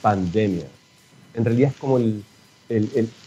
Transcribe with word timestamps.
pandemia. 0.00 0.66
En 1.34 1.44
realidad 1.44 1.70
es 1.70 1.76
como 1.76 1.98
el, 1.98 2.22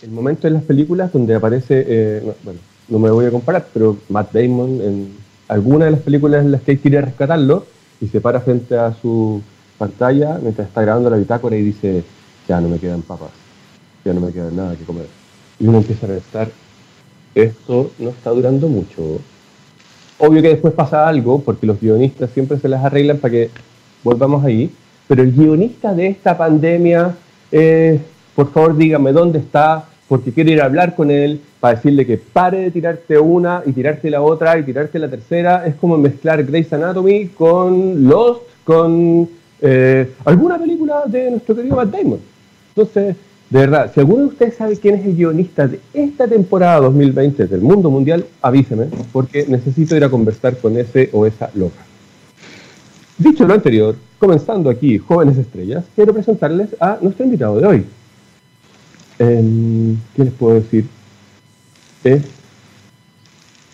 momento 0.10 0.48
en 0.48 0.54
las 0.54 0.64
películas 0.64 1.12
donde 1.12 1.36
aparece, 1.36 1.84
eh, 1.88 2.34
bueno, 2.44 2.60
no 2.88 3.00
me 3.00 3.12
voy 3.12 3.26
a 3.26 3.32
comparar, 3.32 3.68
pero 3.74 3.98
Matt 4.10 4.32
Damon 4.34 4.82
en 4.82 5.14
alguna 5.48 5.86
de 5.86 5.92
las 5.92 6.00
películas 6.02 6.46
en 6.46 6.52
las 6.52 6.62
que 6.62 6.78
quiere 6.78 7.02
rescatarlo 7.02 7.66
y 8.02 8.08
se 8.08 8.22
para 8.22 8.42
frente 8.42 8.78
a 8.78 8.94
su 9.02 9.42
pantalla 9.78 10.40
mientras 10.42 10.68
está 10.68 10.82
grabando 10.82 11.10
la 11.10 11.18
bitácora 11.18 11.56
y 11.56 11.62
dice, 11.62 12.04
ya 12.48 12.60
no 12.62 12.70
me 12.70 12.80
quedan 12.80 13.02
papas, 13.02 13.32
ya 14.04 14.14
no 14.14 14.22
me 14.22 14.32
queda 14.32 14.50
nada 14.52 14.76
que 14.76 14.84
comer. 14.84 15.08
Y 15.60 15.68
uno 15.68 15.80
empieza 15.80 16.06
a 16.06 16.10
pensar, 16.10 16.50
esto 17.36 17.92
no 18.00 18.10
está 18.10 18.32
durando 18.32 18.68
mucho. 18.68 19.20
Obvio 20.18 20.42
que 20.42 20.50
después 20.50 20.74
pasa 20.74 21.08
algo, 21.08 21.42
porque 21.42 21.66
los 21.66 21.80
guionistas 21.80 22.30
siempre 22.32 22.60
se 22.60 22.70
las 22.70 22.84
arreglan 22.84 23.18
para 23.18 23.32
que 23.32 23.50
volvamos 24.04 24.44
ahí, 24.46 24.72
pero 25.08 25.24
el 25.24 25.32
guionista 25.32 25.94
de 25.94 26.08
esta 26.08 26.38
pandemia, 26.38 27.16
eh, 27.52 28.00
por 28.36 28.52
favor 28.52 28.76
dígame 28.76 29.12
dónde 29.12 29.40
está, 29.40 29.86
porque 30.08 30.32
quiero 30.32 30.52
ir 30.52 30.62
a 30.62 30.66
hablar 30.66 30.96
con 30.96 31.12
él 31.12 31.40
para 31.60 31.76
decirle 31.76 32.06
que 32.06 32.18
pare 32.18 32.60
de 32.60 32.72
tirarte 32.72 33.18
una 33.18 33.64
y 33.66 33.72
tirarte 33.72 34.10
la 34.10 34.22
otra 34.22 34.58
y 34.60 34.64
tirarte 34.64 35.00
la 35.00 35.10
tercera. 35.10 35.66
Es 35.66 35.76
como 35.76 35.98
mezclar 35.98 36.44
Grey's 36.44 36.72
Anatomy 36.72 37.28
con 37.30 38.08
Lost, 38.08 38.42
con 38.64 39.30
eh, 39.62 40.12
alguna 40.26 40.60
película 40.60 41.04
de 41.08 41.32
nuestro 41.32 41.56
querido 41.56 41.76
Matt 41.76 41.90
Damon. 41.90 42.20
Entonces, 42.76 43.16
de 43.50 43.60
verdad, 43.60 43.92
si 43.94 44.00
alguno 44.00 44.24
de 44.24 44.28
ustedes 44.30 44.56
sabe 44.56 44.78
quién 44.78 44.96
es 44.96 45.06
el 45.06 45.16
guionista 45.16 45.68
de 45.68 45.80
esta 45.94 46.28
temporada 46.28 46.82
2020 46.82 47.48
del 47.48 47.62
mundo 47.62 47.90
mundial, 47.90 48.26
avíseme, 48.42 48.88
porque 49.12 49.46
necesito 49.48 49.96
ir 49.96 50.04
a 50.04 50.10
conversar 50.10 50.58
con 50.58 50.78
ese 50.78 51.10
o 51.14 51.26
esa 51.26 51.50
loca. 51.54 51.84
Dicho 53.18 53.46
lo 53.46 53.54
anterior, 53.54 53.96
comenzando 54.18 54.70
aquí, 54.70 54.98
jóvenes 54.98 55.38
estrellas, 55.38 55.86
quiero 55.96 56.14
presentarles 56.14 56.70
a 56.80 56.98
nuestro 57.00 57.26
invitado 57.26 57.60
de 57.60 57.66
hoy. 57.68 57.86
Em, 59.20 59.98
¿Qué 60.16 60.24
les 60.24 60.34
puedo 60.34 60.56
decir? 60.56 60.86
Es, 62.04 62.24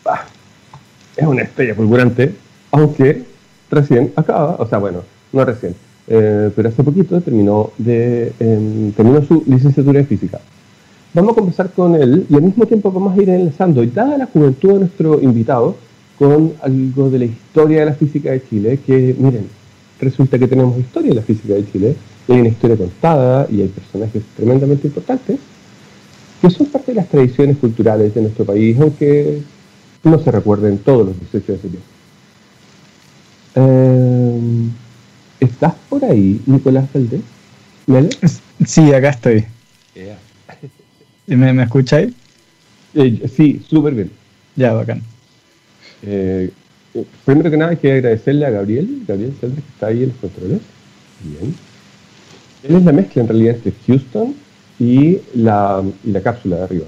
ah, 0.05 0.25
es 1.16 1.25
una 1.25 1.44
estrella 1.44 1.73
fulgurante, 1.73 2.36
aunque 2.72 3.23
recién 3.72 4.11
acaba, 4.17 4.55
o 4.59 4.67
sea, 4.67 4.77
bueno, 4.77 5.03
no 5.31 5.45
recién, 5.45 5.73
eh, 6.08 6.52
pero 6.53 6.67
hace 6.67 6.83
poquito 6.83 7.21
terminó, 7.21 7.71
de, 7.77 8.33
em, 8.39 8.92
terminó 8.92 9.23
su 9.23 9.44
licenciatura 9.47 9.99
en 9.99 10.08
física. 10.08 10.42
Vamos 11.14 11.31
a 11.31 11.36
conversar 11.36 11.71
con 11.71 11.95
él 11.95 12.25
y 12.30 12.36
al 12.36 12.42
mismo 12.42 12.66
tiempo 12.66 12.92
vamos 12.92 13.17
a 13.17 13.21
ir 13.21 13.30
enlazando, 13.30 13.83
y 13.83 13.88
dada 13.88 14.17
la 14.17 14.25
juventud 14.25 14.73
de 14.73 14.80
nuestro 14.80 15.21
invitado, 15.21 15.77
con 16.20 16.53
algo 16.62 17.09
de 17.09 17.20
la 17.20 17.25
historia 17.25 17.80
de 17.80 17.86
la 17.86 17.94
física 17.94 18.31
de 18.31 18.44
Chile, 18.48 18.80
que 18.86 19.16
miren, 19.17 19.48
resulta 20.02 20.38
que 20.38 20.50
tenemos 20.50 20.78
historia 20.78 21.09
de 21.09 21.16
la 21.16 21.22
física 21.22 21.53
de 21.53 21.72
Chile, 21.72 21.95
y 22.28 22.34
hay 22.34 22.39
una 22.42 22.50
historia 22.50 22.76
contada 22.76 23.48
y 23.50 23.61
hay 23.61 23.70
personajes 23.70 24.22
tremendamente 24.36 24.88
importantes, 24.88 25.39
que 26.42 26.50
son 26.50 26.67
parte 26.67 26.92
de 26.92 26.95
las 26.95 27.08
tradiciones 27.08 27.58
culturales 27.58 28.14
de 28.14 28.22
nuestro 28.22 28.44
país, 28.44 28.78
aunque 28.80 29.39
no 30.03 30.20
se 30.20 30.30
recuerden 30.30 30.78
todos 30.80 31.08
los 31.08 31.20
18 31.20 31.53
de 31.53 31.58
septiembre. 31.59 31.81
Eh, 33.56 34.39
¿Estás 35.39 35.73
por 35.89 36.04
ahí, 36.04 36.42
Nicolás 36.45 36.89
Valdés? 36.94 37.22
Sí, 38.66 38.94
acá 38.94 39.09
estoy. 39.09 39.45
¿Me, 41.28 41.54
¿Me 41.54 41.64
escucháis? 41.64 42.11
Eh, 42.94 43.30
sí, 43.36 43.61
súper 43.70 43.94
bien. 43.94 44.11
Ya, 44.56 44.73
bacán. 44.73 45.02
Eh, 46.03 46.52
primero 47.25 47.52
que 47.52 47.58
nada, 47.58 47.72
hay 47.72 47.78
que 47.78 47.92
agradecerle 47.92 48.45
a 48.45 48.50
Gabriel, 48.50 49.03
Gabriel 49.08 49.33
que 49.39 49.47
está 49.47 49.88
ahí 49.88 50.03
en 50.03 50.09
los 50.09 50.17
controles. 50.17 50.61
Bien. 51.23 51.55
Él 52.64 52.75
es 52.75 52.83
la 52.83 52.92
mezcla 52.92 53.22
en 53.22 53.28
realidad 53.28 53.55
entre 53.55 53.73
Houston 53.88 54.36
y 54.80 55.20
la, 55.36 55.83
y 56.03 56.11
la 56.11 56.22
cápsula 56.22 56.58
de 56.58 56.64
arriba. 56.64 56.86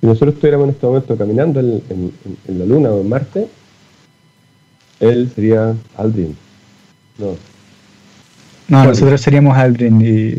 Si 0.00 0.06
nosotros 0.06 0.34
estuviéramos 0.34 0.68
en 0.68 0.74
este 0.74 0.86
momento 0.86 1.16
caminando 1.16 1.60
en, 1.60 2.12
en 2.48 2.58
la 2.58 2.66
Luna 2.66 2.90
o 2.90 3.00
en 3.00 3.08
Marte, 3.08 3.48
él 5.00 5.30
sería 5.34 5.74
Aldrin. 5.96 6.36
No. 7.18 7.36
No, 8.68 8.84
nosotros 8.84 9.20
seríamos 9.20 9.56
Aldrin 9.56 10.00
y. 10.00 10.30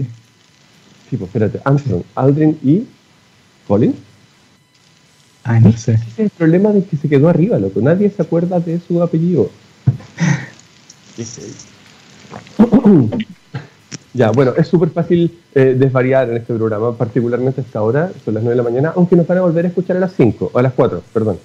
Sí, 1.09 1.15
pues 1.17 1.23
espérate, 1.23 1.59
Armstrong, 1.63 2.03
Aldrin 2.15 2.57
y. 2.63 2.83
Colin. 3.67 3.95
Ay, 5.47 5.61
no 5.61 5.71
sé. 5.71 5.93
Ese 5.93 6.09
es 6.09 6.19
el 6.19 6.29
problema 6.29 6.73
de 6.73 6.83
que 6.83 6.97
se 6.97 7.07
quedó 7.07 7.29
arriba, 7.29 7.57
loco. 7.57 7.79
Nadie 7.79 8.09
se 8.09 8.21
acuerda 8.21 8.59
de 8.59 8.81
su 8.85 9.01
apellido. 9.01 9.49
ya, 14.13 14.31
bueno, 14.31 14.53
es 14.57 14.67
súper 14.67 14.89
fácil 14.89 15.39
eh, 15.55 15.73
desvariar 15.79 16.29
en 16.29 16.35
este 16.37 16.53
programa, 16.53 16.97
particularmente 16.97 17.61
hasta 17.61 17.79
ahora, 17.79 18.11
son 18.25 18.33
las 18.33 18.43
9 18.43 18.57
de 18.57 18.63
la 18.63 18.69
mañana, 18.69 18.91
aunque 18.95 19.15
nos 19.15 19.25
van 19.25 19.37
a 19.37 19.41
volver 19.41 19.63
a 19.65 19.69
escuchar 19.69 19.95
a 19.95 20.01
las 20.01 20.11
5, 20.13 20.51
o 20.53 20.59
a 20.59 20.61
las 20.61 20.73
4, 20.73 21.01
perdón. 21.13 21.37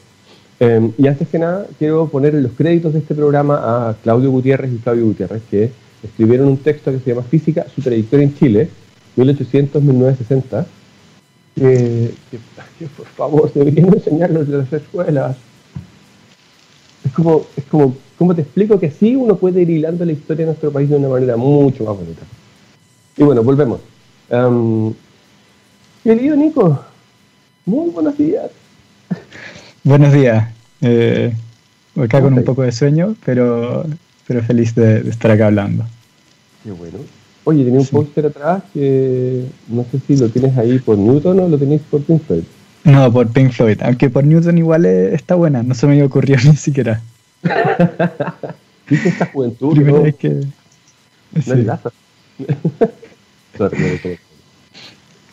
Em, 0.59 0.91
y 0.99 1.07
antes 1.07 1.29
que 1.29 1.39
nada, 1.39 1.69
quiero 1.79 2.09
poner 2.09 2.35
los 2.35 2.51
créditos 2.53 2.93
de 2.93 2.99
este 2.99 3.15
programa 3.15 3.61
a 3.63 3.95
Claudio 4.03 4.33
Gutiérrez 4.33 4.73
y 4.73 4.79
Flavio 4.79 5.07
Gutiérrez, 5.07 5.43
que 5.49 5.71
escribieron 6.03 6.49
un 6.49 6.59
texto 6.59 6.91
que 6.91 6.99
se 6.99 7.11
llama 7.11 7.23
Física, 7.23 7.67
su 7.73 7.83
trayectoria 7.83 8.25
en 8.25 8.35
Chile, 8.35 8.69
1800-1960, 9.17 10.67
que, 11.55 12.15
por 12.97 13.07
favor 13.07 13.53
deberían 13.53 13.93
enseñarlo 13.95 14.43
en 14.43 14.59
las 14.59 14.73
escuelas. 14.73 15.37
Es 17.05 17.13
como, 17.13 17.47
es 17.57 17.65
como, 17.65 17.97
¿cómo 18.19 18.35
te 18.35 18.43
explico 18.43 18.79
que 18.79 18.87
así 18.87 19.17
uno 19.17 19.37
puede 19.37 19.63
ir 19.63 19.71
hilando 19.71 20.05
la 20.05 20.13
historia 20.13 20.47
de 20.47 20.53
nuestro 20.53 20.71
país 20.71 20.89
de 20.89 20.97
una 20.97 21.09
manera 21.09 21.37
mucho 21.37 21.85
más 21.85 21.97
bonita? 21.97 22.23
Y 23.17 23.23
bueno, 23.23 23.43
volvemos. 23.43 23.81
Um, 24.31 24.95
querido 26.03 26.37
Nico, 26.37 26.83
muy 27.67 27.91
buenos 27.91 28.17
días. 28.17 28.51
Buenos 29.85 30.13
días. 30.13 30.49
Eh, 30.81 31.33
acá 31.97 32.21
con 32.21 32.35
un 32.35 32.45
poco 32.45 32.63
de 32.63 32.73
sueño, 32.73 33.17
pero, 33.25 33.85
pero 34.27 34.43
feliz 34.43 34.75
de, 34.75 35.09
estar 35.09 35.31
acá 35.31 35.47
hablando. 35.47 35.85
Qué 36.65 36.71
bueno. 36.71 36.99
Oye, 37.45 37.65
tenía 37.65 37.81
un 37.81 37.87
póster 37.87 38.27
atrás 38.27 38.63
que 38.73 39.45
no 39.69 39.85
sé 39.91 39.99
si 40.07 40.17
lo 40.17 40.29
tienes 40.29 40.57
ahí 40.57 40.79
por 40.79 40.97
Newton 40.97 41.41
o 41.41 41.49
lo 41.49 41.59
tenéis 41.59 41.83
por 41.91 42.01
Pink 42.03 42.23
Floyd. 42.23 42.45
No, 42.85 43.13
por 43.13 43.29
Pink 43.29 43.53
Floyd, 43.53 43.81
aunque 43.83 44.11
por 44.11 44.25
Newton 44.25 44.59
igual 44.59 44.85
está 44.87 45.35
buena, 45.35 45.63
no 45.63 45.75
se 45.75 45.87
me 45.87 46.03
ocurrió 46.03 46.37
ni 46.45 46.57
siquiera. 46.57 47.01
¿Viste 48.89 49.09
esta 49.09 49.27
juventud? 49.27 49.75
Primera 49.75 49.99
¿no? 49.99 50.05
vez 50.05 50.15
que... 50.17 50.29
No 51.35 51.43
sí. 51.43 51.67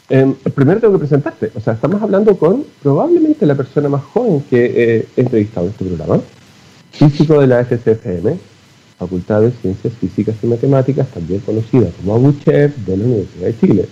Eh, 0.09 0.35
primero 0.55 0.79
tengo 0.79 0.93
que 0.93 0.99
presentarte. 0.99 1.51
O 1.55 1.59
sea, 1.59 1.73
estamos 1.73 2.01
hablando 2.01 2.37
con 2.37 2.65
probablemente 2.81 3.45
la 3.45 3.55
persona 3.55 3.89
más 3.89 4.03
joven 4.03 4.43
que 4.49 4.65
he 5.15 5.21
entrevistado 5.21 5.67
en 5.67 5.71
este 5.71 5.85
programa. 5.85 6.21
Físico 6.91 7.39
de 7.39 7.47
la 7.47 7.63
FCFM, 7.63 8.37
Facultad 8.99 9.41
de 9.41 9.51
Ciencias 9.51 9.93
Físicas 9.93 10.35
y 10.43 10.47
Matemáticas, 10.47 11.07
también 11.07 11.39
conocida 11.39 11.89
como 11.97 12.15
ABUCHEF 12.15 12.75
de 12.85 12.97
la 12.97 13.05
Universidad 13.05 13.47
de 13.47 13.59
Chile. 13.59 13.85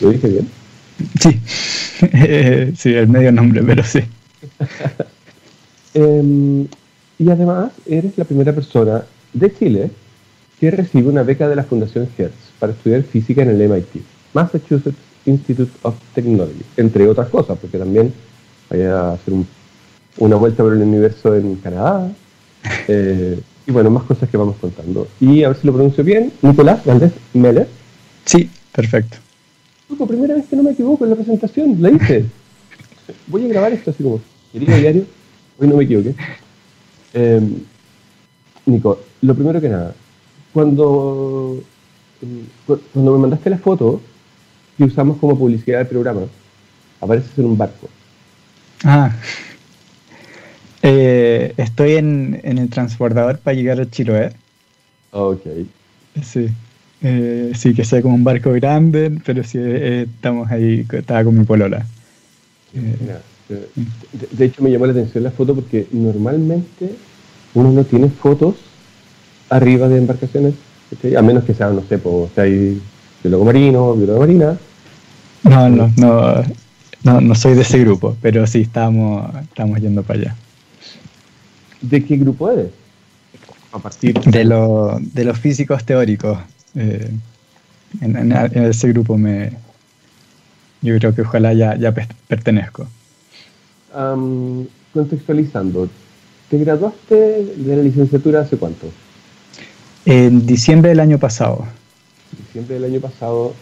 ¿Lo 0.00 0.10
dije 0.10 0.28
bien? 0.28 0.48
Sí, 1.20 1.40
sí, 2.76 2.94
el 2.94 3.08
medio 3.08 3.32
nombre, 3.32 3.62
pero 3.62 3.82
sí. 3.82 4.00
Em, 5.96 6.66
y 7.20 7.30
además, 7.30 7.70
eres 7.86 8.18
la 8.18 8.24
primera 8.24 8.52
persona 8.52 9.04
de 9.32 9.54
Chile 9.54 9.90
que 10.58 10.72
recibe 10.72 11.08
una 11.08 11.22
beca 11.22 11.48
de 11.48 11.54
la 11.54 11.62
Fundación 11.62 12.08
Hertz 12.18 12.34
para 12.58 12.72
estudiar 12.72 13.04
física 13.04 13.42
en 13.42 13.50
el 13.50 13.68
MIT. 13.68 14.02
Massachusetts 14.32 14.98
Institute 15.24 15.70
of 15.82 15.94
Technology, 16.14 16.62
entre 16.76 17.08
otras 17.08 17.28
cosas, 17.28 17.56
porque 17.58 17.78
también 17.78 18.12
vaya 18.68 19.00
a 19.00 19.12
hacer 19.12 19.34
una 20.18 20.36
vuelta 20.36 20.62
por 20.62 20.72
el 20.72 20.82
universo 20.82 21.34
en 21.34 21.54
Canadá, 21.56 22.10
eh, 22.88 23.38
y 23.66 23.72
bueno, 23.72 23.90
más 23.90 24.04
cosas 24.04 24.28
que 24.28 24.36
vamos 24.36 24.56
contando. 24.60 25.08
Y 25.20 25.42
a 25.42 25.48
ver 25.48 25.56
si 25.56 25.66
lo 25.66 25.72
pronuncio 25.72 26.04
bien, 26.04 26.32
Nicolás 26.42 26.84
Valdés 26.84 27.12
Meller. 27.32 27.68
Sí, 28.24 28.50
perfecto. 28.72 29.18
Por 29.96 30.08
primera 30.08 30.34
vez 30.34 30.46
que 30.46 30.56
no 30.56 30.62
me 30.62 30.72
equivoco 30.72 31.04
en 31.04 31.10
la 31.10 31.16
presentación, 31.16 31.76
la 31.80 31.90
hice. 31.90 32.24
Voy 33.26 33.44
a 33.44 33.48
grabar 33.48 33.72
esto 33.72 33.90
así 33.90 34.02
como, 34.02 34.20
querido 34.52 34.76
diario, 34.76 35.04
hoy 35.58 35.68
no 35.68 35.76
me 35.76 35.84
equivoqué. 35.84 36.14
Em, 37.12 37.56
Nico, 38.66 38.98
lo 39.20 39.34
primero 39.34 39.60
que 39.60 39.68
nada, 39.68 39.94
cuando, 40.52 41.62
cuando 42.66 43.12
me 43.12 43.18
mandaste 43.18 43.50
la 43.50 43.58
foto, 43.58 44.00
que 44.76 44.84
usamos 44.84 45.18
como 45.18 45.38
publicidad 45.38 45.78
del 45.78 45.86
programa. 45.86 46.22
Apareces 47.00 47.38
en 47.38 47.44
un 47.46 47.58
barco. 47.58 47.88
Ah. 48.84 49.12
Eh, 50.86 51.54
estoy 51.56 51.94
en, 51.94 52.42
el 52.44 52.68
transbordador 52.68 53.38
para 53.38 53.56
llegar 53.56 53.80
a 53.80 53.90
Chiloé. 53.90 54.32
Ok. 55.12 55.40
Sí. 56.22 56.48
Eh, 57.02 57.52
sí, 57.54 57.72
que 57.72 57.86
sea 57.86 58.02
como 58.02 58.14
un 58.14 58.22
barco 58.22 58.52
grande, 58.52 59.10
pero 59.24 59.42
sí 59.44 59.56
eh, 59.58 60.06
estamos 60.14 60.50
ahí, 60.50 60.86
estaba 60.92 61.24
con 61.24 61.38
mi 61.38 61.44
polola. 61.46 61.86
de, 62.74 63.68
de, 64.30 64.44
hecho, 64.44 64.62
me 64.62 64.70
llamó 64.70 64.84
la 64.84 64.92
atención 64.92 65.24
la 65.24 65.30
foto 65.30 65.54
porque 65.54 65.86
normalmente 65.90 66.90
uno 67.54 67.72
no 67.72 67.84
tiene 67.84 68.10
fotos 68.10 68.56
arriba 69.48 69.88
de 69.88 69.98
embarcaciones 69.98 70.54
A 71.16 71.22
menos 71.22 71.44
que 71.44 71.54
sea, 71.54 71.70
no 71.70 71.82
sé, 71.88 71.96
pues, 71.96 72.30
sea 72.34 72.44
biólogo 72.44 73.44
marino, 73.46 73.94
biólogo 73.94 74.20
marina. 74.20 74.58
No, 75.44 75.70
no, 75.70 75.90
no, 75.96 76.42
no, 77.04 77.20
no 77.22 77.34
soy 77.34 77.54
de 77.54 77.62
ese 77.62 77.78
grupo, 77.78 78.18
pero 78.20 78.46
sí 78.46 78.60
estamos, 78.60 79.34
estamos 79.44 79.80
yendo 79.80 80.02
para 80.02 80.20
allá. 80.20 80.36
¿De 81.90 82.04
qué 82.04 82.16
grupo 82.16 82.50
eres? 82.50 82.70
A 83.72 83.78
partir 83.78 84.14
de, 84.20 84.44
lo, 84.44 84.98
de 85.00 85.24
los 85.24 85.38
físicos 85.38 85.84
teóricos. 85.84 86.38
Eh, 86.74 87.10
en, 88.00 88.32
ese 88.32 88.88
grupo 88.88 89.16
me, 89.18 89.52
yo 90.80 90.98
creo 90.98 91.14
que 91.14 91.22
ojalá 91.22 91.52
ya, 91.52 91.76
ya 91.76 91.92
pertenezco. 91.92 92.86
contextualizando, 94.92 95.88
¿te 96.48 96.58
graduaste 96.58 97.14
de 97.56 97.76
la 97.76 97.82
licenciatura 97.82 98.40
hace 98.40 98.56
cuánto? 98.56 98.88
En 100.06 100.46
diciembre 100.46 100.90
del 100.90 101.00
año 101.00 101.18
pasado. 101.18 101.66
Diciembre 102.46 102.74
del 102.74 102.84
año 102.84 103.00
pasado, 103.00 103.54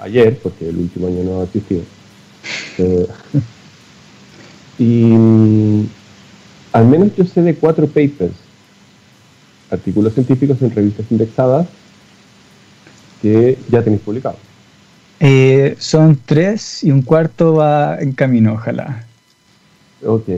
ayer, 0.00 0.38
porque 0.38 0.68
el 0.68 0.76
último 0.76 1.06
año 1.06 1.22
no 1.24 1.40
ha 1.40 1.44
existido. 1.44 1.82
Eh, 2.78 3.06
y 4.78 5.86
al 6.72 6.86
menos 6.86 7.14
yo 7.16 7.24
sé 7.24 7.42
de 7.42 7.54
cuatro 7.54 7.86
papers, 7.86 8.32
artículos 9.70 10.14
científicos 10.14 10.60
en 10.62 10.70
revistas 10.70 11.06
indexadas, 11.10 11.66
que 13.20 13.58
ya 13.70 13.82
tenéis 13.82 14.02
publicado. 14.02 14.36
Eh, 15.20 15.76
son 15.78 16.18
tres 16.24 16.82
y 16.82 16.90
un 16.90 17.02
cuarto 17.02 17.54
va 17.54 17.98
en 18.00 18.12
camino, 18.12 18.54
ojalá. 18.54 19.06
Ok. 20.04 20.28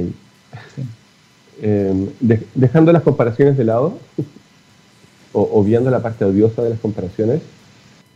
Em, 1.62 2.08
dejando 2.54 2.92
las 2.92 3.02
comparaciones 3.02 3.56
de 3.56 3.64
lado, 3.64 3.98
o 5.32 5.42
obviando 5.54 5.90
la 5.90 6.02
parte 6.02 6.24
odiosa 6.24 6.62
de 6.62 6.70
las 6.70 6.80
comparaciones, 6.80 7.40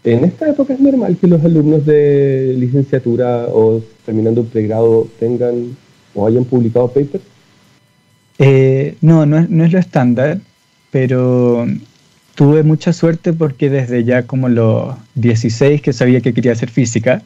en 0.04 0.24
esta 0.24 0.48
época 0.48 0.74
es 0.74 0.80
normal 0.80 1.16
que 1.18 1.26
los 1.26 1.42
alumnos 1.44 1.84
de 1.84 2.54
licenciatura 2.58 3.46
o 3.48 3.82
terminando 4.04 4.42
un 4.42 4.48
pregrado 4.48 5.08
tengan 5.18 5.76
o 6.14 6.26
hayan 6.26 6.44
publicado 6.44 6.88
papers. 6.88 7.24
Eh, 8.38 8.96
no, 9.00 9.26
no 9.26 9.38
es, 9.38 9.50
no 9.50 9.64
es 9.64 9.72
lo 9.72 9.78
estándar, 9.78 10.38
pero 10.90 11.66
tuve 12.34 12.62
mucha 12.62 12.92
suerte 12.92 13.32
porque 13.32 13.68
desde 13.68 14.04
ya 14.04 14.22
como 14.22 14.48
los 14.48 14.94
16 15.16 15.82
que 15.82 15.92
sabía 15.92 16.20
que 16.20 16.32
quería 16.32 16.52
hacer 16.52 16.70
física, 16.70 17.22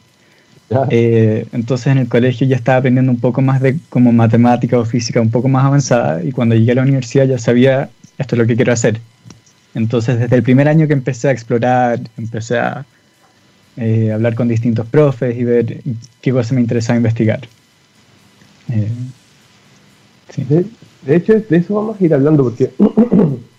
eh, 0.89 1.45
entonces 1.51 1.87
en 1.87 1.99
el 1.99 2.07
colegio 2.07 2.47
ya 2.47 2.55
estaba 2.55 2.79
aprendiendo 2.79 3.11
un 3.11 3.19
poco 3.19 3.41
más 3.41 3.61
de 3.61 3.77
como 3.89 4.11
matemática 4.11 4.79
o 4.79 4.85
física 4.85 5.21
un 5.21 5.29
poco 5.29 5.47
más 5.47 5.65
avanzada 5.65 6.23
y 6.23 6.31
cuando 6.31 6.55
llegué 6.55 6.71
a 6.71 6.75
la 6.75 6.81
universidad 6.81 7.25
ya 7.27 7.37
sabía 7.37 7.89
esto 8.17 8.35
es 8.35 8.39
lo 8.39 8.47
que 8.47 8.55
quiero 8.55 8.73
hacer. 8.73 8.99
Entonces 9.75 10.19
desde 10.19 10.35
el 10.35 10.43
primer 10.43 10.67
año 10.67 10.87
que 10.87 10.93
empecé 10.93 11.27
a 11.27 11.31
explorar, 11.31 11.99
empecé 12.17 12.57
a 12.57 12.85
eh, 13.77 14.11
hablar 14.11 14.33
con 14.35 14.47
distintos 14.47 14.87
profes 14.87 15.37
y 15.37 15.43
ver 15.43 15.81
qué 16.21 16.31
cosas 16.31 16.53
me 16.53 16.61
interesaba 16.61 16.97
investigar. 16.97 17.41
Eh, 18.69 18.89
de, 20.37 20.65
de, 21.05 21.15
hecho, 21.15 21.33
de 21.33 21.57
eso 21.57 21.75
vamos 21.75 21.99
a 21.99 22.03
ir 22.03 22.13
hablando 22.13 22.43
porque 22.43 22.71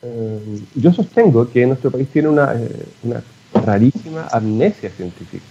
Eh, 0.00 0.60
yo 0.76 0.92
sostengo 0.92 1.50
que 1.50 1.66
nuestro 1.66 1.90
país 1.90 2.08
tiene 2.12 2.28
eh, 2.28 2.86
una, 3.02 3.22
rarísima 3.52 4.28
amnesia 4.30 4.90
científica 4.90 5.44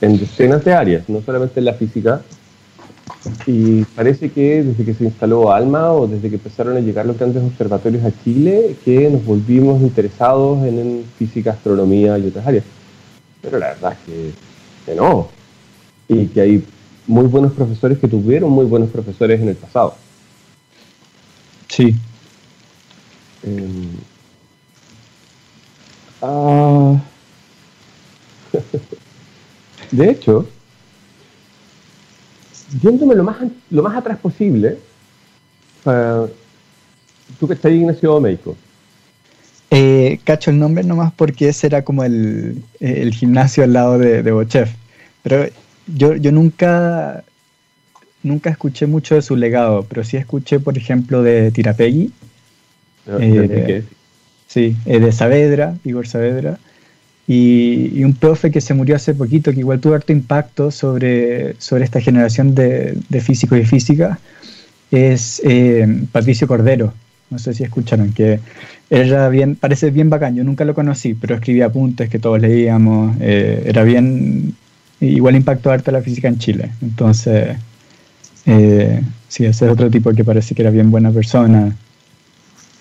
en 0.00 0.18
decenas 0.18 0.64
de 0.64 0.74
áreas, 0.74 1.08
no 1.08 1.22
solamente 1.22 1.60
en 1.60 1.66
la 1.66 1.74
física. 1.74 2.22
Y 3.46 3.84
parece 3.84 4.30
que 4.30 4.62
desde 4.62 4.84
que 4.84 4.94
se 4.94 5.04
instaló 5.04 5.52
ALMA 5.52 5.92
o 5.92 6.06
desde 6.06 6.28
que 6.28 6.36
empezaron 6.36 6.76
a 6.76 6.80
llegar 6.80 7.06
los 7.06 7.18
grandes 7.18 7.42
observatorios 7.42 8.04
a 8.04 8.12
Chile, 8.22 8.76
que 8.84 9.10
nos 9.10 9.24
volvimos 9.24 9.80
interesados 9.80 10.64
en, 10.64 11.04
física, 11.18 11.52
astronomía 11.52 12.18
y 12.18 12.28
otras 12.28 12.46
áreas. 12.46 12.64
Pero 13.40 13.58
la 13.58 13.68
verdad 13.68 13.92
es 13.92 14.34
que 14.86 14.94
no. 14.94 15.28
Y 16.08 16.26
que 16.26 16.40
hay 16.40 16.64
muy 17.06 17.24
buenos 17.24 17.52
profesores 17.52 17.98
que 17.98 18.08
tuvieron 18.08 18.50
muy 18.50 18.66
buenos 18.66 18.90
profesores 18.90 19.40
en 19.40 19.48
el 19.48 19.56
pasado. 19.56 19.94
Sí, 21.74 21.92
Em, 23.42 23.98
ah, 26.22 26.98
de 29.90 30.10
hecho, 30.10 30.46
yéndome 32.80 33.14
lo 33.14 33.24
más, 33.24 33.36
lo 33.70 33.82
más 33.82 33.96
atrás 33.96 34.18
posible, 34.18 34.78
tú 37.38 37.48
que 37.48 37.54
estás 37.54 37.72
en 37.72 37.80
Ignacio 37.80 38.20
México. 38.20 38.56
Eh, 39.70 40.20
cacho 40.24 40.50
el 40.50 40.58
nombre 40.58 40.84
nomás 40.84 41.12
porque 41.12 41.48
ese 41.48 41.66
era 41.66 41.84
como 41.84 42.04
el, 42.04 42.62
el 42.78 43.12
gimnasio 43.12 43.64
al 43.64 43.72
lado 43.72 43.98
de, 43.98 44.22
de 44.22 44.32
Bochef. 44.32 44.70
Pero 45.22 45.46
yo, 45.88 46.14
yo 46.14 46.30
nunca, 46.32 47.24
nunca 48.24 48.50
escuché 48.50 48.86
mucho 48.86 49.14
de 49.14 49.22
su 49.22 49.36
legado, 49.36 49.86
pero 49.88 50.02
sí 50.02 50.16
escuché, 50.16 50.58
por 50.58 50.76
ejemplo, 50.76 51.22
de 51.22 51.52
Tirapegui 51.52 52.10
eh, 53.06 53.84
sí, 54.46 54.76
eh, 54.86 54.98
de 54.98 55.12
Saavedra, 55.12 55.76
Igor 55.84 56.06
Saavedra, 56.06 56.58
y, 57.26 58.02
un 58.04 58.14
profe 58.14 58.50
que 58.50 58.60
se 58.60 58.74
murió 58.74 58.96
hace 58.96 59.14
poquito, 59.14 59.52
que 59.52 59.60
igual 59.60 59.80
tuvo 59.80 59.94
harto 59.94 60.12
impacto 60.12 60.70
sobre, 60.70 61.54
sobre 61.58 61.84
esta 61.84 62.00
generación 62.00 62.54
de, 62.54 62.98
de 63.08 63.20
físicos 63.20 63.58
y 63.58 63.64
físicas, 63.64 64.18
es 64.90 65.40
eh, 65.44 66.02
Patricio 66.12 66.46
Cordero. 66.46 66.92
No 67.30 67.38
sé 67.38 67.54
si 67.54 67.64
escucharon, 67.64 68.12
que 68.12 68.40
era 68.90 69.28
bien, 69.28 69.56
parece 69.56 69.90
bien 69.90 70.10
bacán, 70.10 70.36
yo 70.36 70.44
nunca 70.44 70.64
lo 70.64 70.74
conocí, 70.74 71.14
pero 71.14 71.34
escribía 71.34 71.66
apuntes 71.66 72.08
que 72.10 72.18
todos 72.18 72.40
leíamos, 72.40 73.16
era 73.18 73.82
bien, 73.82 74.54
igual 75.00 75.34
impactó 75.34 75.70
harto 75.70 75.90
la 75.90 76.02
física 76.02 76.28
en 76.28 76.38
Chile. 76.38 76.70
Entonces, 76.82 77.56
sí, 78.44 79.44
ese 79.44 79.66
es 79.66 79.72
otro 79.72 79.90
tipo 79.90 80.12
que 80.12 80.24
parece 80.24 80.54
que 80.54 80.62
era 80.62 80.70
bien 80.70 80.90
buena 80.90 81.10
persona. 81.10 81.76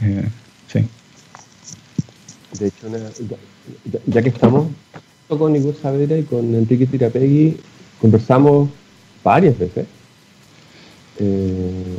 Eh, 0.01 0.27
sí. 0.71 0.85
De 2.59 2.67
hecho, 2.67 2.87
ya, 4.05 4.21
que 4.21 4.29
estamos 4.29 4.67
con 5.27 5.55
Igor 5.55 5.75
Saavedra 5.81 6.17
y 6.17 6.23
con 6.23 6.53
Enrique 6.53 6.85
Tirapegui, 6.85 7.57
conversamos 7.99 8.69
varias 9.23 9.57
veces. 9.57 9.85
Eh, 11.19 11.97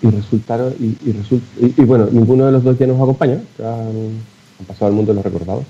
y 0.00 0.10
resultaron, 0.10 0.74
y, 0.78 0.96
y, 1.60 1.84
bueno, 1.84 2.08
ninguno 2.10 2.46
de 2.46 2.52
los 2.52 2.62
dos 2.62 2.78
ya 2.78 2.86
nos 2.86 3.00
acompaña, 3.00 3.40
han, 3.58 4.66
pasado 4.66 4.86
al 4.86 4.92
mundo 4.92 5.12
de 5.12 5.16
los 5.16 5.24
recordados. 5.24 5.64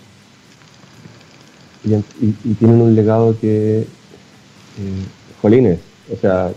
Y, 1.85 2.53
tienen 2.55 2.83
un 2.83 2.95
legado 2.95 3.39
que, 3.41 3.81
eh, 3.81 3.87
jolines, 5.41 5.79
o 6.13 6.17
sea, 6.17 6.51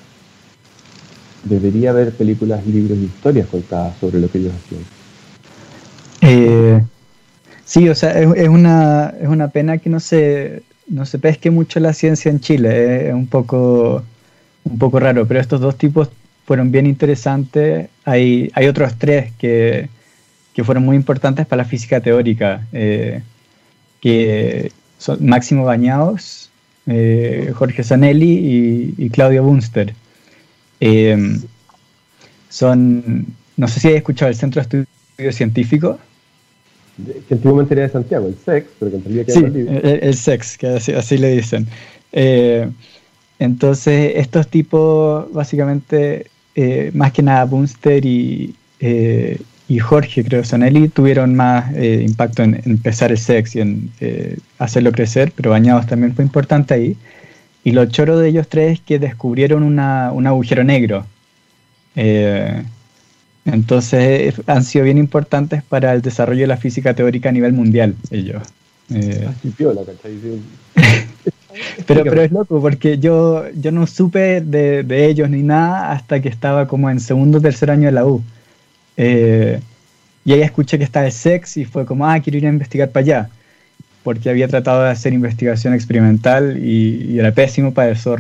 debería 1.44 1.92
haber 1.92 2.12
películas, 2.12 2.66
libros 2.66 2.98
y 2.98 3.06
historias 3.06 3.48
contadas 3.48 3.98
sobre 4.00 4.20
lo 4.20 4.30
que 4.30 4.38
ellos 4.40 4.54
hacían. 4.54 4.82
Eh, 6.22 6.82
sí, 7.66 7.90
o 7.90 7.96
sea, 7.96 8.12
es, 8.12 8.50
una, 8.50 9.14
es 9.20 9.28
una 9.28 9.48
pena 9.48 9.78
que 9.80 9.90
no 9.90 10.00
se, 10.00 10.64
no 10.88 11.06
se 11.06 11.20
pesque 11.20 11.50
mucho 11.50 11.80
la 11.80 11.94
ciencia 11.94 12.30
en 12.30 12.40
Chile, 12.40 12.70
eh, 12.70 13.08
es 13.10 13.14
un 13.14 13.28
poco, 13.28 14.04
un 14.64 14.78
poco 14.78 15.00
raro, 15.00 15.28
pero 15.28 15.40
estos 15.40 15.60
dos 15.60 15.78
tipos 15.78 16.10
fueron 16.46 16.72
bien 16.72 16.86
interesantes. 16.86 17.90
Hay, 18.06 18.52
hay 18.54 18.68
otros 18.68 18.96
tres 18.98 19.32
que, 19.40 19.90
que 20.54 20.64
fueron 20.64 20.84
muy 20.84 20.96
importantes 20.96 21.46
para 21.48 21.64
la 21.64 21.70
física 21.70 22.02
teórica, 22.02 22.68
eh, 22.72 23.22
que 24.00 24.72
son 24.98 25.26
Máximo 25.26 25.66
Bañados, 25.66 26.51
Jorge 26.86 27.84
Zanelli 27.84 28.94
y, 28.98 29.06
y 29.06 29.10
Claudio 29.10 29.44
Bunster. 29.44 29.94
Eh, 30.82 31.40
son, 32.50 33.26
no 33.56 33.68
sé 33.68 33.80
si 33.80 33.88
has 33.88 33.94
escuchado 33.94 34.30
el 34.30 34.36
Centro 34.36 34.62
de 34.62 34.86
Estudios 35.16 35.36
Científicos. 35.36 35.98
Que 37.28 37.36
antiguamente 37.36 37.74
era 37.74 37.84
de 37.84 37.90
Santiago, 37.90 38.28
el 38.28 38.36
SEX, 38.36 38.68
pero 38.78 38.92
que 38.92 38.98
en 38.98 39.04
realidad 39.04 39.26
sí, 39.28 39.40
el, 39.40 40.00
el, 40.04 40.14
SEX, 40.14 40.58
que 40.58 40.68
así, 40.68 41.18
le 41.18 41.36
dicen. 41.36 41.68
Eh, 42.12 42.70
entonces, 43.40 44.14
estos 44.18 44.48
tipos, 44.50 45.32
básicamente, 45.32 46.28
eh, 46.54 46.92
más 46.94 47.14
que 47.14 47.24
nada, 47.24 47.46
Bunster 47.46 48.06
y, 48.06 48.54
y 49.76 49.80
Jorge, 49.80 50.24
creo, 50.24 50.44
Sonelli, 50.44 50.90
tuvieron 50.90 51.36
más 51.36 51.72
impacto 51.76 52.44
en, 52.44 52.62
empezar 52.66 53.12
el 53.12 53.18
SEX 53.18 53.56
y 53.56 53.62
en 53.62 53.92
hacerlo 54.60 54.92
crecer, 54.92 55.32
pero 55.36 55.52
Bañados 55.52 55.88
también 55.88 56.14
fue 56.14 56.26
importante 56.26 56.74
ahí. 56.74 56.98
Y 57.64 57.72
lo 57.72 57.86
choro 57.86 58.18
de 58.18 58.30
ellos 58.30 58.48
tres 58.48 58.74
es 58.74 58.80
que 58.82 59.00
descubrieron 59.00 59.64
una, 59.64 60.12
un 60.12 60.26
agujero 60.26 60.64
negro. 60.64 61.06
Eh, 61.96 62.64
entonces 63.46 64.36
han 64.48 64.64
sido 64.64 64.86
bien 64.86 64.98
importantes 64.98 65.64
para 65.64 65.94
el 65.94 66.02
desarrollo 66.02 66.42
de 66.42 66.48
la 66.48 66.58
física 66.58 66.94
teórica 66.94 67.30
a 67.30 67.32
nivel 67.32 67.54
mundial, 67.54 67.96
ellos. 68.10 68.44
Eh, 68.94 69.28
pero, 71.88 72.04
pero 72.04 72.22
es 72.22 72.32
loco, 72.32 72.62
porque 72.62 72.98
yo, 72.98 73.46
yo 73.52 73.72
no 73.72 73.88
supe 73.88 74.42
de, 74.42 74.84
de, 74.84 75.06
ellos 75.06 75.30
ni 75.30 75.44
nada 75.44 75.92
hasta 75.92 76.22
que 76.22 76.30
estaba 76.30 76.68
como 76.68 76.90
en 76.90 77.00
segundo 77.00 77.38
o 77.38 77.42
tercer 77.42 77.72
año 77.72 77.86
de 77.86 77.94
la 77.94 78.06
U. 78.06 78.22
Eh, 79.04 79.60
y 80.24 80.34
ahí 80.34 80.42
escuché 80.42 80.78
que 80.78 80.84
estaba 80.84 81.08
el 81.08 81.12
sex 81.12 81.58
y 81.58 81.66
fue 81.66 81.88
como, 81.88 82.06
ah, 82.06 82.20
quiero 82.20 82.38
ir 82.38 82.46
a 82.46 82.50
investigar 82.50 82.92
para 82.92 83.04
allá. 83.04 83.30
Porque 84.04 84.30
había 84.30 84.48
tratado 84.48 84.84
de 84.84 84.92
hacer 84.92 85.14
investigación 85.14 85.74
experimental 85.74 86.64
y, 86.64 87.18
era 87.18 87.32
pésimo 87.32 87.74
para 87.74 87.92
eso, 87.92 88.16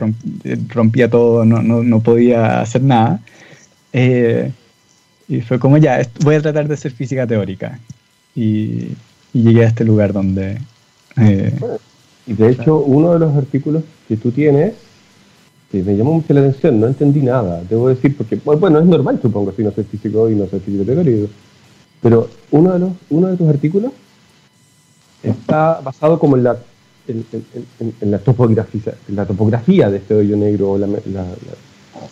rompía 0.69 1.07
todo, 1.07 1.45
no, 1.45 1.61
no, 1.61 1.83
no 1.83 2.00
podía 2.00 2.61
hacer 2.61 2.81
nada. 2.81 3.19
Eh, 3.93 4.51
y 5.27 5.41
fue 5.41 5.59
como, 5.59 5.77
ya, 5.77 6.01
voy 6.23 6.35
a 6.35 6.41
tratar 6.41 6.67
de 6.67 6.73
hacer 6.73 6.91
física 6.91 7.27
teórica. 7.27 7.79
Y, 8.35 8.89
llegué 9.33 9.63
a 9.63 9.67
este 9.67 9.85
lugar 9.85 10.13
donde... 10.13 10.57
Eh, 11.17 11.53
y 12.25 12.33
de 12.33 12.50
hecho, 12.50 12.79
uno 12.79 13.13
de 13.13 13.19
los 13.19 13.35
artículos 13.35 13.83
que 14.07 14.17
tú 14.17 14.31
tienes 14.31 14.73
que 15.71 15.81
me 15.83 15.95
llamó 15.95 16.13
mucho 16.13 16.33
la 16.33 16.41
atención, 16.41 16.79
no 16.79 16.87
entendí 16.87 17.21
nada, 17.21 17.63
debo 17.69 17.89
decir, 17.89 18.15
porque, 18.17 18.35
bueno, 18.43 18.79
es 18.79 18.85
normal, 18.85 19.19
supongo, 19.21 19.53
si 19.55 19.63
no 19.63 19.71
soy 19.71 19.85
físico 19.85 20.29
y 20.29 20.35
no 20.35 20.47
soy 20.47 20.59
físico 20.59 20.83
teórico, 20.83 21.29
pero 22.01 22.27
uno 22.51 22.73
de, 22.73 22.79
los, 22.79 22.91
uno 23.09 23.27
de 23.27 23.37
tus 23.37 23.47
artículos 23.47 23.91
está 25.23 25.79
basado 25.81 26.19
como 26.19 26.35
en 26.35 26.43
la, 26.43 26.57
en, 27.07 27.25
la, 28.11 28.19
topografía, 28.19 28.93
la 29.07 29.25
topografía 29.25 29.89
de 29.89 29.97
este 29.97 30.15
hoyo 30.15 30.35
negro. 30.35 30.77
La, 30.77 30.87
la, 30.87 31.25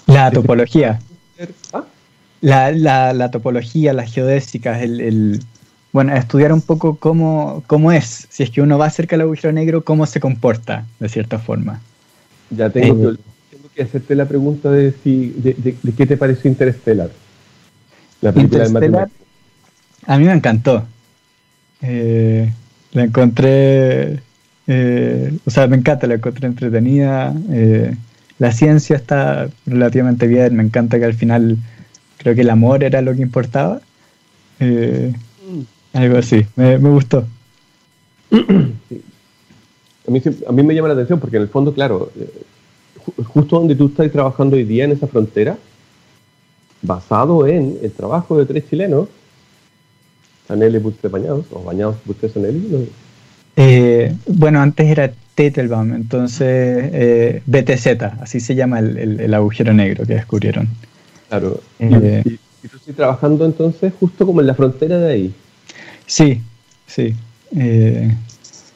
la 0.08 0.32
topología. 0.32 1.00
¿Ah? 1.74 1.84
La, 2.42 2.72
la, 3.14 3.32
topología, 3.32 3.94
las 3.94 4.14
geodésicas, 4.14 4.82
el, 4.82 5.02
el, 5.02 5.40
bueno, 5.92 6.16
estudiar 6.16 6.54
un 6.54 6.62
poco 6.62 6.96
cómo, 6.96 7.64
cómo 7.68 7.92
es, 7.92 8.28
si 8.30 8.44
es 8.44 8.52
que 8.52 8.62
uno 8.62 8.78
va 8.78 8.90
cerca 8.90 9.16
del 9.16 9.24
agujero 9.24 9.52
negro, 9.52 9.84
cómo 9.84 10.06
se 10.06 10.20
comporta, 10.20 10.86
de 11.00 11.10
cierta 11.10 11.40
forma. 11.40 11.82
Ya 12.52 12.70
tengo, 12.70 13.12
eh, 13.12 13.18
que 13.80 13.84
hacerte 13.84 14.14
la 14.14 14.26
pregunta 14.26 14.70
de, 14.70 14.94
si, 15.04 15.30
de, 15.38 15.54
de, 15.54 15.94
qué 15.94 16.06
te 16.06 16.18
pareció 16.18 16.52
Interstellar. 16.52 17.10
La 18.20 18.34
película 18.34 18.66
Interstellar, 18.68 19.10
a 20.06 20.18
mí 20.18 20.26
me 20.26 20.34
encantó. 20.34 20.86
Eh, 21.82 22.52
la 22.92 23.04
encontré, 23.06 24.20
eh, 24.68 25.38
o 25.46 25.50
sea, 25.50 25.68
me 25.68 25.78
encanta, 25.78 26.08
la 26.08 26.16
encontré 26.16 26.48
entretenida. 26.48 27.34
Eh, 27.52 27.96
la 28.38 28.52
ciencia 28.52 28.98
está 28.98 29.48
relativamente 29.66 30.28
bien, 30.28 30.58
me 30.58 30.64
encanta 30.64 31.00
que 31.00 31.06
al 31.06 31.14
final 31.14 31.58
creo 32.18 32.36
que 32.36 32.42
el 32.42 32.50
amor 32.50 32.84
era 32.84 33.02
lo 33.02 33.16
que 33.16 33.22
importaba. 33.22 33.80
algo 35.94 36.18
así, 36.18 36.46
me, 36.58 36.76
gustó. 36.80 37.26
A, 38.30 40.12
mí, 40.12 40.22
a 40.48 40.52
mí 40.52 40.64
me 40.64 40.76
llama 40.76 40.90
la 40.90 40.96
atención 40.96 41.22
porque 41.22 41.38
en 41.38 41.44
el 41.44 41.50
fondo, 41.50 41.74
claro, 41.74 42.12
justo 43.28 43.60
donde 43.60 43.76
tú 43.76 43.88
estás 43.88 44.12
trabajando 44.12 44.56
hoy 44.56 44.64
día 44.64 44.86
en 44.86 44.92
esa 44.92 45.08
frontera, 45.08 45.58
basado 46.82 47.46
en 47.48 47.78
el 47.82 47.92
trabajo 47.92 48.38
de 48.38 48.46
tres 48.46 48.70
chilenos, 48.70 49.08
Sanelli 50.48 50.80
Bañados, 51.10 51.46
o 51.52 51.64
Bañados 51.64 51.98
Buste 52.06 52.30
Sanelli. 52.30 52.90
Eh, 53.56 54.16
bueno, 54.26 54.62
antes 54.62 54.88
era 54.88 55.12
Tetelbaum, 55.36 55.94
entonces 55.94 56.90
eh, 56.94 57.42
BTZ, 57.46 58.22
así 58.22 58.40
se 58.40 58.56
llama 58.56 58.80
el, 58.80 59.34
agujero 59.34 59.74
negro 59.74 60.06
que 60.06 60.16
descubrieron. 60.16 60.68
Claro. 61.28 61.62
Eh, 61.80 62.24
¿Y, 62.26 62.68
tú 62.68 62.78
estás 62.78 62.96
trabajando 62.96 63.46
entonces 63.46 63.94
justo 64.00 64.26
como 64.26 64.42
en 64.42 64.48
la 64.48 64.56
frontera 64.56 64.98
de 64.98 65.12
ahí? 65.12 65.34
Sí, 66.06 66.42
sí. 66.88 67.14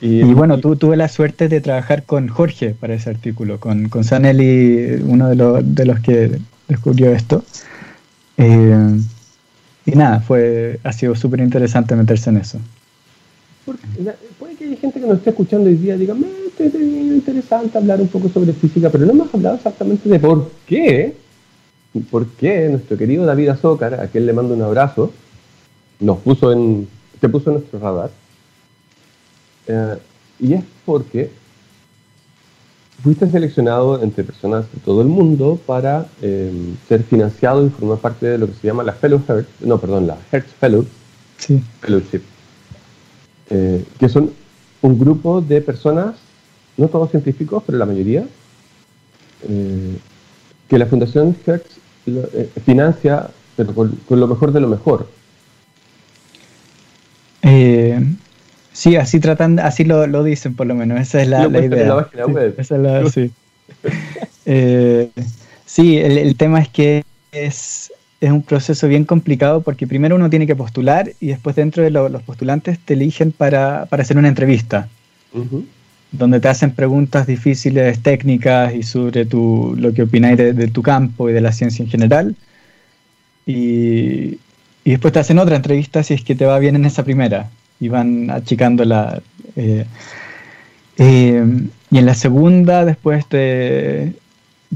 Y, 0.05 0.33
bueno, 0.33 0.60
tú, 0.60 0.75
tuve 0.75 0.98
la 0.98 1.07
suerte 1.07 1.48
de 1.48 1.62
trabajar 1.62 2.03
con 2.03 2.27
Jorge 2.27 2.75
para 2.77 2.93
ese 2.93 3.10
artículo, 3.10 3.60
con, 3.60 3.88
con 3.88 4.03
Sanelli, 4.03 5.01
uno 5.05 5.29
de, 5.29 5.36
los, 5.36 5.75
de 5.75 5.86
los 5.86 6.00
que 6.01 6.39
descubrió 6.67 7.12
esto. 7.12 7.43
Y 9.86 9.91
nada, 9.91 10.19
fue, 10.19 10.79
ha 10.83 10.91
sido 10.91 11.15
súper 11.15 11.39
interesante 11.39 11.95
meterse 11.95 12.29
en 12.29 12.38
eso. 12.38 12.60
puede 14.39 14.55
que 14.55 14.65
haya 14.65 14.75
gente 14.77 15.00
que 15.00 15.07
nos 15.07 15.17
esté 15.17 15.29
escuchando 15.29 15.69
hoy 15.69 15.75
día 15.75 15.95
y 15.95 16.00
diga, 16.00 16.13
me 16.13 16.27
es 16.60 16.74
interesante 16.75 17.77
hablar 17.77 18.01
un 18.01 18.10
poco 18.10 18.29
sobre 18.29 18.53
física, 18.53 18.89
pero 18.89 19.05
no 19.05 19.12
hemos 19.12 19.33
hablado 19.33 19.55
exactamente 19.55 20.07
de 20.10 20.19
por 20.19 20.51
qué, 20.67 21.15
por 22.12 22.27
qué 22.27 22.67
nuestro 22.69 22.98
querido 22.98 23.25
David 23.25 23.50
Azócar, 23.50 23.95
a 23.95 24.07
quien 24.07 24.25
le 24.25 24.33
mando 24.33 24.53
un 24.53 24.62
abrazo, 24.62 25.12
nos 26.00 26.19
puso 26.19 26.51
en, 26.51 26.88
se 27.22 27.29
puso 27.29 27.50
en 27.50 27.57
nuestro 27.57 27.79
radar. 27.79 28.12
Eh, 29.67 29.98
y 30.39 30.53
es 30.53 30.63
porque 30.86 31.32
fuiste 33.01 33.29
seleccionado 33.29 34.01
entre 34.01 34.24
personas 34.24 34.65
de 34.74 34.79
todo 34.79 35.01
el 35.01 35.08
mundo 35.08 35.60
para 35.65 36.08
em, 36.22 36.75
ser 36.88 37.03
financiado 37.03 37.65
y 37.65 37.70
formar 37.70 37.98
parte 37.98 38.25
de 38.25 38.38
lo 38.38 38.48
que 38.48 38.53
se 38.53 38.67
llama 38.67 38.84
la 38.84 38.93
Fellow 38.93 39.22
Hertz, 39.27 39.50
no, 39.62 39.77
perdón, 39.77 40.08
la 40.08 40.17
Hertz 40.32 40.51
Fellow, 40.60 40.86
Fellowship, 41.82 42.22
eh, 43.50 43.84
que 44.00 44.10
son 44.10 44.32
un 44.82 45.00
grupo 45.00 45.41
de 45.41 45.62
personas, 45.62 46.15
no 46.77 46.88
todos 46.88 47.12
científicos, 47.12 47.63
pero 47.65 47.77
la 47.77 47.86
mayoría, 47.86 48.25
eh, 49.48 49.98
que 50.67 50.77
la 50.77 50.86
Fundación 50.86 51.36
Hertz 51.46 51.77
financia, 52.65 53.29
pero 53.55 53.74
con, 53.74 53.89
con, 54.08 54.20
lo 54.20 54.27
mejor 54.27 54.51
de 54.51 54.60
lo 54.60 54.67
mejor. 54.67 55.08
Sí, 58.74 58.96
así 58.96 59.20
tratan, 59.20 59.60
así 59.60 59.84
lo, 59.84 60.08
lo 60.08 60.24
dicen 60.24 60.56
por 60.56 60.65
lo 60.65 60.74
menos, 60.74 61.00
esa 61.00 61.22
es 61.22 61.27
la, 61.27 61.48
idea. 61.48 62.08
sí, 63.13 63.32
eh, 64.48 65.10
sí. 65.63 65.98
el, 66.00 66.36
tema 66.36 66.60
es 66.60 66.70
que 66.70 67.03
es, 67.32 67.94
es, 68.20 68.32
un 68.32 68.42
proceso 68.42 68.88
bien 68.88 69.06
complicado 69.06 69.62
porque 69.62 69.86
primero 69.86 70.15
uno 70.15 70.27
tiene 70.30 70.48
que 70.48 70.56
postular 70.56 71.12
y 71.20 71.27
después 71.27 71.56
dentro 71.56 71.84
de 71.84 71.92
los 71.92 72.24
postulantes 72.24 72.80
te 72.80 72.96
eligen 72.96 73.32
para, 73.32 73.86
para 73.86 74.01
hacer 74.01 74.18
una 74.18 74.27
entrevista. 74.27 74.89
donde 76.12 76.39
te 76.39 76.48
hacen 76.48 76.72
preguntas 76.72 77.27
difíciles, 77.27 78.01
técnicas 78.01 78.74
y 78.74 78.82
sobre 78.82 79.25
tu, 79.25 79.75
lo 79.77 79.94
que 79.94 80.03
opináis 80.03 80.38
de, 80.38 80.53
de, 80.53 80.68
tu 80.68 80.82
campo 80.82 81.30
y 81.30 81.34
de 81.34 81.42
la 81.42 81.51
ciencia 81.51 81.84
en 81.84 81.89
general. 81.89 82.36
Y, 83.46 84.39
y 84.84 84.92
después 84.92 85.13
te 85.13 85.20
hacen 85.20 85.38
otra 85.38 85.58
entrevista 85.58 86.01
si 86.01 86.15
es 86.15 86.24
que 86.24 86.34
te 86.34 86.46
va 86.46 86.58
bien 86.58 86.75
en 86.75 86.86
esa 86.86 87.03
primera 87.03 87.50
y 87.80 87.89
van 87.89 88.30
achicando 88.30 88.86
la... 88.86 89.22
Eh, 89.56 89.86
eh, 90.98 91.44
y 91.92 91.98
en 91.98 92.06
la 92.06 92.15
segunda 92.15 92.86
después 92.86 93.25
te, 93.27 94.13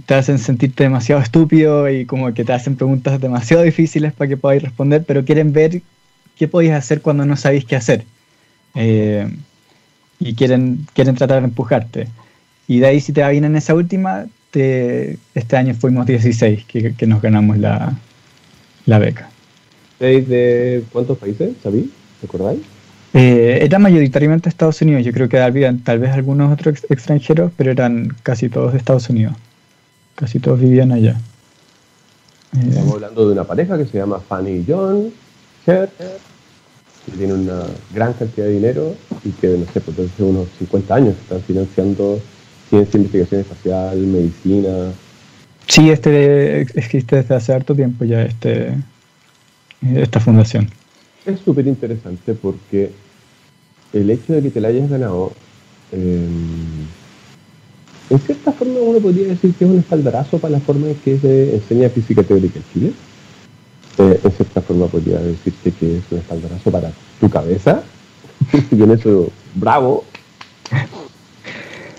te 0.05 0.13
hacen 0.13 0.39
sentirte 0.39 0.83
demasiado 0.83 1.21
estúpido 1.21 1.89
y 1.89 2.05
como 2.05 2.33
que 2.33 2.43
te 2.43 2.53
hacen 2.53 2.75
preguntas 2.75 3.19
demasiado 3.19 3.63
difíciles 3.63 4.13
para 4.13 4.27
que 4.27 4.37
podáis 4.37 4.61
responder, 4.61 5.03
pero 5.05 5.25
quieren 5.25 5.53
ver 5.53 5.81
qué 6.37 6.47
podéis 6.47 6.73
hacer 6.73 7.01
cuando 7.01 7.25
no 7.25 7.35
sabéis 7.35 7.65
qué 7.65 7.75
hacer. 7.75 8.05
Eh, 8.75 9.27
y 10.19 10.33
quieren, 10.35 10.87
quieren 10.93 11.15
tratar 11.15 11.41
de 11.41 11.47
empujarte. 11.47 12.07
Y 12.67 12.79
de 12.79 12.87
ahí 12.87 13.01
si 13.01 13.13
te 13.13 13.21
va 13.21 13.29
bien 13.29 13.45
en 13.45 13.55
esa 13.55 13.73
última, 13.73 14.25
te, 14.51 15.17
este 15.33 15.57
año 15.57 15.73
fuimos 15.73 16.05
16 16.05 16.65
que, 16.65 16.93
que 16.93 17.07
nos 17.07 17.21
ganamos 17.21 17.57
la, 17.57 17.95
la 18.85 18.99
beca. 18.99 19.29
¿De 19.99 20.83
cuántos 20.91 21.17
países, 21.17 21.53
¿sabéis? 21.63 21.87
¿Recordáis? 22.21 22.61
Eh, 23.17 23.65
era 23.65 23.79
mayoritariamente 23.79 24.47
Estados 24.47 24.79
Unidos, 24.83 25.03
yo 25.03 25.11
creo 25.11 25.27
que 25.27 25.39
había 25.39 25.75
tal 25.83 25.97
vez 25.97 26.11
algunos 26.11 26.53
otros 26.53 26.85
extranjeros, 26.87 27.51
pero 27.57 27.71
eran 27.71 28.15
casi 28.21 28.47
todos 28.47 28.73
de 28.73 28.77
Estados 28.77 29.09
Unidos. 29.09 29.33
Casi 30.13 30.39
todos 30.39 30.59
vivían 30.59 30.91
allá. 30.91 31.19
Eh, 32.55 32.67
Estamos 32.69 32.93
hablando 32.93 33.25
de 33.25 33.33
una 33.33 33.43
pareja 33.43 33.75
que 33.75 33.85
se 33.85 33.97
llama 33.97 34.19
Fanny 34.19 34.51
y 34.51 34.65
John 34.67 35.11
que 35.65 37.11
tiene 37.17 37.33
una 37.33 37.63
gran 37.93 38.13
cantidad 38.13 38.45
de 38.45 38.53
dinero 38.53 38.95
y 39.23 39.31
que, 39.31 39.47
no 39.47 39.65
sé, 39.73 39.81
pues 39.81 39.97
desde 39.97 40.23
unos 40.23 40.47
50 40.59 40.95
años 40.95 41.15
están 41.17 41.41
financiando 41.41 42.19
ciencia, 42.69 42.97
investigación 42.97 43.41
espacial, 43.41 43.97
medicina. 43.97 44.91
Sí, 45.67 45.89
este 45.89 46.61
existe 46.61 47.15
desde 47.15 47.35
hace 47.35 47.53
harto 47.53 47.73
tiempo 47.73 48.05
ya 48.05 48.21
este, 48.23 48.75
esta 49.81 50.19
fundación 50.19 50.69
es 51.27 51.39
súper 51.41 51.67
interesante 51.67 52.33
porque 52.33 52.89
el 53.93 54.09
hecho 54.09 54.33
de 54.33 54.41
que 54.41 54.49
te 54.51 54.61
la 54.61 54.69
hayas 54.69 54.89
ganado, 54.89 55.31
em, 55.91 56.85
en 58.09 58.19
cierta 58.19 58.51
forma 58.51 58.79
uno 58.79 58.99
podría 58.99 59.27
decir 59.27 59.53
que 59.53 59.65
es 59.65 59.71
un 59.71 59.79
espaldarazo 59.79 60.39
para 60.39 60.53
la 60.53 60.59
forma 60.59 60.87
en 60.87 60.95
que 60.95 61.17
se 61.19 61.55
enseña 61.55 61.89
física 61.89 62.23
teórica 62.23 62.59
en 62.59 62.65
Chile. 62.73 62.93
Eh, 63.99 64.19
en 64.23 64.31
cierta 64.31 64.61
forma 64.61 64.87
podría 64.87 65.19
decirte 65.19 65.71
que 65.71 65.97
es 65.97 66.03
un 66.11 66.19
espaldarazo 66.19 66.71
para 66.71 66.91
tu 67.19 67.29
cabeza. 67.29 67.83
y 68.71 68.81
en 68.81 68.91
eso, 68.91 69.29
bravo. 69.55 70.03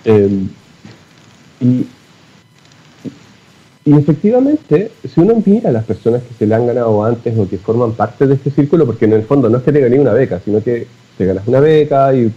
Em, 0.04 0.48
y 1.60 1.84
y 3.88 3.94
efectivamente, 3.94 4.90
si 5.02 5.18
uno 5.18 5.42
mira 5.46 5.70
a 5.70 5.72
las 5.72 5.84
personas 5.84 6.20
que 6.22 6.34
se 6.34 6.46
le 6.46 6.54
han 6.54 6.66
ganado 6.66 7.02
antes 7.02 7.38
o 7.38 7.48
que 7.48 7.56
forman 7.56 7.92
parte 7.92 8.26
de 8.26 8.34
este 8.34 8.50
círculo, 8.50 8.84
porque 8.84 9.06
en 9.06 9.14
el 9.14 9.22
fondo 9.22 9.48
no 9.48 9.56
es 9.56 9.64
que 9.64 9.72
te 9.72 9.80
ganes 9.80 9.98
una 9.98 10.12
beca, 10.12 10.42
sino 10.44 10.62
que 10.62 10.86
te 11.18 11.26
ganas 11.26 11.46
una 11.46 11.60
beca 11.60 12.14
y 12.14 12.32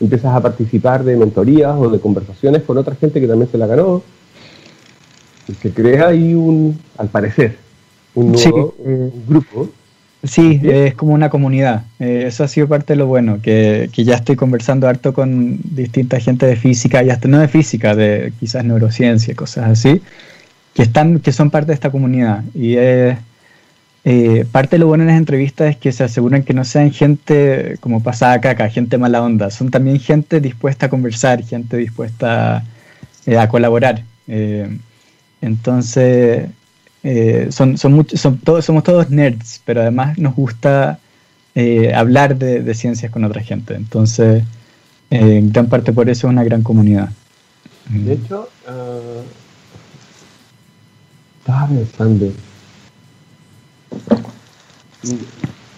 empiezas 0.00 0.34
a 0.34 0.40
participar 0.40 1.04
de 1.04 1.16
mentorías 1.16 1.74
o 1.78 1.88
de 1.88 2.00
conversaciones 2.00 2.62
con 2.64 2.76
otra 2.76 2.94
gente 2.96 3.20
que 3.20 3.28
también 3.28 3.50
se 3.50 3.56
la 3.56 3.66
ganó, 3.66 4.02
y 5.48 5.54
se 5.54 5.70
crea 5.72 6.08
ahí 6.08 6.34
un, 6.34 6.78
al 6.98 7.08
parecer, 7.08 7.56
un 8.14 8.32
nuevo 8.32 8.74
grupo 9.26 9.68
Sí, 10.24 10.60
es 10.62 10.94
como 10.94 11.14
una 11.14 11.30
comunidad. 11.30 11.84
Eh, 11.98 12.24
eso 12.28 12.44
ha 12.44 12.48
sido 12.48 12.68
parte 12.68 12.92
de 12.92 12.96
lo 12.96 13.06
bueno, 13.06 13.40
que, 13.42 13.90
que, 13.92 14.04
ya 14.04 14.14
estoy 14.14 14.36
conversando 14.36 14.86
harto 14.86 15.12
con 15.12 15.58
distinta 15.64 16.20
gente 16.20 16.46
de 16.46 16.54
física, 16.54 17.02
y 17.02 17.10
hasta 17.10 17.26
no 17.26 17.40
de 17.40 17.48
física, 17.48 17.96
de 17.96 18.32
quizás 18.38 18.64
neurociencia, 18.64 19.34
cosas 19.34 19.70
así, 19.70 20.00
que, 20.74 20.82
están, 20.82 21.18
que 21.18 21.32
son 21.32 21.50
parte 21.50 21.68
de 21.68 21.74
esta 21.74 21.90
comunidad. 21.90 22.44
Y 22.54 22.76
es, 22.76 23.18
eh, 24.04 24.44
parte 24.50 24.76
de 24.76 24.80
lo 24.80 24.88
bueno 24.88 25.04
en 25.04 25.08
las 25.08 25.18
entrevistas 25.18 25.70
es 25.70 25.76
que 25.76 25.92
se 25.92 26.02
aseguran 26.02 26.42
que 26.42 26.54
no 26.54 26.64
sean 26.64 26.90
gente 26.90 27.76
como 27.80 28.02
pasada 28.02 28.40
caca, 28.40 28.68
gente 28.68 28.98
mala 28.98 29.22
onda, 29.22 29.50
son 29.50 29.70
también 29.70 30.00
gente 30.00 30.40
dispuesta 30.40 30.86
a 30.86 30.88
conversar, 30.88 31.44
gente 31.44 31.76
dispuesta 31.76 32.64
eh, 33.26 33.38
a 33.38 33.48
colaborar. 33.48 34.02
entonces, 35.40 36.48
eh, 37.04 37.48
son, 37.50 37.78
son, 37.78 38.06
son 38.08 38.40
somos 38.62 38.82
todos 38.84 39.10
nerds, 39.10 39.60
pero 39.64 39.82
además 39.82 40.18
nos 40.18 40.34
gusta 40.34 40.98
hablar 41.94 42.36
de, 42.36 42.74
ciencias 42.74 43.12
con 43.12 43.24
otra 43.24 43.42
gente. 43.42 43.74
Entonces, 43.74 44.42
en 45.10 45.52
gran 45.52 45.68
parte 45.68 45.92
por 45.92 46.08
eso 46.08 46.26
es 46.26 46.32
una 46.32 46.44
gran 46.44 46.62
comunidad. 46.62 47.10
De 47.88 48.14
hecho, 48.14 48.48
uh, 48.68 49.22
estaba. 51.40 51.68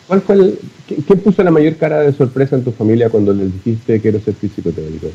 ¿Cuál 0.07 0.21
fue 0.21 0.35
el, 0.35 0.59
qué, 0.87 1.17
puso 1.17 1.43
la 1.43 1.51
mayor 1.51 1.77
cara 1.77 2.01
de 2.01 2.13
sorpresa 2.13 2.57
en 2.57 2.65
tu 2.65 2.73
familia 2.73 3.09
cuando 3.09 3.33
les 3.33 3.53
dijiste 3.53 3.95
que 3.95 4.01
quiero 4.01 4.21
ser 4.21 4.35
físico 4.35 4.71
teórico? 4.71 5.09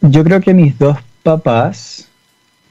yo 0.00 0.22
creo 0.22 0.40
que 0.40 0.54
mis 0.54 0.78
dos 0.78 0.96
papás 1.24 2.08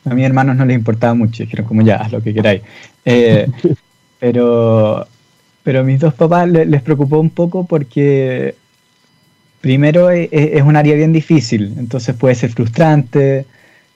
a 0.10 0.14
mis 0.14 0.26
hermanos 0.26 0.56
no 0.56 0.66
les 0.66 0.78
importaba 0.78 1.14
mucho, 1.14 1.44
dijeron 1.44 1.66
como 1.66 1.82
ya, 1.82 1.98
haz 1.98 2.12
lo 2.12 2.22
que 2.22 2.34
queráis. 2.34 2.62
Eh, 3.06 3.48
pero, 4.20 5.06
pero 5.64 5.80
a 5.82 5.84
mis 5.84 6.00
dos 6.00 6.14
papás 6.14 6.48
les, 6.50 6.82
preocupó 6.82 7.20
un 7.20 7.30
poco 7.30 7.66
porque 7.66 8.56
primero 9.62 10.10
e, 10.10 10.30
e, 10.32 10.58
es, 10.58 10.64
un 10.64 10.76
área 10.76 10.96
bien 10.96 11.14
difícil, 11.14 11.74
entonces 11.78 12.16
puede 12.16 12.36
ser 12.36 12.52
frustrante, 12.52 13.46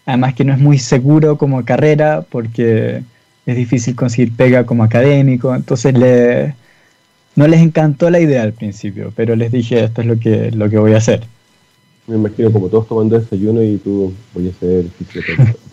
además 0.06 0.34
que 0.34 0.44
no 0.44 0.54
es 0.54 0.60
muy 0.60 0.80
seguro 0.80 1.38
como 1.38 1.64
carrera 1.64 2.26
porque 2.30 3.04
es 3.46 3.56
difícil 3.56 3.96
conseguir 3.96 4.36
pega 4.36 4.66
como 4.66 4.84
académico, 4.84 5.56
entonces 5.56 5.98
le, 5.98 6.56
no 7.36 7.48
les 7.48 7.62
encantó 7.62 8.10
la 8.10 8.20
idea 8.20 8.44
al 8.44 8.54
principio, 8.54 9.12
pero 9.16 9.36
les 9.36 9.52
dije 9.52 9.84
esto 9.84 10.02
es 10.02 10.08
lo 10.08 10.20
que, 10.20 10.52
lo 10.52 10.70
que 10.70 10.78
voy 10.78 10.94
a 10.94 10.98
hacer. 10.98 11.26
Me 12.08 12.16
imagino 12.16 12.52
como 12.52 12.68
todos 12.68 12.88
tomando 12.88 13.20
desayuno 13.20 13.64
y 13.64 13.78
tú 13.78 14.14
voy 14.34 14.50
a 14.50 14.60
ser 14.60 14.86
físico. 14.90 15.44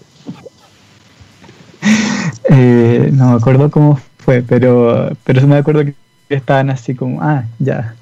Eh, 2.50 3.10
no 3.12 3.32
me 3.32 3.36
acuerdo 3.36 3.70
cómo 3.70 4.00
fue, 4.16 4.42
pero, 4.42 5.14
pero 5.24 5.46
me 5.46 5.56
acuerdo 5.56 5.84
que 5.84 5.94
estaban 6.30 6.70
así 6.70 6.94
como, 6.94 7.20
ah, 7.22 7.44
ya. 7.58 7.94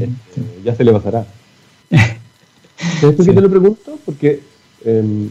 Este, 0.00 0.42
ya 0.64 0.74
se 0.74 0.84
le 0.84 0.92
pasará. 0.92 1.26
¿Sabes 3.00 3.16
por 3.16 3.26
qué 3.26 3.32
te 3.32 3.40
lo 3.40 3.50
pregunto? 3.50 3.98
Porque 4.04 4.40
em, 4.84 5.30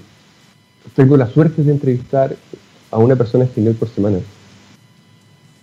tengo 0.95 1.15
la 1.15 1.27
suerte 1.27 1.63
de 1.63 1.71
entrevistar 1.71 2.35
a 2.93 2.97
una 2.99 3.15
persona 3.15 3.45
español 3.45 3.75
por 3.75 3.89
semana. 3.89 4.19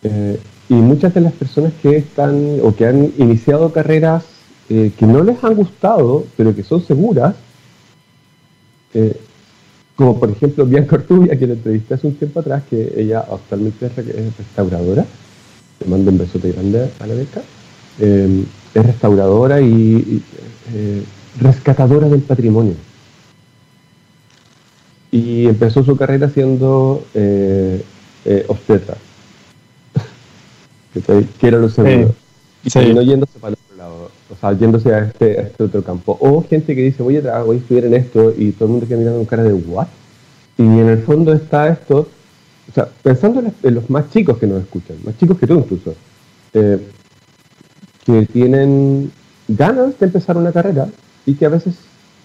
Eh, 0.03 0.39
y 0.69 0.75
muchas 0.75 1.15
de 1.15 1.21
las 1.21 1.33
personas 1.33 1.73
que 1.83 1.97
están 1.97 2.59
o 2.63 2.75
que 2.75 2.87
han 2.87 3.13
iniciado 3.19 3.73
carreras 3.73 4.25
eh, 4.69 4.93
que 4.97 5.07
no 5.07 5.23
les 5.23 5.43
han 5.43 5.55
gustado, 5.55 6.25
pero 6.37 6.55
que 6.55 6.63
son 6.63 6.85
seguras, 6.85 7.35
como 9.95 10.19
por 10.19 10.31
ejemplo 10.31 10.67
Bianca 10.67 10.97
Ortubia, 10.97 11.39
que 11.39 11.47
la 11.47 11.55
entrevisté 11.55 11.95
hace 11.95 12.07
un 12.07 12.15
tiempo 12.15 12.41
atrás, 12.41 12.63
que 12.69 12.95
ella 12.97 13.21
actualmente 13.21 13.87
es 13.87 14.37
restauradora, 14.37 15.05
le 15.81 15.87
mando 15.87 16.11
un 16.11 16.19
besote 16.19 16.51
grande 16.51 16.91
a 16.99 17.07
la 17.07 17.15
beca, 17.15 17.43
es 18.75 18.87
restauradora 18.87 19.61
y, 19.61 20.23
eh, 20.75 21.03
rescatadora 21.41 22.09
del 22.09 22.21
patrimonio. 22.21 22.75
Y 25.13 25.47
empezó 25.47 25.83
su 25.83 25.97
carrera 25.97 26.29
siendo 26.31 27.05
eh, 27.15 27.83
eh, 28.25 28.45
obstetra, 28.49 28.97
que 31.41 31.47
era 31.47 31.59
lo 31.59 31.69
segundo. 31.69 32.15
Y 32.63 32.71
terminó 32.71 33.03
yéndose 33.03 33.39
para 33.39 33.55
el 33.55 33.59
otro 33.65 33.77
lado, 33.77 34.11
o 34.31 34.37
sea, 34.37 34.53
yéndose 34.53 34.95
a 34.95 35.01
este, 35.01 35.39
a 35.39 35.43
este 35.43 35.65
otro 35.65 35.83
campo. 35.83 36.17
O 36.21 36.45
gente 36.49 36.75
que 36.75 36.83
dice, 36.83 37.03
voy 37.03 37.17
a, 37.17 37.43
voy 37.43 37.57
a 37.57 37.61
estudiar 37.61 37.87
en 37.87 37.95
esto, 37.95 38.33
y 38.37 38.53
todo 38.53 38.67
el 38.67 38.73
mundo 38.73 38.87
queda 38.87 38.99
mirando 38.99 39.19
con 39.19 39.27
cara 39.27 39.43
de, 39.43 39.55
¿what? 39.55 39.89
Y 40.59 40.63
en 40.63 40.89
el 40.89 41.03
fondo 41.03 41.33
está 41.33 41.69
esto, 41.69 42.07
o 42.69 42.73
sea, 42.73 42.87
pensando 43.03 43.43
en 43.63 43.75
los 43.75 43.89
más 43.89 44.11
chicos 44.11 44.37
que 44.39 44.47
nos 44.47 44.63
escuchan, 44.63 44.97
más 45.05 45.17
chicos 45.17 45.39
que 45.39 45.47
tú 45.47 45.55
incluso, 45.55 45.95
eh, 46.53 46.79
que 48.05 48.27
tienen 48.27 49.11
ganas 49.49 49.99
de 49.99 50.07
empezar 50.07 50.37
una 50.37 50.53
carrera 50.53 50.89
y 51.27 51.35
que 51.35 51.47
a 51.47 51.49
veces 51.49 51.75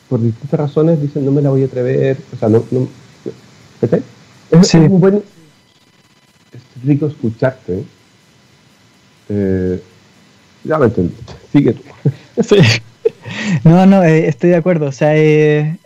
por 0.09 0.21
distintas 0.21 0.59
razones 0.59 1.01
dicen 1.01 1.25
no 1.25 1.31
me 1.31 1.41
la 1.41 1.49
voy 1.49 1.63
a 1.63 1.65
atrever, 1.65 2.17
o 2.33 2.37
sea, 2.37 2.49
no, 2.49 2.63
no 2.71 2.87
¿sí? 3.81 3.97
es, 4.51 4.59
es, 4.59 4.73
un 4.75 4.99
buen, 4.99 5.15
es 5.15 6.83
rico 6.83 7.07
escucharte. 7.07 7.83
Eh, 9.29 9.81
ya 10.63 10.77
me 10.77 10.85
entendí, 10.85 11.15
sigue 11.51 11.73
tú. 11.73 11.83
Sí. 12.43 12.57
No, 13.63 13.85
no, 13.85 14.03
eh, 14.03 14.27
estoy 14.27 14.51
de 14.51 14.57
acuerdo, 14.57 14.87
o 14.87 14.91
sea, 14.91 15.15
eh, 15.15 15.77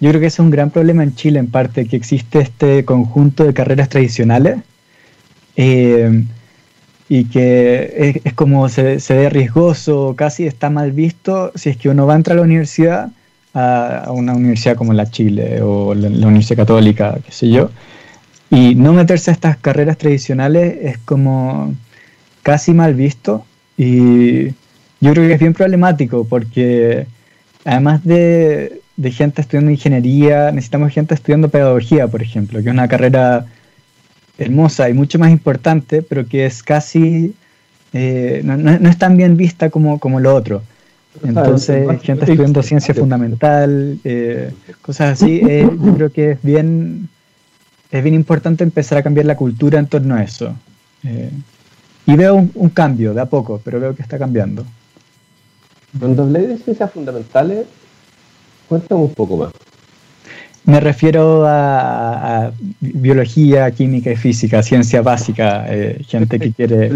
yo 0.00 0.10
creo 0.10 0.20
que 0.20 0.26
ese 0.26 0.36
es 0.36 0.40
un 0.40 0.50
gran 0.50 0.70
problema 0.70 1.02
en 1.02 1.14
Chile, 1.14 1.38
en 1.38 1.50
parte, 1.50 1.86
que 1.86 1.96
existe 1.96 2.40
este 2.40 2.84
conjunto 2.84 3.44
de 3.44 3.54
carreras 3.54 3.88
tradicionales 3.88 4.58
eh, 5.56 6.24
y 7.08 7.24
que 7.24 8.20
es, 8.24 8.32
como 8.34 8.68
se, 8.68 8.98
ve 9.08 9.28
riesgoso, 9.28 10.14
casi 10.16 10.46
está 10.46 10.70
mal 10.70 10.92
visto 10.92 11.52
si 11.54 11.70
es 11.70 11.76
que 11.76 11.88
uno 11.88 12.06
va 12.06 12.14
a 12.14 12.16
entrar 12.16 12.36
a 12.36 12.40
la 12.40 12.46
universidad, 12.46 13.10
a, 13.54 14.10
una 14.12 14.34
universidad 14.34 14.76
como 14.76 14.92
la 14.92 15.10
Chile 15.10 15.60
o 15.62 15.94
la, 15.94 16.08
Universidad 16.08 16.58
Católica, 16.58 17.18
qué 17.24 17.32
sé 17.32 17.50
yo, 17.50 17.70
y 18.50 18.74
no 18.74 18.92
meterse 18.92 19.30
a 19.30 19.34
estas 19.34 19.56
carreras 19.56 19.98
tradicionales 19.98 20.76
es 20.82 20.98
como 20.98 21.74
casi 22.42 22.72
mal 22.72 22.94
visto 22.94 23.44
y 23.76 24.46
yo 25.00 25.12
creo 25.12 25.26
que 25.26 25.34
es 25.34 25.40
bien 25.40 25.54
problemático 25.54 26.24
porque 26.24 27.06
además 27.64 28.04
de, 28.04 28.80
de 28.96 29.10
gente 29.10 29.40
estudiando 29.40 29.70
ingeniería, 29.70 30.50
necesitamos 30.52 30.92
gente 30.92 31.14
estudiando 31.14 31.48
pedagogía, 31.48 32.08
por 32.08 32.22
ejemplo, 32.22 32.62
que 32.62 32.68
es 32.68 32.72
una 32.72 32.88
carrera 32.88 33.46
hermosa 34.38 34.88
y 34.88 34.94
mucho 34.94 35.18
más 35.18 35.30
importante, 35.30 36.02
pero 36.02 36.26
que 36.26 36.46
es 36.46 36.62
casi, 36.62 37.34
eh, 37.92 38.42
no, 38.44 38.88
es 38.88 38.98
tan 38.98 39.16
bien 39.16 39.36
vista 39.36 39.70
como, 39.70 39.98
como 39.98 40.20
lo 40.20 40.34
otro. 40.34 40.62
Entonces, 41.22 41.86
gente 42.02 42.24
estudiando 42.24 42.62
ciencia 42.62 42.94
fundamental, 42.94 43.98
eh, 44.02 44.50
cosas 44.80 45.20
así, 45.20 45.42
eh, 45.46 45.68
yo 45.70 45.94
creo 45.94 46.10
que 46.10 46.30
es 46.32 46.42
bien, 46.42 47.08
es 47.90 48.02
bien 48.02 48.14
importante 48.14 48.64
empezar 48.64 48.96
a 48.96 49.02
cambiar 49.02 49.26
la 49.26 49.36
cultura 49.36 49.78
en 49.78 49.86
torno 49.86 50.14
a 50.14 50.22
eso. 50.22 50.54
y 52.06 52.16
veo 52.16 52.34
un, 52.36 52.50
un, 52.54 52.70
cambio 52.70 53.12
de 53.12 53.20
a 53.20 53.26
poco, 53.26 53.60
pero 53.62 53.78
veo 53.78 53.94
que 53.94 54.02
está 54.02 54.18
cambiando. 54.18 54.64
Cuando 55.98 56.22
hablé 56.22 56.46
de 56.46 56.56
ciencias 56.56 56.90
fundamentales, 56.90 57.66
Cuéntame 58.72 59.02
un 59.02 59.12
poco 59.12 59.36
más. 59.36 59.52
Me 60.64 60.80
refiero 60.80 61.44
a, 61.46 62.52
biología, 62.80 63.70
química 63.72 64.12
y 64.12 64.16
física, 64.16 64.62
ciencia 64.62 65.02
básica, 65.02 65.66
eh, 65.68 66.00
gente 66.06 66.38
que 66.38 66.52
quiere... 66.52 66.88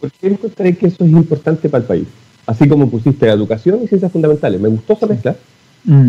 ¿Por 0.00 0.12
qué 0.12 0.28
encontré 0.28 0.76
que 0.76 0.86
eso 0.86 1.04
es 1.04 1.10
importante 1.10 1.68
para 1.68 1.82
el 1.82 1.88
país? 1.88 2.06
Así 2.46 2.68
como 2.68 2.88
pusiste 2.88 3.28
educación 3.28 3.80
y 3.82 3.88
ciencias 3.88 4.12
fundamentales. 4.12 4.60
Me 4.60 4.68
gustó 4.68 4.92
esa 4.92 5.06
mezcla. 5.06 5.36
Mm. 5.84 6.08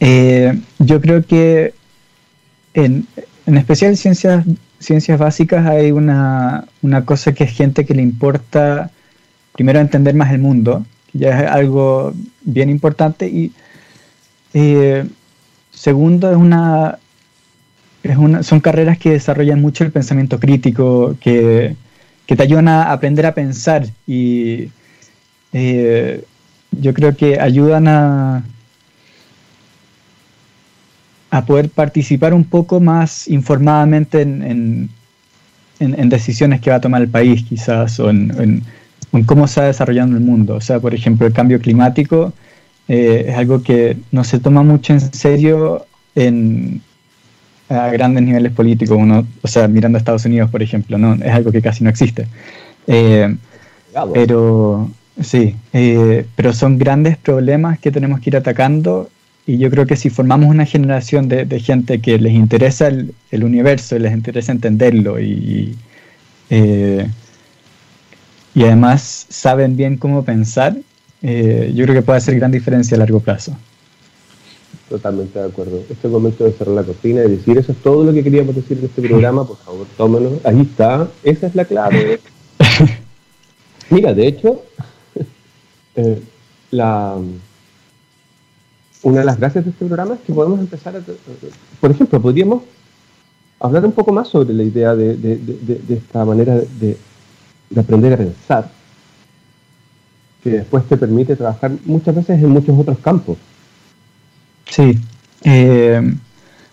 Eh, 0.00 0.60
yo 0.78 1.00
creo 1.00 1.24
que 1.24 1.74
en, 2.74 3.06
en 3.46 3.56
especial 3.56 3.96
ciencias, 3.96 4.44
ciencias 4.78 5.18
básicas 5.18 5.66
hay 5.66 5.92
una, 5.92 6.66
una 6.82 7.04
cosa 7.04 7.32
que 7.32 7.44
es 7.44 7.52
gente 7.52 7.84
que 7.84 7.94
le 7.94 8.02
importa 8.02 8.90
primero 9.54 9.80
entender 9.80 10.14
más 10.14 10.32
el 10.32 10.40
mundo, 10.40 10.84
que 11.10 11.20
ya 11.20 11.40
es 11.40 11.50
algo 11.50 12.12
bien 12.42 12.70
importante, 12.70 13.28
y 13.28 13.52
eh, 14.52 15.06
segundo, 15.84 16.30
es 16.30 16.36
una, 16.38 16.98
es 18.02 18.16
una, 18.16 18.42
son 18.42 18.60
carreras 18.60 18.96
que 18.96 19.10
desarrollan 19.10 19.60
mucho 19.60 19.84
el 19.84 19.92
pensamiento 19.92 20.40
crítico, 20.40 21.14
que, 21.20 21.76
te 22.26 22.42
ayudan 22.42 22.68
a 22.68 22.90
aprender 22.90 23.26
a 23.26 23.34
pensar 23.34 23.86
y 24.06 24.70
eh, 25.52 26.24
yo 26.70 26.94
creo 26.94 27.14
que 27.14 27.38
ayudan 27.38 27.86
a, 27.86 28.42
a 31.30 31.44
poder 31.44 31.68
participar 31.68 32.32
un 32.32 32.44
poco 32.44 32.80
más 32.80 33.28
informadamente 33.28 34.22
en, 34.22 34.88
decisiones 36.08 36.62
que 36.62 36.70
va 36.70 36.76
a 36.76 36.80
tomar 36.80 37.02
el 37.02 37.08
país 37.08 37.44
quizás 37.46 38.00
o 38.00 38.08
en, 38.08 38.64
en, 39.12 39.24
cómo 39.24 39.44
está 39.44 39.64
desarrollando 39.64 40.16
el 40.16 40.22
mundo. 40.22 40.54
O 40.54 40.62
sea, 40.62 40.80
por 40.80 40.94
ejemplo, 40.94 41.26
el 41.26 41.34
cambio 41.34 41.60
climático 41.60 42.32
eh, 42.88 43.26
es 43.28 43.36
algo 43.36 43.62
que 43.62 43.96
no 44.12 44.24
se 44.24 44.38
toma 44.38 44.62
mucho 44.62 44.92
en 44.92 45.00
serio 45.00 45.86
en, 46.14 46.82
a 47.68 47.88
grandes 47.88 48.22
niveles 48.22 48.52
políticos, 48.52 48.98
uno, 49.00 49.26
o 49.42 49.48
sea, 49.48 49.68
mirando 49.68 49.96
a 49.96 50.00
Estados 50.00 50.24
Unidos, 50.26 50.50
por 50.50 50.62
ejemplo, 50.62 50.98
no 50.98 51.14
es 51.14 51.32
algo 51.32 51.50
que 51.50 51.62
casi 51.62 51.82
no 51.82 51.90
existe. 51.90 52.26
Eh, 52.86 53.34
pero 54.12 54.90
sí, 55.20 55.56
eh, 55.72 56.26
pero 56.36 56.52
son 56.52 56.78
grandes 56.78 57.16
problemas 57.16 57.78
que 57.78 57.90
tenemos 57.90 58.20
que 58.20 58.30
ir 58.30 58.36
atacando 58.36 59.08
y 59.46 59.58
yo 59.58 59.70
creo 59.70 59.86
que 59.86 59.96
si 59.96 60.10
formamos 60.10 60.50
una 60.50 60.66
generación 60.66 61.28
de, 61.28 61.46
gente 61.60 62.00
que 62.00 62.18
les 62.18 62.32
interesa 62.34 62.88
el, 62.88 63.44
universo 63.44 63.96
y 63.96 64.00
les 64.00 64.12
interesa 64.12 64.52
entenderlo 64.52 65.20
y, 65.20 65.76
y 68.54 68.62
además 68.62 69.26
saben 69.28 69.76
bien 69.76 69.96
cómo 69.96 70.24
pensar, 70.24 70.76
yo 71.24 71.84
creo 71.84 71.94
que 71.94 72.02
puede 72.02 72.18
hacer 72.18 72.36
gran 72.36 72.50
diferencia 72.50 72.96
a 72.96 72.98
largo 72.98 73.20
plazo. 73.20 73.56
Totalmente 74.88 75.38
de 75.38 75.46
acuerdo. 75.46 75.78
Este 75.78 75.94
es 75.94 76.04
el 76.04 76.10
momento 76.10 76.44
de 76.44 76.52
cerrar 76.52 76.74
la 76.74 76.82
cortina 76.82 77.24
y 77.24 77.30
decir 77.30 77.56
eso 77.56 77.72
es 77.72 77.78
todo 77.78 78.04
lo 78.04 78.12
que 78.12 78.22
queríamos 78.22 78.54
decir 78.54 78.78
en 78.78 78.84
este 78.84 79.02
programa. 79.02 79.46
Por 79.46 79.56
favor, 79.56 79.86
tómenlo. 79.96 80.38
Ahí 80.44 80.60
está. 80.60 81.08
Esa 81.22 81.46
es 81.46 81.54
la 81.54 81.64
clave. 81.64 82.20
Mira, 83.90 84.12
de 84.12 84.26
hecho, 84.26 84.62
eh, 85.96 86.22
la, 86.70 87.16
una 89.02 89.18
de 89.18 89.24
las 89.24 89.38
gracias 89.38 89.64
de 89.64 89.70
este 89.70 89.84
programa 89.86 90.14
es 90.14 90.20
que 90.20 90.32
podemos 90.32 90.60
empezar 90.60 90.96
a... 90.96 91.00
Por 91.80 91.90
ejemplo, 91.90 92.20
podríamos 92.20 92.62
hablar 93.60 93.84
un 93.86 93.92
poco 93.92 94.12
más 94.12 94.28
sobre 94.28 94.52
la 94.52 94.62
idea 94.62 94.94
de, 94.94 95.16
de, 95.16 95.36
de 95.36 95.94
esta 95.94 96.24
manera 96.24 96.56
de, 96.56 96.96
aprender 97.76 98.12
a 98.12 98.16
pensar, 98.18 98.70
que 100.44 100.50
después 100.50 100.86
te 100.86 100.98
permite 100.98 101.34
trabajar 101.34 101.72
muchas 101.86 102.14
veces 102.14 102.42
en 102.42 102.50
muchos 102.50 102.78
otros 102.78 102.98
campos. 102.98 103.38
Sí. 104.68 104.98
Eh, 105.42 106.14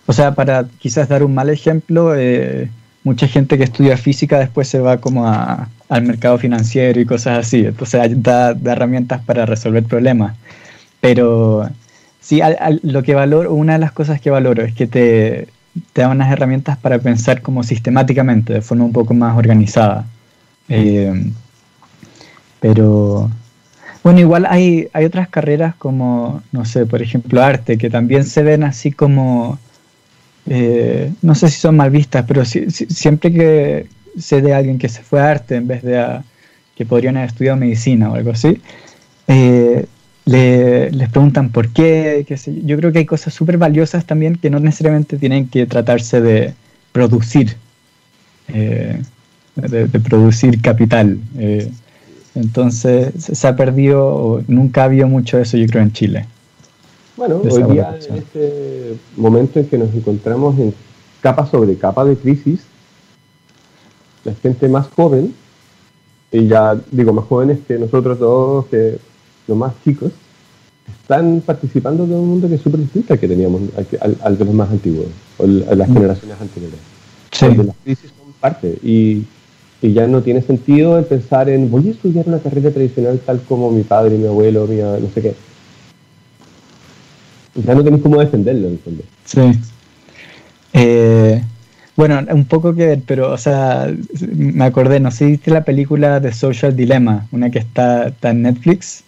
o 0.06 0.14
sea, 0.14 0.36
para 0.36 0.66
quizás 0.78 1.08
dar 1.08 1.24
un 1.24 1.34
mal 1.34 1.50
ejemplo, 1.50 2.14
eh, 2.16 2.70
mucha 3.04 3.28
gente 3.28 3.58
que 3.58 3.64
estudia 3.64 3.96
física 3.96 4.40
después 4.40 4.68
se 4.68 4.80
va 4.80 4.98
como 4.98 5.26
al 5.26 6.04
mercado 6.04 6.38
financiero 6.38 7.00
y 7.00 7.06
cosas 7.06 7.40
así. 7.40 7.66
Entonces 7.66 8.22
da, 8.22 8.52
herramientas 8.52 9.24
para 9.24 9.46
resolver 9.46 9.84
problemas. 9.86 10.36
Pero 11.00 11.70
sí, 12.20 12.42
lo 12.84 13.04
que 13.04 13.16
valoro, 13.16 13.54
una 13.54 13.74
de 13.74 13.80
las 13.80 13.94
cosas 13.94 14.20
que 14.20 14.30
valoro 14.30 14.64
es 14.64 14.74
que 14.74 14.86
te, 14.86 15.48
te 15.94 16.02
da 16.02 16.10
unas 16.10 16.32
herramientas 16.32 16.78
para 16.78 17.00
pensar 17.00 17.42
como 17.42 17.64
sistemáticamente, 17.64 18.54
de 18.54 18.62
forma 18.62 18.84
un 18.84 18.94
poco 18.94 19.14
más 19.14 19.38
organizada. 19.38 20.06
Eh, 20.70 21.32
pero 22.60 23.30
bueno, 24.04 24.20
igual 24.20 24.48
hay, 24.50 24.88
hay 24.94 25.06
otras 25.06 25.30
carreras 25.30 25.76
como, 25.76 26.42
no 26.52 26.66
sé, 26.66 26.86
por 26.86 27.02
ejemplo, 27.02 27.42
arte, 27.42 27.78
que 27.78 27.90
también 27.90 28.24
se 28.26 28.42
ven 28.42 28.64
así 28.64 28.92
como, 28.92 29.60
eh, 30.48 31.12
no 31.22 31.36
sé 31.36 31.50
si 31.50 31.60
son 31.60 31.78
mal 31.78 31.92
vistas, 31.92 32.26
pero 32.28 32.44
siempre 32.44 33.32
que 33.32 33.88
sé 34.18 34.42
de 34.42 34.54
alguien 34.54 34.80
que 34.80 34.90
se 34.90 35.04
fue 35.04 35.22
a 35.22 35.30
arte 35.30 35.56
en 35.56 35.68
vez 35.68 35.84
de 35.84 36.00
a, 36.00 36.24
que 36.76 36.86
podrían 36.86 37.18
haber 37.18 37.30
estudiado 37.30 37.58
medicina 37.58 38.10
o 38.10 38.16
algo 38.16 38.32
así, 38.32 38.60
eh, 39.28 39.86
les 40.26 41.10
preguntan 41.10 41.50
por 41.50 41.70
qué, 41.70 42.26
qué 42.28 42.38
yo 42.64 42.78
creo 42.78 42.92
que 42.92 43.00
hay 43.00 43.06
cosas 43.06 43.34
súper 43.34 43.58
valiosas 43.58 44.06
también 44.06 44.36
que 44.36 44.50
no 44.50 44.60
necesariamente 44.60 45.18
tienen 45.18 45.48
que 45.48 45.66
tratarse 45.68 46.22
de 46.22 46.54
producir, 46.92 47.56
eh, 48.48 49.00
de, 49.56 49.88
de, 49.88 50.00
producir 50.00 50.60
capital. 50.62 51.20
Entonces 52.36 53.14
se 53.18 53.48
ha 53.48 53.56
perdido, 53.56 54.44
nunca 54.48 54.82
ha 54.82 54.86
habido 54.86 55.08
mucho 55.08 55.38
eso 55.38 55.58
yo 55.58 55.66
creo 55.68 55.84
en 55.84 55.92
Chile. 55.92 56.26
Bueno, 57.18 57.42
hoy 57.44 57.64
día 57.74 57.98
en 58.10 58.16
este 58.16 58.98
momento 59.18 59.60
en 59.60 59.68
que 59.68 59.78
nos 59.78 59.94
encontramos 59.94 60.58
en 60.58 60.74
capa 61.22 61.46
sobre 61.46 61.76
capa 61.78 62.06
de 62.06 62.16
crisis, 62.16 62.62
la 64.24 64.34
gente 64.36 64.68
más 64.70 64.88
joven, 64.88 65.34
y 66.32 66.48
ya 66.48 66.80
digo 66.92 67.12
más 67.12 67.26
jóvenes 67.26 67.60
que 67.68 67.78
nosotros 67.78 68.18
todos, 68.18 68.66
que 68.68 68.98
los 69.48 69.58
más 69.58 69.74
chicos, 69.84 70.12
están 71.02 71.42
participando 71.46 72.08
de 72.08 72.16
un 72.16 72.28
mundo 72.28 72.48
que 72.48 72.56
es 72.56 72.62
súper 72.62 72.80
distinto 72.80 73.14
al 73.14 73.20
que 73.20 73.28
teníamos, 73.28 73.62
al, 74.22 74.38
de 74.38 74.46
los 74.46 74.54
más 74.54 74.70
antiguos, 74.70 75.08
o 75.38 75.44
a 75.44 75.76
las 75.76 75.90
mm. 75.90 75.94
generaciones 75.94 76.42
anteriores. 76.42 76.80
Sí. 77.32 77.46
las 77.56 77.76
crisis 77.84 78.12
son 78.18 78.34
parte. 78.40 78.78
Y 78.84 79.26
y 79.82 79.94
ya 79.94 80.08
no 80.08 80.22
tiene 80.22 80.42
sentido 80.42 80.98
el 81.00 81.06
pensar 81.06 81.50
en 81.50 81.72
voy 81.72 81.88
a 81.88 81.92
estudiar 81.92 82.28
una 82.28 82.40
carrera 82.40 82.70
tradicional 82.70 83.20
tal 83.26 83.42
como 83.42 83.72
mi 83.72 83.84
padre, 83.84 84.18
mi 84.18 84.28
abuelo, 84.28 84.68
mi 84.68 84.78
no 84.78 85.10
sé 85.14 85.22
qué. 85.22 85.34
Ya 87.56 87.76
no 87.76 87.84
tenés 87.84 88.02
cómo 88.02 88.20
defenderlo 88.20 88.68
en 88.68 88.80
fondo. 88.80 89.04
Sí. 89.26 89.42
Eh, 90.74 91.42
bueno, 91.96 92.22
un 92.32 92.46
poco 92.46 92.74
que 92.74 92.86
ver, 92.86 93.02
pero, 93.06 93.32
o 93.32 93.38
sea, 93.38 93.92
me 94.28 94.64
acordé, 94.64 95.00
no 95.00 95.12
sé 95.12 95.18
si 95.18 95.32
viste 95.32 95.52
la 95.52 95.64
película 95.64 96.20
de 96.20 96.32
Social 96.32 96.76
Dilemma, 96.76 97.28
una 97.32 97.50
que 97.50 97.60
está, 97.60 98.14
en 98.22 98.44
Netflix. 98.44 99.04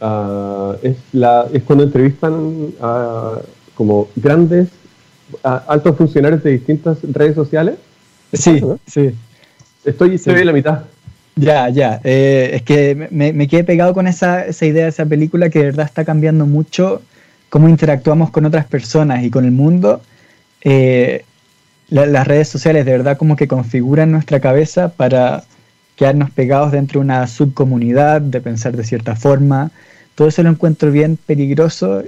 Ah, 0.00 0.76
es, 0.82 0.96
la, 1.12 1.46
es 1.52 1.62
cuando 1.64 1.84
entrevistan 1.84 2.68
a 2.80 3.38
como 3.74 4.08
grandes, 4.14 4.68
altos 5.42 5.96
funcionarios 5.96 6.42
de 6.42 6.50
distintas 6.52 6.98
redes 7.02 7.34
sociales. 7.34 7.76
Sí, 8.32 8.60
sí. 8.86 9.12
Estoy, 9.84 10.16
estoy 10.16 10.40
en 10.40 10.46
la 10.46 10.52
mitad. 10.52 10.84
Ya, 11.36 11.68
ya. 11.70 12.00
Eh, 12.04 12.50
es 12.54 12.62
que 12.62 13.08
me, 13.10 13.32
me, 13.32 13.48
quedé 13.48 13.64
pegado 13.64 13.94
con 13.94 14.06
esa, 14.06 14.44
esa 14.44 14.66
idea 14.66 14.84
de 14.84 14.90
esa 14.90 15.06
película 15.06 15.48
que 15.48 15.60
de 15.60 15.64
verdad 15.66 15.86
está 15.86 16.04
cambiando 16.04 16.46
mucho 16.46 17.02
cómo 17.48 17.68
interactuamos 17.68 18.30
con 18.30 18.46
otras 18.46 18.66
personas 18.66 19.24
y 19.24 19.30
con 19.30 19.44
el 19.44 19.52
mundo. 19.52 20.00
Eh, 20.62 21.24
las 21.88 22.26
redes 22.26 22.48
sociales 22.48 22.84
de 22.84 22.92
verdad 22.92 23.16
como 23.16 23.34
que 23.34 23.48
configuran 23.48 24.12
nuestra 24.12 24.38
cabeza 24.38 24.90
para 24.90 25.42
quedarnos 25.96 26.30
pegados 26.30 26.70
dentro 26.70 27.00
de 27.00 27.04
una 27.04 27.26
subcomunidad, 27.26 28.20
de 28.20 28.40
pensar 28.40 28.76
de 28.76 28.84
cierta 28.84 29.16
forma. 29.16 29.72
Todo 30.14 30.28
eso 30.28 30.42
lo 30.42 30.50
encuentro 30.50 30.92
bien 30.92 31.16
peligroso 31.16 32.04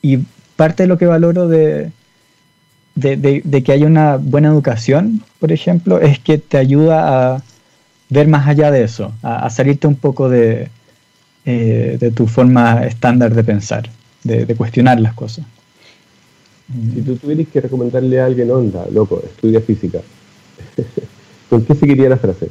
y 0.00 0.20
parte 0.56 0.84
de 0.84 0.86
lo 0.86 0.96
que 0.96 1.06
valoro 1.06 1.46
de, 1.46 1.90
de, 2.94 3.62
que 3.64 3.72
haya 3.72 3.86
una 3.86 4.16
buena 4.16 4.48
educación, 4.48 5.22
por 5.38 5.52
ejemplo, 5.52 6.00
es 6.00 6.18
que 6.18 6.38
te 6.38 6.58
ayuda 6.58 7.34
a 7.34 7.42
ver 8.08 8.28
más 8.28 8.46
allá 8.46 8.70
de 8.70 8.84
eso, 8.84 9.12
a, 9.22 9.48
salirte 9.50 9.86
un 9.86 9.96
poco 9.96 10.28
de, 10.28 10.68
eh, 11.46 11.96
de 11.98 12.10
tu 12.10 12.26
forma 12.26 12.84
estándar 12.84 13.34
de 13.34 13.44
pensar, 13.44 13.88
de, 14.22 14.54
cuestionar 14.54 15.00
las 15.00 15.14
cosas. 15.14 15.44
Si 16.94 17.02
tú 17.02 17.16
tuvieras 17.16 17.46
que 17.52 17.60
recomendarle 17.60 18.20
a 18.20 18.26
alguien, 18.26 18.50
onda, 18.50 18.86
loco, 18.92 19.22
estudia 19.24 19.60
física, 19.60 20.00
¿con 21.50 21.64
qué 21.64 21.74
seguiría 21.74 22.08
la 22.08 22.16
frase? 22.16 22.50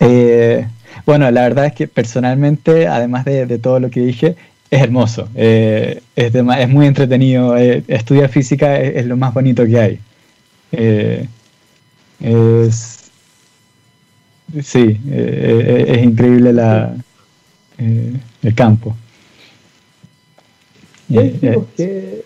Eh, 0.00 0.66
bueno, 1.06 1.30
la 1.30 1.42
verdad 1.42 1.66
es 1.66 1.72
que 1.72 1.88
personalmente, 1.88 2.86
además 2.86 3.24
de, 3.24 3.58
todo 3.58 3.80
lo 3.80 3.90
que 3.90 4.00
dije, 4.00 4.36
es 4.80 4.80
hermoso, 4.80 5.28
eh, 5.34 6.00
es, 6.14 6.32
es, 6.32 6.68
muy 6.68 6.86
entretenido, 6.86 7.56
eh, 7.56 7.82
estudiar 7.88 8.28
física 8.28 8.78
es, 8.78 9.04
lo 9.04 9.16
más 9.16 9.34
bonito 9.34 9.66
que 9.66 9.80
hay. 9.80 10.00
Eh, 10.70 11.26
es, 12.20 13.10
sí, 14.62 15.00
es 15.10 16.02
increíble 16.04 16.52
la, 16.52 16.94
el 17.78 18.54
campo. 18.54 18.94
que 21.08 22.22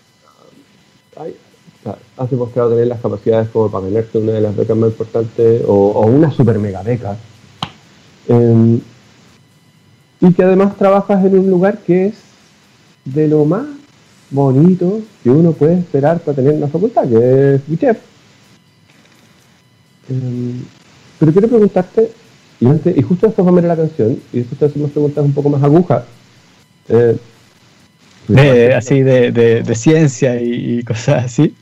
has 2.17 2.29
demostrado 2.29 2.71
tener 2.71 2.87
las 2.87 2.99
capacidades 2.99 3.49
como 3.49 3.71
para 3.71 3.87
ganarte 3.87 4.19
una 4.19 4.33
de 4.33 4.41
las 4.41 4.55
becas 4.55 4.77
más 4.77 4.89
importantes 4.91 5.63
o, 5.65 6.05
una 6.05 6.29
super 6.29 6.59
mega 6.59 6.83
beca. 6.83 7.17
Em, 8.27 8.79
y 10.21 10.33
que 10.33 10.43
además 10.43 10.75
trabajas 10.77 11.25
en 11.25 11.39
un 11.39 11.49
lugar 11.49 11.79
que 11.79 12.07
es 12.07 12.24
de 13.05 13.27
lo 13.27 13.45
más 13.45 13.65
bonito 14.31 15.01
que 15.23 15.29
uno 15.29 15.51
puede 15.51 15.79
esperar 15.79 16.19
para 16.19 16.35
tener 16.35 16.53
una 16.53 16.67
facultad, 16.67 17.07
que 17.07 17.55
es 17.55 17.79
chef. 17.79 17.97
Em, 20.09 20.63
pero 21.19 21.31
quiero 21.31 21.47
preguntarte, 21.47 22.11
y, 22.59 22.67
antes, 22.67 22.97
y 22.97 23.01
justo 23.01 23.27
después 23.27 23.45
vamos 23.45 23.59
a 23.59 23.61
ver 23.61 23.77
la 23.77 23.83
canción, 23.83 24.19
y 24.33 24.39
después 24.39 24.59
te 24.59 24.65
hacemos 24.65 24.91
preguntas 24.91 25.23
un 25.23 25.33
poco 25.33 25.49
más 25.49 25.63
agujas. 25.63 26.03
Eh, 26.89 27.17
así 28.75 29.01
de, 29.01 29.31
de, 29.31 29.75
ciencia 29.75 30.41
y, 30.41 30.83
cosas 30.83 31.25
así. 31.25 31.55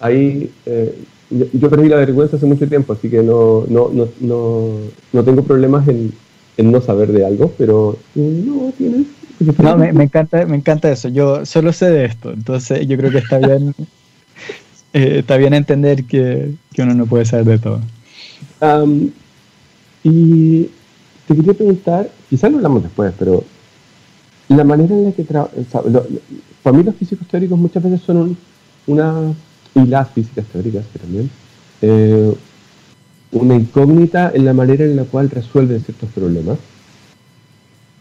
Ahí 0.00 0.50
eh, 0.64 0.94
yo, 1.30 1.68
perdí 1.68 1.88
la 1.88 1.96
vergüenza 1.96 2.36
hace 2.36 2.46
mucho 2.46 2.68
tiempo, 2.68 2.92
así 2.92 3.10
que 3.10 3.22
no, 3.22 3.64
no, 3.68 3.90
no, 3.92 4.08
no, 4.20 4.68
no 5.12 5.24
tengo 5.24 5.42
problemas 5.42 5.86
en, 5.88 6.12
en 6.58 6.72
no 6.72 6.80
saber 6.82 7.12
de 7.12 7.24
algo, 7.24 7.52
pero 7.56 7.96
eh, 8.14 8.42
no 8.44 8.72
tienes. 8.76 9.06
No, 9.58 9.76
me, 9.76 9.92
me, 9.92 10.04
encanta, 10.04 10.44
me 10.44 10.56
encanta 10.56 10.90
eso. 10.90 11.08
Yo 11.08 11.46
solo 11.46 11.72
sé 11.72 11.88
de 11.88 12.04
esto, 12.04 12.32
entonces 12.32 12.86
yo 12.86 12.96
creo 12.96 13.10
que 13.12 13.18
está 13.18 13.38
bien, 13.38 13.74
eh, 14.92 15.18
está 15.20 15.36
bien 15.36 15.54
entender 15.54 16.04
que, 16.04 16.52
que, 16.74 16.82
uno 16.82 16.94
no 16.94 17.06
puede 17.06 17.24
saber 17.24 17.46
de 17.46 17.58
todo. 17.58 17.80
y 20.02 20.68
te 21.26 21.36
quería 21.36 21.54
preguntar, 21.54 22.10
quizás 22.28 22.50
lo 22.50 22.56
hablamos 22.56 22.82
después, 22.82 23.12
pero 23.16 23.44
la 24.48 24.64
manera 24.64 24.94
en 24.94 25.04
la 25.04 25.12
que 25.12 25.24
para 25.24 26.76
mí 26.76 26.82
los 26.82 26.96
físicos 26.96 27.28
teóricos 27.28 27.58
muchas 27.58 27.82
veces 27.82 28.00
son 28.00 28.36
una, 28.88 29.32
y 29.74 29.86
las 29.86 30.10
físicas 30.10 30.44
teóricas 30.46 30.84
que 30.92 30.98
también, 30.98 31.30
eh, 31.82 32.34
una 33.32 33.54
incógnita 33.54 34.32
en 34.34 34.44
la 34.44 34.54
manera 34.54 34.84
en 34.84 34.96
la 34.96 35.04
cual 35.04 35.30
resuelven 35.30 35.82
ciertos 35.82 36.10
problemas. 36.10 36.58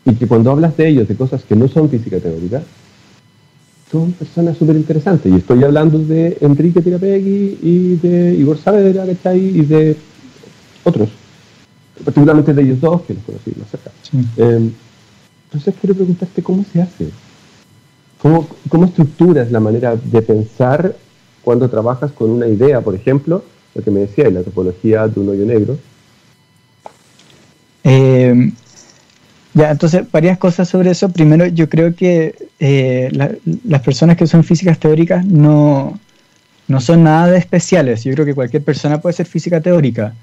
Y 0.06 0.16
que 0.16 0.28
cuando 0.28 0.52
hablas 0.52 0.78
de 0.78 0.88
ellos, 0.88 1.08
de 1.08 1.16
cosas 1.16 1.44
que 1.44 1.56
no 1.56 1.68
son 1.68 1.90
física 1.90 2.20
teórica, 2.20 2.64
son 3.92 4.14
personas 4.14 4.58
súper 4.58 4.76
interesantes. 4.76 5.32
Y 5.32 5.36
estoy 5.36 5.64
hablando 5.64 6.00
de 6.00 6.38
Enrique 6.42 6.82
Tirapegui 6.82 7.60
y 7.62 7.96
de 7.96 8.36
Igor 8.36 8.58
Saavedra, 8.58 9.06
¿cachai? 9.06 9.40
Y 9.40 9.62
de 9.66 9.96
otros. 10.84 11.10
Particularmente 12.04 12.54
de 12.54 12.62
ellos 12.62 12.80
dos, 12.80 13.02
que 13.02 13.14
los 13.14 13.24
conocí 13.24 13.52
más 13.58 13.70
cerca. 13.70 13.92
Eh, 14.38 14.72
entonces 15.46 15.76
quiero 15.80 15.96
preguntarte 15.96 16.44
cómo 16.44 16.66
se 16.72 16.82
hace. 16.82 17.10
¿Cómo, 18.22 18.48
¿Cómo 18.70 18.86
estructuras 18.86 19.52
la 19.52 19.60
manera 19.60 19.96
de 19.96 20.22
pensar 20.22 20.96
cuando 21.44 21.70
trabajas 21.70 22.12
con 22.12 22.30
una 22.30 22.48
idea, 22.48 22.82
por 22.82 22.96
ejemplo, 22.96 23.44
lo 23.78 23.84
que 23.84 23.92
me 23.92 24.02
decía, 24.02 24.30
la 24.30 24.42
topología 24.42 25.08
de 25.08 25.20
un 25.20 25.30
hoyo 25.30 25.46
negro? 25.46 25.78
Eh, 27.84 28.52
ya, 29.54 29.72
entonces, 29.72 30.04
varias 30.12 30.38
cosas 30.38 30.68
sobre 30.68 30.92
eso. 30.92 31.10
Primero, 31.10 31.46
yo 31.46 31.70
creo 31.70 31.96
que 31.96 32.36
eh, 32.60 33.10
las 33.64 33.82
personas 33.82 34.18
que 34.18 34.28
son 34.28 34.44
físicas 34.44 34.80
teóricas 34.80 35.26
no, 35.26 36.00
no 36.68 36.82
son 36.82 37.04
nada 37.04 37.28
de 37.28 37.38
especiales. 37.38 38.04
Yo 38.04 38.14
creo 38.14 38.26
que 38.26 38.34
cualquier 38.34 38.64
persona 38.64 39.00
puede 39.00 39.14
ser 39.14 39.28
física 39.28 39.62
teórica. 39.62 40.14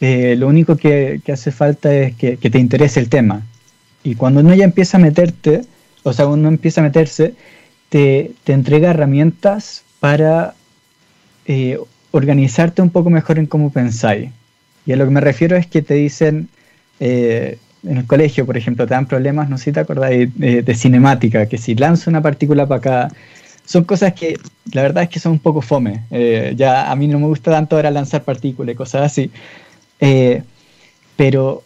Eh, 0.00 0.34
lo 0.36 0.48
único 0.48 0.76
que, 0.76 1.20
hace 1.32 1.52
falta 1.52 1.94
es 1.94 2.16
que, 2.16 2.36
te 2.36 2.58
interese 2.58 3.00
el 3.00 3.08
tema. 3.08 3.42
Y 4.02 4.16
cuando 4.16 4.40
uno 4.40 4.54
ya 4.54 4.64
empieza 4.64 4.98
a 4.98 5.00
meterte, 5.00 5.62
o 6.02 6.12
sea, 6.12 6.26
uno 6.26 6.48
empieza 6.48 6.80
a 6.80 6.84
meterse, 6.84 7.34
te, 7.88 8.32
te 8.44 8.52
entrega 8.52 8.90
herramientas 8.90 9.84
para 10.00 10.54
organizarte 12.18 12.82
un 12.82 12.90
poco 12.90 13.10
mejor 13.10 13.38
en 13.38 13.46
cómo 13.46 13.70
pensáis. 13.70 14.30
Y 14.84 14.92
a 14.92 14.96
lo 14.96 15.04
que 15.04 15.10
me 15.10 15.20
refiero 15.20 15.56
es 15.56 15.66
que 15.66 15.82
te 15.82 15.94
dicen, 15.94 16.48
eh, 17.00 17.58
en 17.84 17.98
el 17.98 18.06
colegio, 18.06 18.46
por 18.46 18.56
ejemplo, 18.56 18.86
te 18.86 18.94
dan 18.94 19.06
problemas, 19.06 19.48
no 19.48 19.58
sé 19.58 19.64
si 19.64 19.72
te 19.72 19.80
acordáis, 19.80 20.30
de, 20.36 20.74
cinemática, 20.74 21.46
que 21.46 21.58
si 21.58 21.74
lanzo 21.74 22.10
una 22.10 22.22
partícula 22.22 22.66
para 22.66 22.78
acá, 22.78 23.08
son 23.64 23.84
cosas 23.84 24.12
que 24.14 24.38
la 24.72 24.82
verdad 24.82 25.04
es 25.04 25.08
que 25.08 25.18
son 25.18 25.32
un 25.32 25.38
poco 25.40 25.60
fome. 25.60 26.04
Eh, 26.10 26.54
ya 26.56 26.90
a 26.90 26.96
mí 26.96 27.08
no 27.08 27.18
me 27.18 27.26
gusta 27.26 27.50
tanto 27.50 27.76
ahora 27.76 27.90
lanzar 27.90 28.22
partículas 28.22 28.74
y 28.74 28.76
cosas 28.76 29.02
así. 29.02 29.30
pero 31.16 31.62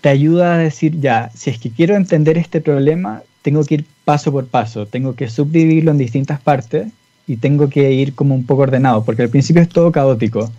te 0.00 0.08
ayuda 0.08 0.54
a 0.54 0.58
decir, 0.58 1.00
ya, 1.00 1.30
si 1.34 1.50
es 1.50 1.58
que 1.58 1.70
quiero 1.70 1.96
entender 1.96 2.38
este 2.38 2.60
problema, 2.60 3.22
tengo 3.42 3.64
que 3.64 3.74
ir 3.74 3.84
paso 4.04 4.32
por 4.32 4.46
paso, 4.46 4.86
tengo 4.86 5.14
que 5.14 5.28
subdividirlo 5.28 5.90
en 5.90 5.98
distintas 5.98 6.40
partes 6.40 6.88
y 7.30 7.36
tengo 7.36 7.70
que 7.70 7.92
ir 7.92 8.16
como 8.16 8.34
un 8.34 8.44
poco 8.44 8.62
ordenado, 8.62 9.04
porque 9.04 9.22
al 9.22 9.28
principio 9.28 9.62
es 9.62 9.68
todo 9.68 9.92
caótico. 9.92 10.50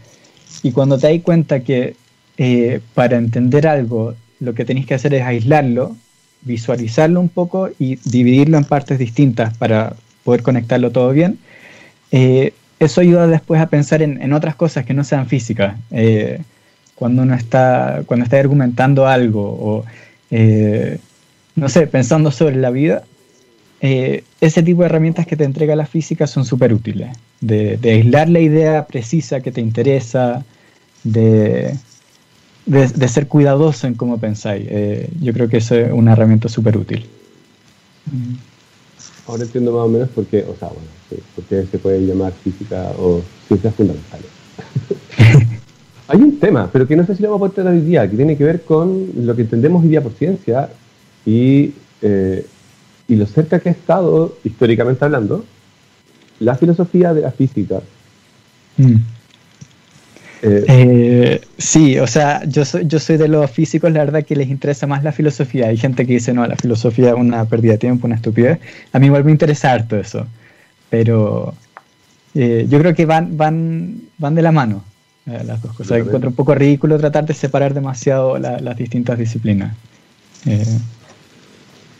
Y 0.64 0.72
cuando 0.72 0.98
te 0.98 1.12
das 1.12 1.22
cuenta 1.22 1.60
que 1.60 1.98
eh, 2.38 2.80
para 2.94 3.18
entender 3.18 3.68
algo 3.68 4.16
lo 4.40 4.54
que 4.54 4.64
tenéis 4.64 4.86
que 4.86 4.94
hacer 4.94 5.14
es 5.14 5.22
aislarlo, 5.22 5.98
visualizarlo 6.44 7.20
un 7.20 7.28
poco 7.28 7.70
y 7.78 7.98
dividirlo 8.10 8.58
en 8.58 8.64
partes 8.64 9.00
distintas 9.00 9.58
para 9.58 9.98
poder 10.24 10.44
conectarlo 10.44 10.92
todo 10.92 11.12
bien, 11.12 11.40
eh, 12.14 12.54
eso 12.80 13.02
ayuda 13.02 13.28
después 13.28 13.60
a 13.60 13.68
pensar 13.68 14.02
en, 14.02 14.32
otras 14.32 14.56
cosas 14.56 14.86
que 14.86 14.94
no 14.94 15.04
sean 15.04 15.28
físicas. 15.28 15.76
Eh, 15.92 16.40
cuando 16.96 17.24
uno 17.24 17.36
está, 17.36 18.04
cuando 18.06 18.24
está 18.24 18.40
argumentando 18.40 19.08
algo 19.08 19.42
o, 19.42 19.86
no 21.56 21.68
sé, 21.68 21.86
pensando 21.88 22.32
sobre 22.32 22.56
la 22.56 22.70
vida, 22.70 23.04
eh, 23.84 24.24
ese 24.40 24.62
tipo 24.62 24.82
de 24.82 24.86
herramientas 24.86 25.26
que 25.26 25.36
te 25.36 25.44
entrega 25.44 25.76
la 25.76 25.88
física 25.88 26.28
son 26.28 26.46
súper 26.46 26.72
útiles, 26.72 27.18
de, 27.40 27.80
aislar 27.84 28.30
la 28.30 28.40
idea 28.40 28.86
precisa 28.86 29.42
que 29.42 29.52
te 29.52 29.60
interesa, 29.60 30.46
de, 31.04 31.76
de, 32.68 33.08
ser 33.08 33.28
cuidadoso 33.28 33.88
en 33.88 33.96
cómo 33.96 34.20
pensáis. 34.20 34.68
Eh, 34.70 35.10
yo 35.20 35.34
creo 35.34 35.50
que 35.50 35.58
eso 35.58 35.74
es 35.76 35.92
una 35.92 36.14
herramienta 36.14 36.48
súper 36.48 36.78
útil. 36.78 37.08
Ahora 39.28 39.44
entiendo 39.44 39.72
más 39.72 39.86
o 39.86 39.90
menos 39.90 40.10
por 40.10 40.28
qué, 40.28 40.46
o 40.48 40.56
sea, 40.56 40.68
bueno, 40.68 40.88
sí, 41.10 41.16
porque 41.36 41.66
se 41.66 41.80
puede 41.80 42.06
llamar 42.06 42.34
física 42.34 42.92
o 43.00 43.22
ciencias 43.48 43.74
fundamentales. 43.74 44.28
Hay 46.08 46.22
un 46.22 46.38
tema, 46.38 46.70
pero 46.72 46.88
que 46.88 46.96
no 46.96 47.04
sé 47.06 47.16
si 47.16 47.24
lo 47.24 47.32
vamos 47.32 47.50
a 47.50 47.54
poder 47.54 47.74
hoy 47.74 47.82
día, 47.82 48.08
que 48.08 48.16
tiene 48.16 48.38
que 48.38 48.44
ver 48.44 48.62
con 48.62 49.08
lo 49.16 49.36
que 49.36 49.42
entendemos 49.42 49.82
hoy 49.82 49.90
día 49.90 50.04
por 50.04 50.12
ciencia 50.14 50.70
y 51.26 51.74
eh, 52.04 52.46
y 53.12 53.18
lo 53.18 53.26
cerca 53.26 53.60
que 53.60 53.68
ha 53.68 53.72
estado, 53.74 54.38
históricamente 54.46 55.04
hablando, 55.04 55.44
la 56.40 56.56
filosofía 56.56 57.14
de 57.14 57.20
la 57.20 57.32
física. 57.32 57.82
Mm. 58.78 58.96
Eh, 60.44 60.66
eh, 60.70 61.42
sí, 61.58 62.00
o 62.00 62.08
sea, 62.08 62.46
yo 62.46 62.64
soy, 62.64 62.88
yo 62.88 63.02
soy 63.02 63.18
de 63.18 63.28
los 63.28 63.52
físicos, 63.52 63.92
la 63.92 64.00
verdad 64.06 64.24
que 64.24 64.38
les 64.38 64.48
interesa 64.48 64.88
más 64.88 65.04
la 65.04 65.12
filosofía. 65.12 65.68
Hay 65.68 65.76
gente 65.76 66.08
que 66.08 66.14
dice, 66.14 66.34
no, 66.34 66.48
la 66.48 66.56
filosofía 66.56 67.10
es 67.10 67.16
una 67.16 67.44
pérdida 67.44 67.74
de 67.74 67.80
tiempo, 67.80 68.08
una 68.08 68.16
estupidez. 68.16 68.60
A 68.94 69.00
mí 69.00 69.08
igual 69.08 69.26
me 69.26 69.32
interesa 69.32 69.74
harto 69.74 69.98
eso. 69.98 70.26
Pero 70.90 71.54
eh, 72.34 72.66
yo 72.70 72.80
creo 72.80 72.96
que 72.96 73.06
van, 73.06 73.36
van, 73.36 74.04
van 74.18 74.36
de 74.36 74.42
la 74.42 74.54
mano 74.54 74.86
las 75.26 75.62
dos 75.62 75.74
cosas. 75.74 75.98
Encuentro 76.00 76.30
un 76.30 76.36
poco 76.36 76.56
ridículo 76.56 76.98
tratar 76.98 77.26
de 77.26 77.34
separar 77.34 77.74
demasiado 77.74 78.38
las 78.40 78.78
distintas 78.78 79.18
disciplinas. 79.20 79.76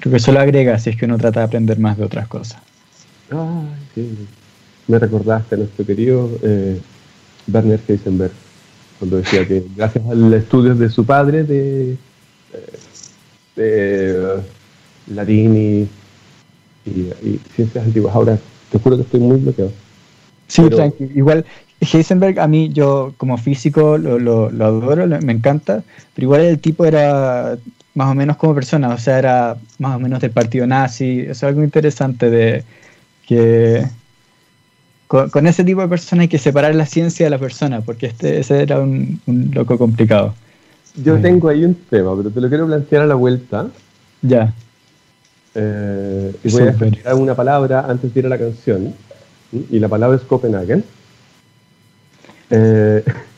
Creo 0.02 0.12
que 0.12 0.18
eso 0.18 0.32
lo 0.32 0.40
agrega 0.40 0.80
si 0.80 0.90
es 0.90 0.98
que 0.98 1.06
uno 1.06 1.18
trata 1.20 1.42
de 1.42 1.46
aprender 1.46 1.78
más 1.78 1.96
de 1.96 2.04
otras 2.04 2.28
cosas. 2.28 2.60
Ay, 3.30 3.68
sí. 3.94 4.28
Me 4.88 4.98
recordaste 4.98 5.56
a 5.56 5.58
nuestro 5.60 5.86
querido 5.86 6.28
eh, 6.42 6.80
Werner 7.54 7.80
Heisenberg, 7.88 8.32
cuando 8.98 9.18
decía 9.18 9.48
que 9.48 9.64
gracias 9.76 10.04
al 10.10 10.34
estudio 10.34 10.74
de 10.74 10.90
su 10.90 11.06
padre 11.06 11.44
de, 11.44 11.98
eh, 13.58 14.38
latín 15.08 15.56
y, 15.56 15.90
ciencias 17.56 17.86
antiguas, 17.86 18.16
ahora 18.16 18.40
te 18.72 18.80
juro 18.80 18.98
que 18.98 19.04
estoy 19.04 19.20
muy 19.20 19.38
bloqueado. 19.38 19.72
Sí, 20.48 20.64
Igual 21.14 21.46
Heisenberg 21.80 22.40
a 22.40 22.48
mí, 22.48 22.70
yo 22.74 23.14
como 23.18 23.38
físico 23.38 24.00
lo, 24.00 24.18
lo, 24.18 24.50
lo 24.50 24.66
adoro, 24.66 25.06
me 25.22 25.32
encanta, 25.32 25.84
pero 26.16 26.26
igual 26.26 26.42
el 26.42 26.60
tipo 26.60 26.86
era 26.86 27.60
más 27.96 28.12
o 28.12 28.16
menos 28.16 28.38
como 28.38 28.56
persona, 28.56 28.90
o 28.90 28.98
sea, 28.98 29.20
era 29.20 29.58
más 29.80 29.96
o 29.96 30.00
menos 30.00 30.22
del 30.22 30.32
partido 30.32 30.66
nazi, 30.66 31.22
eso 31.22 31.32
es 31.32 31.44
algo 31.44 31.64
interesante 31.64 32.30
de 32.30 32.64
que 33.28 33.86
con, 35.08 35.46
ese 35.46 35.66
tipo 35.66 35.82
de 35.82 35.90
personas 35.90 36.24
hay 36.24 36.28
que 36.30 36.38
separar 36.38 36.74
la 36.74 36.86
ciencia 36.86 37.26
de 37.26 37.30
la 37.30 37.38
persona, 37.38 37.82
porque 37.82 38.08
este, 38.08 38.40
ese 38.40 38.62
era 38.62 38.80
un, 38.80 39.20
loco 39.54 39.78
complicado. 39.78 40.34
Yo 40.96 41.20
tengo 41.20 41.50
ahí 41.50 41.66
un 41.66 41.76
tema, 41.76 42.16
pero 42.16 42.30
te 42.30 42.40
lo 42.40 42.48
quiero 42.48 42.66
plantear 42.66 43.04
a 43.04 43.08
la 43.08 43.16
vuelta. 43.16 43.68
Ya. 44.22 44.54
Eh, 45.54 46.34
y 46.44 46.52
voy 46.52 46.62
a 46.64 46.70
explicar 46.70 47.14
una 47.16 47.36
palabra 47.36 47.86
antes 47.90 48.14
de 48.14 48.20
ir 48.22 48.26
a 48.26 48.30
la 48.30 48.38
canción. 48.38 48.94
Y 49.52 49.80
la 49.80 49.90
palabra 49.90 50.16
es 50.18 50.24
Copenhagen. 50.24 50.84
Eh, 52.50 53.04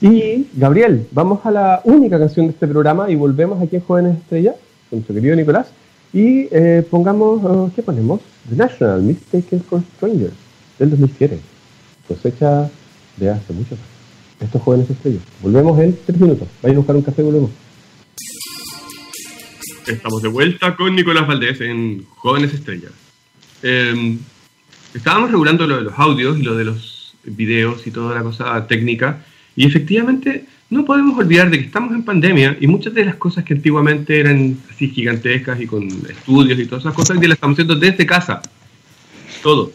y 0.00 0.46
Gabriel, 0.54 1.06
vamos 1.10 1.44
a 1.44 1.50
la 1.50 1.80
única 1.84 2.18
canción 2.18 2.46
de 2.46 2.52
este 2.52 2.68
programa 2.68 3.10
y 3.10 3.16
volvemos 3.16 3.60
aquí 3.60 3.76
en 3.76 3.82
Jóvenes 3.82 4.16
Estrellas 4.18 4.54
con 4.88 4.98
nuestro 4.98 5.14
querido 5.14 5.34
Nicolás. 5.34 5.68
Y 6.12 6.48
eh, 6.50 6.86
pongamos, 6.88 7.44
oh, 7.44 7.70
¿qué 7.74 7.82
ponemos? 7.82 8.20
The 8.48 8.56
National, 8.56 9.02
Mistaken 9.02 9.62
for 9.62 9.82
Strangers, 9.96 10.34
del 10.78 10.90
2007. 10.90 11.38
Cosecha 12.06 12.70
de 13.16 13.30
hace 13.30 13.52
mucho 13.52 13.70
tiempo. 13.70 13.84
Estos 14.40 14.62
jóvenes 14.62 14.88
estrellas. 14.88 15.22
Volvemos 15.42 15.78
en 15.80 15.98
tres 16.06 16.20
minutos. 16.20 16.48
Vayan 16.62 16.76
a 16.76 16.78
buscar 16.78 16.96
un 16.96 17.02
café 17.02 17.22
y 17.22 17.24
volvemos. 17.24 17.50
Estamos 19.86 20.22
de 20.22 20.28
vuelta 20.28 20.76
con 20.76 20.94
Nicolás 20.94 21.26
Valdés 21.26 21.60
en 21.60 22.06
Jóvenes 22.16 22.54
Estrellas. 22.54 22.92
Em, 23.62 24.18
estábamos 24.94 25.32
regulando 25.32 25.66
lo 25.66 25.78
de 25.78 25.82
los 25.82 25.98
audios 25.98 26.38
y 26.38 26.42
lo 26.42 26.54
de 26.54 26.64
los 26.64 27.14
videos 27.24 27.86
y 27.86 27.90
toda 27.90 28.14
la 28.14 28.22
cosa 28.22 28.66
técnica. 28.66 29.24
Y 29.58 29.66
efectivamente, 29.66 30.44
no 30.70 30.84
podemos 30.84 31.18
olvidar 31.18 31.50
de 31.50 31.58
que 31.58 31.64
estamos 31.64 31.92
en 31.92 32.04
pandemia 32.04 32.56
y 32.60 32.68
muchas 32.68 32.94
de 32.94 33.04
las 33.04 33.16
cosas 33.16 33.42
que 33.42 33.54
antiguamente 33.54 34.20
eran 34.20 34.56
así 34.70 34.88
gigantescas 34.88 35.60
y 35.60 35.66
con 35.66 35.88
estudios 36.08 36.60
y 36.60 36.66
todas 36.66 36.84
esas 36.84 36.94
cosas, 36.94 37.16
hoy 37.16 37.26
las 37.26 37.34
estamos 37.34 37.56
haciendo 37.56 37.74
desde 37.74 38.06
casa. 38.06 38.40
Todos, 39.42 39.70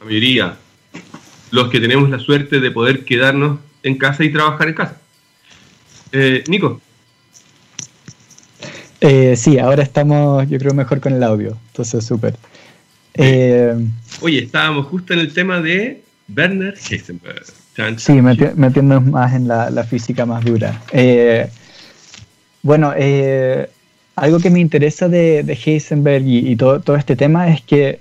la 0.00 0.06
mayoría. 0.06 0.56
Los 1.52 1.68
que 1.68 1.78
tenemos 1.78 2.10
la 2.10 2.18
suerte 2.18 2.58
de 2.58 2.72
poder 2.72 3.04
quedarnos 3.04 3.60
en 3.84 3.98
casa 3.98 4.24
y 4.24 4.32
trabajar 4.32 4.66
en 4.66 4.74
casa. 4.74 5.00
Eh, 6.10 6.42
Nico. 6.48 6.80
Eh, 9.00 9.36
sí, 9.36 9.60
ahora 9.60 9.84
estamos, 9.84 10.50
yo 10.50 10.58
creo, 10.58 10.74
mejor 10.74 11.00
con 11.00 11.12
el 11.12 11.22
audio. 11.22 11.56
Entonces, 11.68 12.04
súper. 12.04 12.34
Eh, 13.14 13.76
Oye, 14.22 14.40
estábamos 14.40 14.86
justo 14.86 15.12
en 15.12 15.20
el 15.20 15.32
tema 15.32 15.60
de 15.60 16.02
Werner 16.36 16.74
Heisenberg. 16.90 17.59
Sí, 17.96 18.20
metiéndonos 18.20 19.06
más 19.06 19.34
en 19.34 19.48
la, 19.48 19.84
física 19.84 20.26
más 20.26 20.44
dura. 20.44 20.80
Eh, 20.92 21.48
bueno, 22.62 22.92
eh, 22.96 23.68
algo 24.16 24.38
que 24.38 24.50
me 24.50 24.60
interesa 24.60 25.08
de, 25.08 25.40
Heisenberg 25.64 26.24
y, 26.26 26.56
todo, 26.56 26.80
todo, 26.80 26.96
este 26.96 27.16
tema 27.16 27.48
es 27.48 27.62
que 27.62 28.00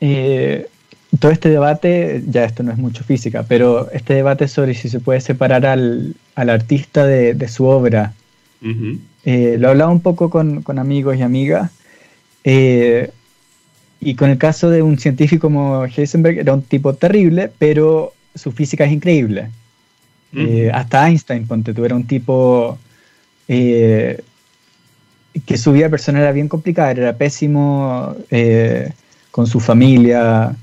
eh, 0.00 0.66
todo 1.18 1.30
este 1.30 1.48
debate, 1.48 2.22
ya 2.26 2.44
esto 2.44 2.62
no 2.62 2.72
es 2.72 2.78
mucho 2.78 3.04
física, 3.04 3.44
pero 3.46 3.90
este 3.90 4.14
debate 4.14 4.48
sobre 4.48 4.74
si 4.74 4.88
se 4.88 5.00
puede 5.00 5.20
separar 5.20 5.66
al, 5.66 6.14
artista 6.34 7.06
de, 7.06 7.48
su 7.48 7.66
obra, 7.66 8.14
eh, 9.24 9.56
lo 9.58 9.68
hablaba 9.68 9.90
un 9.90 10.00
poco 10.00 10.30
con, 10.30 10.62
amigos 10.78 11.16
y 11.16 11.22
amigas, 11.22 11.70
eh, 12.44 13.10
y 14.00 14.14
con 14.14 14.30
el 14.30 14.38
caso 14.38 14.70
de 14.70 14.82
un 14.82 14.98
científico 14.98 15.48
como 15.48 15.84
Heisenberg, 15.84 16.38
era 16.38 16.54
un 16.54 16.62
tipo 16.62 16.94
terrible, 16.94 17.50
pero 17.58 18.14
su 18.34 18.52
física 18.52 18.84
es 18.84 18.92
increíble. 18.92 19.50
hasta 20.72 21.08
Einstein, 21.08 21.46
ponte 21.46 21.74
tú, 21.74 21.84
era 21.84 21.94
un 21.94 22.06
tipo 22.06 22.78
que 23.46 24.16
su 25.56 25.72
vida 25.72 25.88
personal 25.90 26.22
era 26.22 26.32
bien 26.32 26.48
complicada, 26.48 26.90
era 26.92 27.16
pésimo 27.16 28.16
con 29.32 29.46
su 29.46 29.58
familia, 29.58 30.54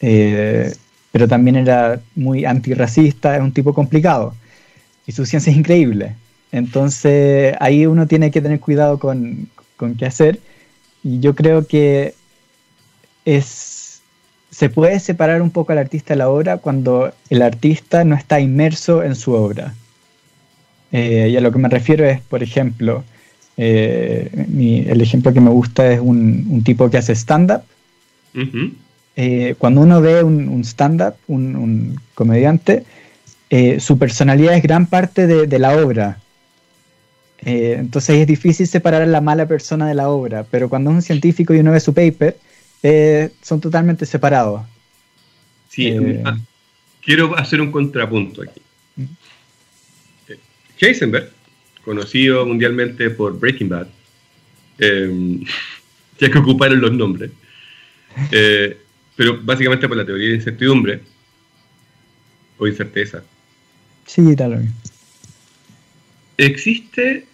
eh, 0.00 0.72
pero 1.10 1.26
también 1.26 1.56
era 1.56 2.00
muy 2.14 2.44
antirracista, 2.44 3.34
es 3.34 3.42
un 3.42 3.52
tipo 3.52 3.74
complicado. 3.74 4.34
Y 5.06 5.12
su 5.12 5.26
ciencia 5.26 5.50
es 5.50 5.56
increíble. 5.56 6.14
Entonces 6.52 7.54
ahí 7.58 7.86
uno 7.86 8.06
tiene 8.06 8.30
que 8.30 8.40
tener 8.40 8.60
cuidado 8.60 8.98
con, 8.98 9.48
con 9.76 9.96
qué 9.96 10.06
hacer. 10.06 10.38
Y 11.02 11.20
yo 11.20 11.34
creo 11.34 11.66
que 11.66 12.14
es, 13.24 13.81
se 14.62 14.70
puede 14.70 15.00
separar 15.00 15.42
un 15.42 15.50
poco 15.50 15.72
al 15.72 15.78
artista 15.78 16.14
de 16.14 16.18
la 16.18 16.28
obra 16.28 16.58
cuando 16.58 17.12
el 17.30 17.42
artista 17.42 18.04
no 18.04 18.14
está 18.14 18.38
inmerso 18.38 19.02
en 19.02 19.16
su 19.16 19.32
obra. 19.32 19.74
Eh, 20.92 21.30
y 21.32 21.36
a 21.36 21.40
lo 21.40 21.50
que 21.50 21.58
me 21.58 21.68
refiero 21.68 22.06
es, 22.06 22.20
por 22.20 22.44
ejemplo, 22.44 23.02
eh, 23.56 24.30
el 24.86 25.00
ejemplo 25.00 25.32
que 25.32 25.40
me 25.40 25.50
gusta 25.50 25.92
es 25.92 25.98
un, 25.98 26.46
un 26.48 26.62
tipo 26.62 26.88
que 26.88 26.98
hace 26.98 27.12
stand-up. 27.16 27.62
Eh, 29.16 29.56
cuando 29.58 29.80
uno 29.80 30.00
ve 30.00 30.22
un, 30.22 30.62
stand-up, 30.62 31.14
un, 31.26 31.98
comediante, 32.14 32.84
su 33.80 33.98
personalidad 33.98 34.54
es 34.54 34.62
gran 34.62 34.86
parte 34.86 35.26
de, 35.26 35.58
la 35.58 35.76
obra. 35.76 36.20
Entonces 37.38 38.16
es 38.16 38.28
difícil 38.28 38.68
separar 38.68 39.02
a 39.02 39.06
la 39.06 39.20
mala 39.20 39.46
persona 39.46 39.88
de 39.88 39.94
la 39.94 40.08
obra, 40.08 40.46
pero 40.48 40.68
cuando 40.68 40.90
es 40.90 40.94
un 40.94 41.02
científico 41.02 41.52
y 41.52 41.58
uno 41.58 41.72
ve 41.72 41.80
su 41.80 41.92
paper, 41.92 42.36
son 43.42 43.60
totalmente 43.60 44.06
separados. 44.06 44.62
Sí, 45.68 45.94
ah, 46.24 46.38
quiero 47.00 47.36
hacer 47.38 47.60
un 47.60 47.70
contrapunto 47.70 48.42
aquí. 48.42 48.60
Heisenberg, 50.80 51.30
conocido 51.84 52.44
mundialmente 52.44 53.10
por 53.10 53.38
Breaking 53.38 53.68
Bad, 53.68 53.86
ya 54.78 56.30
que 56.30 56.38
ocuparon 56.38 56.80
los 56.80 56.92
nombres, 56.92 57.30
pero 59.16 59.40
básicamente 59.42 59.86
por 59.86 59.96
la 59.96 60.04
teoría 60.04 60.30
de 60.30 60.34
incertidumbre 60.34 61.00
o 62.58 62.66
incerteza. 62.66 63.22
Sí, 64.06 64.34
tal 64.36 64.68
Existe 66.36 67.26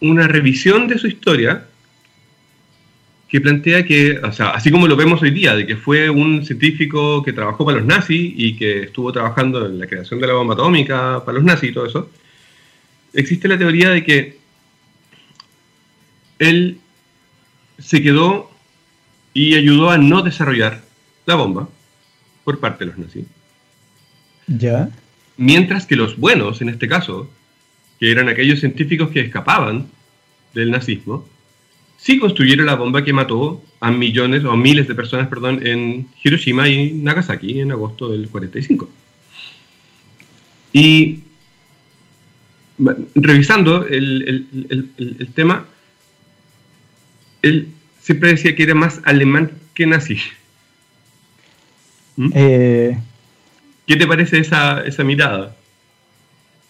una 0.00 0.26
revisión 0.26 0.88
de 0.88 0.98
su 0.98 1.06
historia 1.06 1.68
que 3.32 3.40
plantea 3.40 3.82
que, 3.86 4.18
o 4.18 4.30
sea, 4.30 4.50
así 4.50 4.70
como 4.70 4.86
lo 4.86 4.94
vemos 4.94 5.22
hoy 5.22 5.30
día, 5.30 5.56
de 5.56 5.66
que 5.66 5.74
fue 5.74 6.10
un 6.10 6.44
científico 6.44 7.22
que 7.22 7.32
trabajó 7.32 7.64
para 7.64 7.78
los 7.78 7.86
nazis 7.86 8.30
y 8.36 8.56
que 8.56 8.82
estuvo 8.82 9.10
trabajando 9.10 9.64
en 9.64 9.78
la 9.78 9.86
creación 9.86 10.20
de 10.20 10.26
la 10.26 10.34
bomba 10.34 10.52
atómica 10.52 11.24
para 11.24 11.36
los 11.36 11.42
nazis 11.42 11.70
y 11.70 11.72
todo 11.72 11.86
eso, 11.86 12.10
existe 13.14 13.48
la 13.48 13.56
teoría 13.56 13.88
de 13.88 14.04
que 14.04 14.36
él 16.38 16.78
se 17.78 18.02
quedó 18.02 18.50
y 19.32 19.54
ayudó 19.54 19.88
a 19.88 19.96
no 19.96 20.20
desarrollar 20.20 20.82
la 21.24 21.34
bomba 21.36 21.70
por 22.44 22.60
parte 22.60 22.84
de 22.84 22.90
los 22.90 22.98
nazis. 22.98 23.24
Ya. 24.46 24.90
Mientras 25.38 25.86
que 25.86 25.96
los 25.96 26.18
buenos, 26.18 26.60
en 26.60 26.68
este 26.68 26.86
caso, 26.86 27.30
que 27.98 28.12
eran 28.12 28.28
aquellos 28.28 28.60
científicos 28.60 29.08
que 29.08 29.20
escapaban 29.20 29.86
del 30.52 30.70
nazismo, 30.70 31.26
sí 32.02 32.18
construyeron 32.18 32.66
la 32.66 32.74
bomba 32.74 33.04
que 33.04 33.12
mató 33.12 33.62
a 33.80 33.90
millones 33.90 34.44
o 34.44 34.56
miles 34.56 34.88
de 34.88 34.94
personas, 34.94 35.28
perdón, 35.28 35.64
en 35.64 36.08
Hiroshima 36.22 36.68
y 36.68 36.92
Nagasaki 36.92 37.60
en 37.60 37.70
agosto 37.70 38.08
del 38.08 38.28
45. 38.28 38.90
Y 40.72 41.20
revisando 43.14 43.86
el, 43.86 44.46
el 44.98 45.28
tema, 45.34 45.66
él 47.42 47.68
siempre 48.00 48.30
decía 48.30 48.56
que 48.56 48.64
era 48.64 48.74
más 48.74 49.00
alemán 49.04 49.52
que 49.74 49.86
nazi. 49.86 50.18
¿Mm? 52.16 52.30
Eh, 52.34 52.98
¿Qué 53.86 53.96
te 53.96 54.06
parece 54.06 54.38
esa, 54.38 55.04
mirada? 55.04 55.56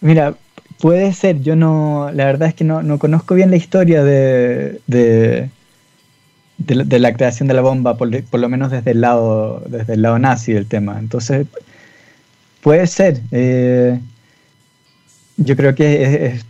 Mira, 0.01 0.35
puede 0.83 1.13
ser, 1.13 1.41
yo 1.41 1.55
no, 1.55 2.11
la 2.13 2.25
verdad 2.25 2.49
es 2.49 2.55
que 2.55 2.65
no, 2.65 2.99
conozco 2.99 3.35
bien 3.35 3.49
la 3.49 3.55
historia 3.55 4.03
de, 4.03 4.81
de, 4.85 5.49
la, 6.99 7.13
creación 7.13 7.47
de 7.47 7.53
la 7.53 7.61
bomba, 7.61 7.95
por, 7.95 8.09
lo 8.09 8.49
menos 8.49 8.69
desde 8.69 8.91
el, 8.91 8.99
lado, 8.99 9.63
desde 9.65 9.93
el 9.93 10.01
lado 10.01 10.19
nazi 10.19 10.51
del 10.51 10.67
tema. 10.67 10.99
Entonces, 10.99 11.47
puede 12.59 12.85
ser. 12.87 13.21
Eh, 13.31 13.97
yo 15.37 15.55
creo 15.55 15.73
que 15.73 16.25
es, 16.25 16.45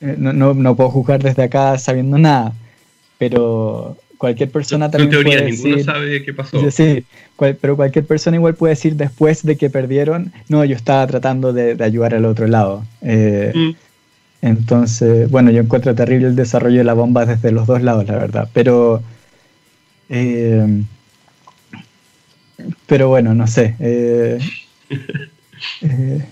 eh, 0.00 0.16
no, 0.18 0.32
no, 0.32 0.74
puedo 0.74 0.90
juzgar 0.90 1.22
desde 1.22 1.44
acá 1.44 1.78
sabiendo 1.78 2.18
nada, 2.18 2.54
pero 3.18 3.98
cualquier 4.22 4.50
persona 4.52 4.88
también 4.88 5.10
teoría, 5.10 5.38
puede 5.38 5.50
ninguno 5.50 5.74
decir, 5.74 5.84
sabe 5.84 6.22
qué 6.22 6.32
pasó. 6.32 6.70
Sí, 6.70 7.04
pero 7.60 7.74
cualquier 7.74 8.06
persona 8.06 8.36
igual 8.36 8.54
puede 8.54 8.74
decir 8.74 8.94
después 8.94 9.42
de 9.42 9.56
que 9.56 9.68
perdieron, 9.68 10.32
no, 10.48 10.64
yo 10.64 10.76
estaba 10.76 11.04
tratando 11.08 11.52
de, 11.52 11.76
ayudar 11.82 12.14
al 12.14 12.24
otro 12.26 12.46
lado. 12.46 12.84
Eh, 13.00 13.50
mm. 13.52 13.70
Entonces, 14.42 15.28
bueno, 15.28 15.50
yo 15.50 15.62
encuentro 15.62 15.92
terrible 15.96 16.28
el 16.28 16.36
desarrollo 16.36 16.78
de 16.78 16.84
la 16.84 16.92
bomba 16.94 17.26
desde 17.26 17.50
los 17.50 17.66
dos 17.66 17.82
lados, 17.82 18.06
la 18.06 18.16
verdad, 18.16 18.48
pero... 18.52 19.02
Eh, 20.08 20.82
pero 22.86 23.08
bueno, 23.08 23.34
no 23.34 23.48
sé. 23.48 23.74
Eh, 23.80 24.38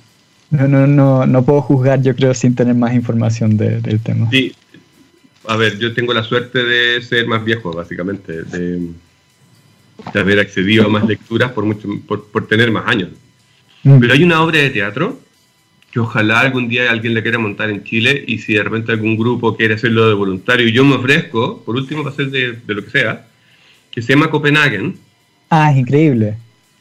no, 0.50 0.68
no, 0.68 0.86
no, 0.86 1.26
no 1.26 1.42
puedo 1.42 1.60
juzgar, 1.60 2.00
yo 2.02 2.14
creo, 2.14 2.34
sin 2.34 2.54
tener 2.54 2.76
más 2.76 2.94
información 2.94 3.56
del 3.56 3.98
tema. 3.98 4.30
Sí, 4.30 4.54
a 5.46 5.56
ver, 5.56 5.78
yo 5.78 5.94
tengo 5.94 6.12
la 6.12 6.22
suerte 6.22 6.64
de 6.64 7.02
ser 7.02 7.26
más 7.26 7.44
viejo, 7.44 7.72
básicamente, 7.72 8.42
de, 8.42 8.90
haber 10.14 10.40
accedido 10.40 10.86
a 10.86 10.88
más 10.88 11.06
lecturas 11.06 11.52
por, 11.52 11.64
mucho, 11.64 11.88
por, 12.06 12.46
tener 12.46 12.70
más 12.70 12.86
años. 12.86 13.10
Mm. 13.82 13.98
Pero 13.98 14.12
hay 14.12 14.22
una 14.22 14.42
obra 14.42 14.58
de 14.58 14.70
teatro 14.70 15.20
que 15.90 16.00
ojalá 16.00 16.40
algún 16.40 16.68
día 16.68 16.90
alguien 16.90 17.14
la 17.14 17.22
quiera 17.22 17.38
montar 17.38 17.70
en 17.70 17.82
Chile 17.82 18.24
y 18.26 18.38
si 18.38 18.54
de 18.54 18.62
repente 18.62 18.92
algún 18.92 19.16
grupo 19.16 19.56
quiere 19.56 19.74
hacerlo 19.74 20.06
de 20.06 20.14
voluntario 20.14 20.68
y 20.68 20.72
yo 20.72 20.84
me 20.84 20.94
ofrezco, 20.94 21.62
por 21.64 21.74
último, 21.74 22.04
para 22.04 22.12
hacer 22.12 22.30
de, 22.30 22.60
lo 22.66 22.84
que 22.84 22.90
sea, 22.90 23.26
que 23.90 24.00
se 24.00 24.12
llama 24.12 24.30
Copenhagen. 24.30 24.96
Ah, 25.48 25.72
es 25.72 25.78
increíble. 25.78 26.36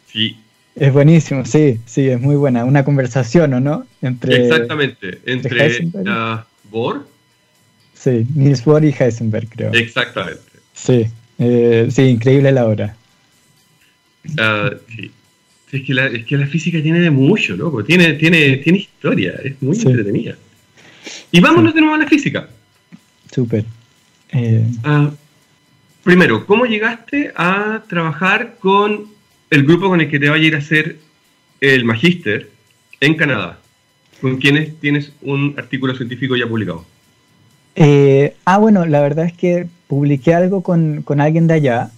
Sí. 0.06 0.38
Es 0.76 0.93
buenísimo, 0.93 1.43
sí, 1.45 1.80
sí, 1.86 2.08
es 2.08 2.22
muy 2.22 2.36
buena. 2.36 2.63
Una 2.63 2.86
conversación, 2.86 3.54
¿o 3.54 3.60
no? 3.60 3.86
Entre, 4.02 4.45
Exactamente, 4.45 5.19
entre, 5.26 5.89
Bohr 6.69 7.06
Sí, 8.00 8.26
Niels 8.34 8.64
Bohr 8.64 8.86
y 8.86 8.96
Heisenberg, 8.98 9.50
creo. 9.50 9.74
Exactamente. 9.74 10.40
Sí, 10.74 11.06
eh, 11.38 11.90
sí, 11.92 12.04
increíble 12.04 12.50
la 12.54 12.66
obra. 12.66 12.96
Ah, 14.38 14.72
sí. 14.96 15.12
Es 15.72 15.84
que, 15.84 15.94
la, 15.94 16.08
es 16.08 16.26
que 16.26 16.38
la 16.38 16.48
física 16.48 16.82
tiene 16.82 17.02
de 17.02 17.12
mucho, 17.12 17.58
loco. 17.58 17.84
Tiene, 17.84 18.14
tiene, 18.14 18.58
tiene 18.58 18.80
historia, 18.80 19.34
es 19.44 19.62
muy 19.62 19.78
entretenida. 19.78 20.36
Y 21.32 21.42
vámonos 21.42 21.76
de 21.76 21.82
nuevo 21.82 21.96
a 21.96 22.00
la 22.00 22.08
física. 22.08 22.50
Súper. 23.32 23.66
Eh, 24.32 24.66
ah, 24.84 25.12
primero, 26.04 26.46
¿cómo 26.46 26.66
llegaste 26.66 27.34
a 27.36 27.84
trabajar 27.88 28.56
con 28.60 29.08
el 29.50 29.63
grupo 29.63 29.90
con 29.90 30.00
el 30.00 30.10
que 30.10 30.19
te 30.19 30.30
va 30.30 30.38
a 30.38 30.40
ir 30.40 30.56
a 30.56 30.60
hacer 30.60 30.98
el 31.60 31.84
magíster 31.84 32.50
en 33.02 33.15
Canadá? 33.15 33.60
¿Con 34.21 34.38
quienes 34.38 34.80
tienes 34.80 35.12
un 35.21 35.54
artículo 35.58 35.94
científico 35.94 36.38
ya 36.38 36.48
publicado? 36.48 36.86
Eh, 37.76 38.36
ah, 38.46 38.58
bueno, 38.58 38.86
la 38.86 39.02
verdad 39.02 39.26
es 39.26 39.34
que 39.34 39.67
publiqué 39.88 40.34
algo 40.34 40.62
con, 40.63 41.04
alguien 41.20 41.48
de 41.48 41.56
allá, 41.56 41.92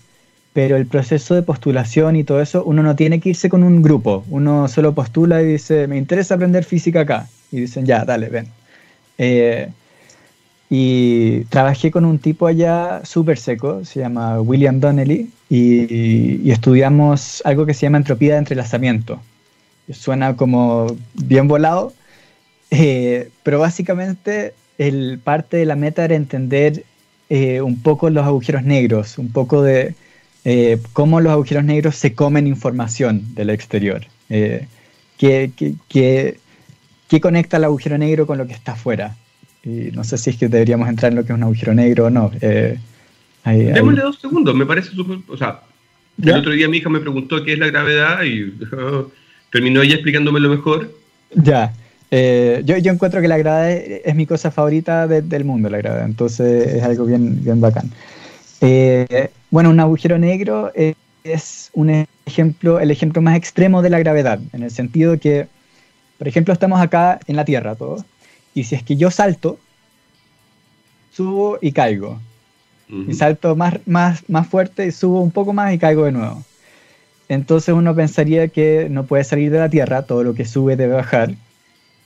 pero 0.54 0.76
el 0.78 0.86
proceso 0.86 1.36
de 1.36 1.44
postulación 1.44 2.16
y 2.16 2.24
todo 2.24 2.42
eso, 2.42 2.64
uno 2.64 2.84
no 2.84 2.96
tiene 2.96 3.20
que 3.20 3.30
irse 3.30 3.50
con 3.50 3.64
un 3.64 3.82
grupo, 3.82 4.24
uno 4.30 4.68
solo 4.68 4.94
postula 4.94 5.42
y 5.42 5.46
dice, 5.46 5.88
me 5.88 5.98
interesa 5.98 6.36
aprender 6.36 6.64
física 6.64 7.02
acá. 7.02 7.28
Y 7.52 7.62
dicen, 7.62 7.86
ya, 7.86 8.06
dale, 8.06 8.30
ven. 8.30 8.48
Eh, 9.18 9.70
y 10.70 11.44
trabajé 11.46 11.92
con 11.92 12.06
un 12.06 12.18
tipo 12.18 12.48
allá 12.48 13.02
súper 13.04 13.38
seco, 13.38 13.84
se 13.84 14.00
llama 14.00 14.40
William 14.40 14.80
Donnelly, 14.80 15.30
y, 15.50 16.50
estudiamos 16.50 17.42
algo 17.44 17.66
que 17.66 17.74
se 17.74 17.82
llama 17.82 17.98
entropía 17.98 18.34
de 18.34 18.40
entrelazamiento. 18.40 19.20
Suena 19.92 20.38
como 20.38 20.88
bien 21.14 21.50
volado, 21.50 21.92
eh, 22.70 23.30
pero 23.44 23.60
básicamente 23.60 24.54
el 24.82 25.20
parte 25.24 25.58
de 25.58 25.66
la 25.68 25.76
meta 25.76 26.04
era 26.04 26.16
entender 26.16 26.84
eh, 27.30 27.62
un 27.62 27.84
poco 27.84 28.10
los 28.10 28.26
agujeros 28.26 28.64
negros, 28.64 29.20
un 29.20 29.32
poco 29.32 29.62
de, 29.62 29.94
eh, 30.44 30.80
cómo 30.94 31.22
los 31.22 31.32
agujeros 31.32 31.64
negros 31.64 31.96
se 31.96 32.16
comen 32.16 32.48
información 32.48 33.36
del 33.36 33.52
exterior. 33.52 34.02
Eh, 34.30 34.68
¿qué, 35.20 35.52
conecta 37.22 37.58
el 37.58 37.66
agujero 37.66 38.00
negro 38.00 38.26
con 38.26 38.40
lo 38.40 38.48
que 38.48 38.54
está 38.54 38.72
afuera? 38.72 39.16
Y 39.64 39.92
no 39.92 40.04
sé 40.04 40.18
si 40.18 40.32
es 40.32 40.38
que 40.38 40.48
deberíamos 40.48 40.90
entrar 40.90 41.12
en 41.12 41.18
lo 41.18 41.26
que 41.26 41.32
es 41.32 41.38
un 41.38 41.44
agujero 41.44 41.76
negro 41.76 42.06
o 42.06 42.10
no. 42.10 42.32
Eh, 42.42 42.80
Démosle 43.46 44.02
dos 44.02 44.20
segundos, 44.20 44.56
me 44.56 44.66
parece 44.66 44.90
súper... 44.90 45.20
O 45.28 45.38
sea, 45.38 45.62
el 46.24 46.34
otro 46.34 46.54
día 46.54 46.68
mi 46.68 46.78
hija 46.78 46.90
me 46.90 47.00
preguntó 47.00 47.44
qué 47.44 47.54
es 47.54 47.60
la 47.60 47.68
gravedad 47.68 48.24
y 48.24 48.52
terminó 49.52 49.84
ella 49.84 49.94
explicándome 49.94 50.40
lo 50.40 50.50
mejor. 50.50 50.92
Ya. 51.36 51.72
Eh, 52.12 52.62
yo, 52.66 52.78
yo, 52.78 52.92
encuentro 52.92 53.22
que 53.22 53.30
la 53.30 53.38
gravedad 53.38 53.72
es, 53.72 54.16
mi 54.16 54.26
cosa 54.26 54.52
favorita 54.52 55.08
del 55.08 55.46
mundo, 55.46 55.70
la 55.70 55.78
gravedad. 55.78 56.06
Entonces 56.06 56.68
es 56.68 56.84
algo 56.84 57.06
bien, 57.06 57.44
bien 57.44 57.62
bacán. 57.62 57.90
Eh, 58.60 59.30
bueno, 59.50 59.70
un 59.70 59.80
agujero 59.80 60.18
negro 60.18 60.72
es 61.24 61.72
un 61.74 62.06
ejemplo, 62.26 62.80
el 62.80 62.92
ejemplo 62.92 63.22
más 63.22 63.38
extremo 63.38 63.82
de 63.82 63.90
la 63.90 64.00
gravedad, 64.00 64.40
en 64.54 64.64
el 64.64 64.72
sentido 64.72 65.20
que, 65.20 65.48
por 66.18 66.28
ejemplo, 66.28 66.54
estamos 66.54 66.82
acá 66.82 67.20
en 67.28 67.36
la 67.36 67.46
Tierra 67.46 67.76
todos, 67.76 68.04
y 68.54 68.66
si 68.66 68.76
es 68.76 68.84
que 68.84 68.96
yo 68.96 69.10
salto, 69.12 69.58
subo 71.12 71.58
y 71.62 71.72
caigo. 71.72 72.20
Y 73.08 73.14
salto 73.14 73.56
más, 73.56 73.76
más, 73.86 74.22
más 74.30 74.48
fuerte 74.48 74.86
y 74.86 74.92
subo 74.92 75.22
un 75.22 75.32
poco 75.32 75.54
más 75.54 75.74
y 75.74 75.78
caigo 75.78 76.04
de 76.04 76.12
nuevo. 76.12 76.44
Entonces 77.30 77.74
uno 77.74 77.96
pensaría 77.96 78.50
que 78.50 78.90
no 78.90 79.06
puede 79.06 79.24
salir 79.24 79.50
de 79.50 79.60
la 79.60 79.70
Tierra, 79.70 80.02
todo 80.02 80.26
lo 80.26 80.34
que 80.34 80.44
sube 80.44 80.76
debe 80.76 80.96
bajar. 80.96 81.34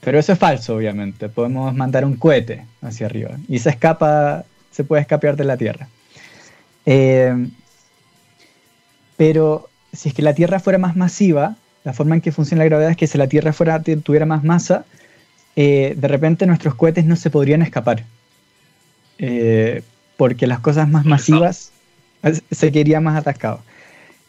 Pero 0.00 0.18
eso 0.18 0.32
es 0.32 0.38
falso, 0.38 0.76
obviamente. 0.76 1.28
Podemos 1.28 1.74
mandar 1.74 2.04
un 2.04 2.16
cohete 2.16 2.64
hacia 2.80 3.06
arriba 3.06 3.38
y 3.48 3.58
se 3.58 3.70
escapa, 3.70 4.44
se 4.70 4.84
puede 4.84 5.02
escapar 5.02 5.36
de 5.36 5.44
la 5.44 5.56
Tierra. 5.56 5.88
Eh, 6.84 7.48
pero 9.16 9.68
si 9.92 10.10
es 10.10 10.14
que 10.14 10.22
la 10.22 10.34
Tierra 10.34 10.60
fuera 10.60 10.78
más 10.78 10.96
masiva, 10.96 11.56
la 11.84 11.92
forma 11.92 12.14
en 12.14 12.20
que 12.20 12.32
funciona 12.32 12.62
la 12.62 12.68
gravedad 12.68 12.90
es 12.90 12.96
que 12.96 13.06
si 13.06 13.18
la 13.18 13.26
Tierra 13.26 13.52
fuera, 13.52 13.82
tuviera 13.82 14.26
más 14.26 14.44
masa, 14.44 14.84
eh, 15.56 15.94
de 15.96 16.08
repente 16.08 16.46
nuestros 16.46 16.74
cohetes 16.74 17.04
no 17.04 17.16
se 17.16 17.30
podrían 17.30 17.62
escapar. 17.62 18.04
Eh, 19.18 19.82
porque 20.16 20.46
las 20.46 20.60
cosas 20.60 20.88
más 20.88 21.04
masivas 21.04 21.72
se 22.50 22.72
quedarían 22.72 23.02
más 23.02 23.18
atascados. 23.18 23.60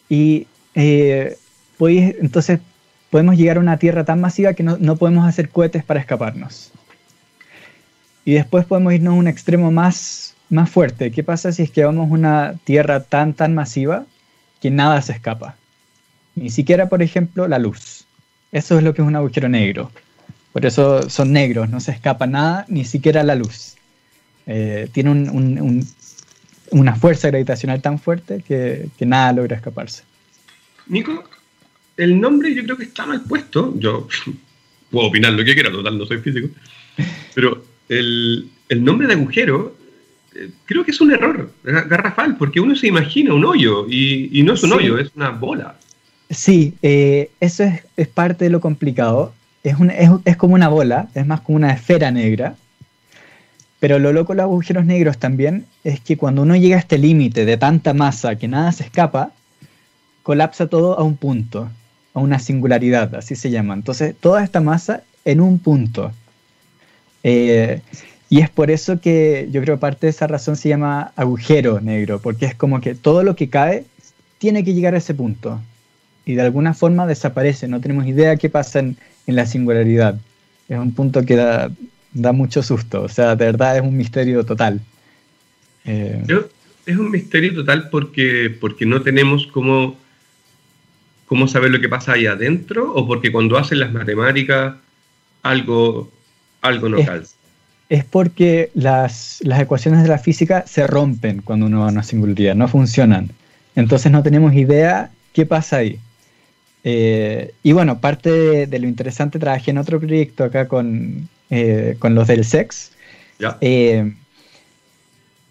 Y 0.09 0.47
pues, 1.77 2.15
entonces 2.19 2.59
podemos 3.09 3.37
llegar 3.37 3.57
a 3.57 3.61
una 3.61 3.77
Tierra 3.77 4.03
tan 4.03 4.19
masiva 4.21 4.53
que 4.53 4.63
no, 4.63 4.95
podemos 4.95 5.27
hacer 5.27 5.49
cohetes 5.49 5.83
para 5.83 5.99
escaparnos. 5.99 6.71
Y 8.25 8.33
después 8.33 8.65
podemos 8.65 8.93
irnos 8.93 9.13
a 9.13 9.17
un 9.17 9.27
extremo 9.27 9.71
más, 9.71 10.35
más 10.49 10.69
fuerte. 10.69 11.11
¿Qué 11.11 11.23
pasa 11.23 11.51
si 11.51 11.63
es 11.63 11.71
que 11.71 11.85
vamos 11.85 12.09
a 12.09 12.13
una 12.13 12.53
Tierra 12.63 13.01
tan, 13.01 13.33
tan 13.33 13.55
masiva 13.55 14.05
que 14.61 14.69
nada 14.69 15.01
se 15.01 15.13
escapa? 15.13 15.55
Ni 16.35 16.49
siquiera, 16.49 16.89
por 16.89 17.01
ejemplo, 17.01 17.47
la 17.47 17.59
luz. 17.59 18.05
Eso 18.51 18.77
es 18.77 18.83
lo 18.83 18.93
que 18.93 19.01
es 19.01 19.07
un 19.07 19.15
agujero 19.15 19.49
negro. 19.49 19.91
Por 20.51 20.65
eso 20.65 21.09
son 21.09 21.31
negros, 21.31 21.69
no 21.69 21.79
se 21.79 21.91
escapa 21.91 22.27
nada, 22.27 22.65
ni 22.67 22.83
siquiera 22.83 23.23
la 23.23 23.35
luz. 23.35 23.75
Eh, 24.45 24.89
tiene 24.91 25.11
una 26.71 26.95
fuerza 26.95 27.29
gravitacional 27.29 27.81
tan 27.81 27.99
fuerte 27.99 28.41
que, 28.41 28.89
que 28.97 29.05
nada 29.05 29.33
logra 29.33 29.55
escaparse. 29.55 30.03
Nico, 30.87 31.23
el 31.97 32.21
nombre 32.21 32.53
yo 32.53 32.63
creo 32.63 32.77
que 32.77 32.83
está 32.83 33.05
mal 33.05 33.21
puesto. 33.23 33.73
Yo 33.77 34.07
puedo 34.91 35.07
opinar 35.07 35.33
lo 35.33 35.43
que 35.43 35.53
quiera, 35.53 35.71
total, 35.71 35.97
no 35.97 36.05
soy 36.05 36.19
físico. 36.19 36.47
Pero 37.33 37.63
el, 37.89 38.49
nombre 38.69 39.07
de 39.07 39.13
agujero 39.13 39.75
eh, 40.35 40.49
creo 40.65 40.85
que 40.85 40.91
es 40.91 41.01
un 41.01 41.11
error 41.11 41.51
garrafal, 41.63 42.37
porque 42.37 42.59
uno 42.59 42.75
se 42.75 42.87
imagina 42.87 43.33
un 43.33 43.45
hoyo 43.45 43.87
y, 43.89 44.41
no 44.43 44.53
es 44.53 44.63
un 44.63 44.73
hoyo, 44.73 44.97
es 44.97 45.11
una 45.15 45.29
bola. 45.29 45.77
Sí, 46.29 46.73
eh, 46.81 47.31
eso 47.39 47.63
es, 47.95 48.07
parte 48.07 48.45
de 48.45 48.51
lo 48.51 48.61
complicado. 48.61 49.33
Es, 49.63 49.75
es, 50.25 50.37
como 50.37 50.55
una 50.55 50.69
bola, 50.69 51.09
es 51.13 51.25
más 51.25 51.41
como 51.41 51.57
una 51.57 51.71
esfera 51.73 52.11
negra. 52.11 52.55
Pero 53.79 53.99
lo 53.99 54.11
loco 54.11 54.33
de 54.33 54.37
los 54.37 54.45
agujeros 54.45 54.85
negros 54.85 55.19
también 55.19 55.65
es 55.83 55.99
que 55.99 56.17
cuando 56.17 56.41
uno 56.41 56.55
llega 56.55 56.77
a 56.77 56.79
este 56.79 56.97
límite 56.97 57.45
de 57.45 57.57
tanta 57.57 57.93
masa 57.93 58.35
que 58.35 58.47
nada 58.47 58.71
se 58.71 58.83
escapa, 58.83 59.31
colapsa 60.23 60.67
todo 60.67 60.97
a 60.97 61.03
un 61.03 61.15
punto 61.15 61.69
una 62.19 62.39
singularidad, 62.39 63.15
así 63.15 63.35
se 63.35 63.49
llama. 63.49 63.73
Entonces, 63.73 64.15
toda 64.19 64.43
esta 64.43 64.61
masa 64.61 65.03
en 65.25 65.41
un 65.41 65.59
punto. 65.59 66.11
Eh, 67.23 67.81
y 68.29 68.41
es 68.41 68.49
por 68.49 68.71
eso 68.71 68.99
que 68.99 69.47
yo 69.51 69.61
creo 69.61 69.79
parte 69.79 70.07
de 70.07 70.11
esa 70.11 70.27
razón 70.27 70.55
se 70.55 70.69
llama 70.69 71.11
agujero 71.15 71.79
negro, 71.79 72.19
porque 72.19 72.45
es 72.45 72.55
como 72.55 72.81
que 72.81 72.95
todo 72.95 73.23
lo 73.23 73.35
que 73.35 73.49
cae 73.49 73.85
tiene 74.37 74.63
que 74.63 74.73
llegar 74.73 74.95
a 74.95 74.97
ese 74.97 75.13
punto. 75.13 75.61
Y 76.25 76.35
de 76.35 76.41
alguna 76.41 76.73
forma 76.73 77.07
desaparece, 77.07 77.67
no 77.67 77.79
tenemos 77.79 78.05
idea 78.05 78.35
qué 78.35 78.49
pasa 78.49 78.79
en, 78.79 78.97
la 79.27 79.45
singularidad. 79.45 80.19
Es 80.69 80.77
un 80.77 80.93
punto 80.93 81.23
que 81.25 81.35
da, 81.35 82.31
mucho 82.33 82.63
susto, 82.63 83.03
o 83.03 83.09
sea, 83.09 83.35
de 83.35 83.45
verdad 83.45 83.77
es 83.77 83.81
un 83.81 83.95
misterio 83.95 84.45
total. 84.45 84.81
Eh, 85.85 86.23
es 86.85 86.97
un 86.97 87.11
misterio 87.11 87.53
total 87.53 87.89
porque, 87.89 88.55
porque 88.59 88.85
no 88.85 89.01
tenemos 89.01 89.47
como 89.47 89.97
cómo 91.27 91.47
saber 91.47 91.69
lo 91.71 91.79
que 91.79 91.89
pasa 91.89 92.13
ahí 92.13 92.25
adentro 92.25 92.91
o 92.93 93.05
porque 93.05 93.31
cuando 93.31 93.57
hacen 93.57 93.79
las 93.79 93.91
matemáticas 93.91 94.75
algo, 95.43 96.11
algo 96.61 96.89
no 96.89 97.05
calza? 97.05 97.35
Es 97.89 98.03
porque 98.03 98.71
las, 98.73 99.41
ecuaciones 99.41 100.03
de 100.03 100.09
la 100.09 100.17
física 100.17 100.65
se 100.65 100.87
rompen 100.87 101.41
cuando 101.41 101.67
uno 101.67 101.81
va 101.81 101.87
a 101.87 101.91
una 101.91 102.03
singularidad, 102.03 102.55
no 102.55 102.67
funcionan. 102.67 103.29
Entonces 103.75 104.11
no 104.11 104.23
tenemos 104.23 104.53
idea 104.53 105.11
qué 105.33 105.45
pasa 105.45 105.77
ahí. 105.77 105.99
Eh, 106.83 107.53
y 107.63 107.71
bueno, 107.73 107.99
parte 107.99 108.65
de, 108.67 108.79
lo 108.79 108.87
interesante, 108.87 109.39
trabajé 109.39 109.71
en 109.71 109.77
otro 109.77 109.99
proyecto 109.99 110.43
acá 110.43 110.67
con, 110.67 111.29
eh, 111.49 111.95
con 111.99 112.15
los 112.15 112.27
del 112.27 112.43
SEX. 112.43 112.91
Eh, 113.61 114.13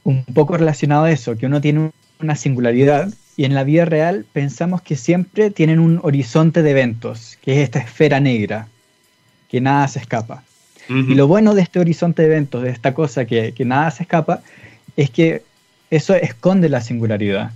un 0.05 0.25
poco 0.25 0.57
relacionado 0.57 1.05
a 1.05 1.11
eso, 1.11 1.37
que 1.37 1.47
uno 1.47 1.61
tiene 1.61 1.91
una 2.21 2.37
singularidad 2.37 3.09
y 3.37 3.45
en 3.45 3.55
la 3.55 3.65
vida 3.65 3.85
real 3.85 4.25
pensamos 4.33 4.81
que 4.81 4.97
siempre 4.97 5.51
tienen 5.51 5.79
un 5.79 6.01
horizonte 6.03 6.63
de 6.63 6.71
eventos, 6.71 7.39
que 7.43 7.55
es 7.55 7.59
esta 7.59 7.79
esfera 7.79 8.19
negra, 8.19 8.69
que 9.49 9.61
nada 9.61 9.87
se 9.89 9.99
escapa. 9.99 10.43
Y 10.89 11.17
lo 11.17 11.27
bueno 11.27 11.57
de 11.57 11.63
este 11.63 11.81
horizonte 11.81 12.23
de 12.23 12.29
eventos, 12.29 12.63
de 12.63 12.71
esta 12.71 12.95
cosa 12.95 13.25
que, 13.25 13.53
nada 13.67 13.91
se 13.91 14.05
escapa, 14.05 14.41
es 14.97 15.11
que 15.11 15.43
eso 15.91 16.15
esconde 16.15 16.69
la 16.69 16.81
singularidad. 16.81 17.51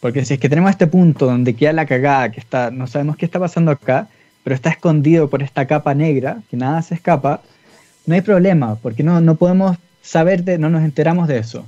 Porque 0.00 0.24
si 0.24 0.34
es 0.34 0.40
que 0.40 0.48
tenemos 0.48 0.72
este 0.72 0.88
punto 0.88 1.26
donde 1.26 1.54
queda 1.54 1.72
la 1.72 1.86
cagada, 1.86 2.32
que 2.32 2.40
está, 2.40 2.72
no 2.72 2.88
sabemos 2.88 3.16
qué 3.16 3.26
está 3.26 3.38
pasando 3.38 3.70
acá, 3.70 4.08
pero 4.42 4.56
está 4.56 4.70
escondido 4.70 5.30
por 5.30 5.42
esta 5.42 5.66
capa 5.66 5.94
negra, 5.94 6.38
que 6.50 6.56
nada 6.56 6.82
se 6.82 6.96
escapa, 6.96 7.42
no 8.06 8.14
hay 8.14 8.22
problema, 8.22 8.74
porque 8.74 9.04
no, 9.04 9.20
no 9.20 9.36
podemos 9.36 9.76
saber, 10.02 10.42
de, 10.42 10.58
no 10.58 10.68
nos 10.68 10.82
enteramos 10.82 11.28
de 11.28 11.38
eso. 11.38 11.64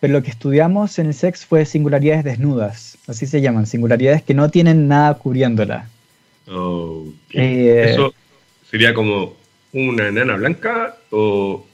Pero 0.00 0.12
lo 0.12 0.22
que 0.22 0.30
estudiamos 0.30 0.98
en 0.98 1.06
el 1.06 1.14
sex 1.14 1.46
fue 1.46 1.64
singularidades 1.64 2.24
desnudas, 2.24 2.98
así 3.06 3.26
se 3.26 3.40
llaman, 3.40 3.66
singularidades 3.66 4.22
que 4.22 4.34
no 4.34 4.50
tienen 4.50 4.88
nada 4.88 5.14
cubriéndola. 5.14 5.88
Eh, 7.32 7.86
¿Eso 7.92 8.14
sería 8.70 8.94
como 8.94 9.34
una 9.72 10.08
enana 10.08 10.36
blanca 10.36 10.96
o, 11.10 11.64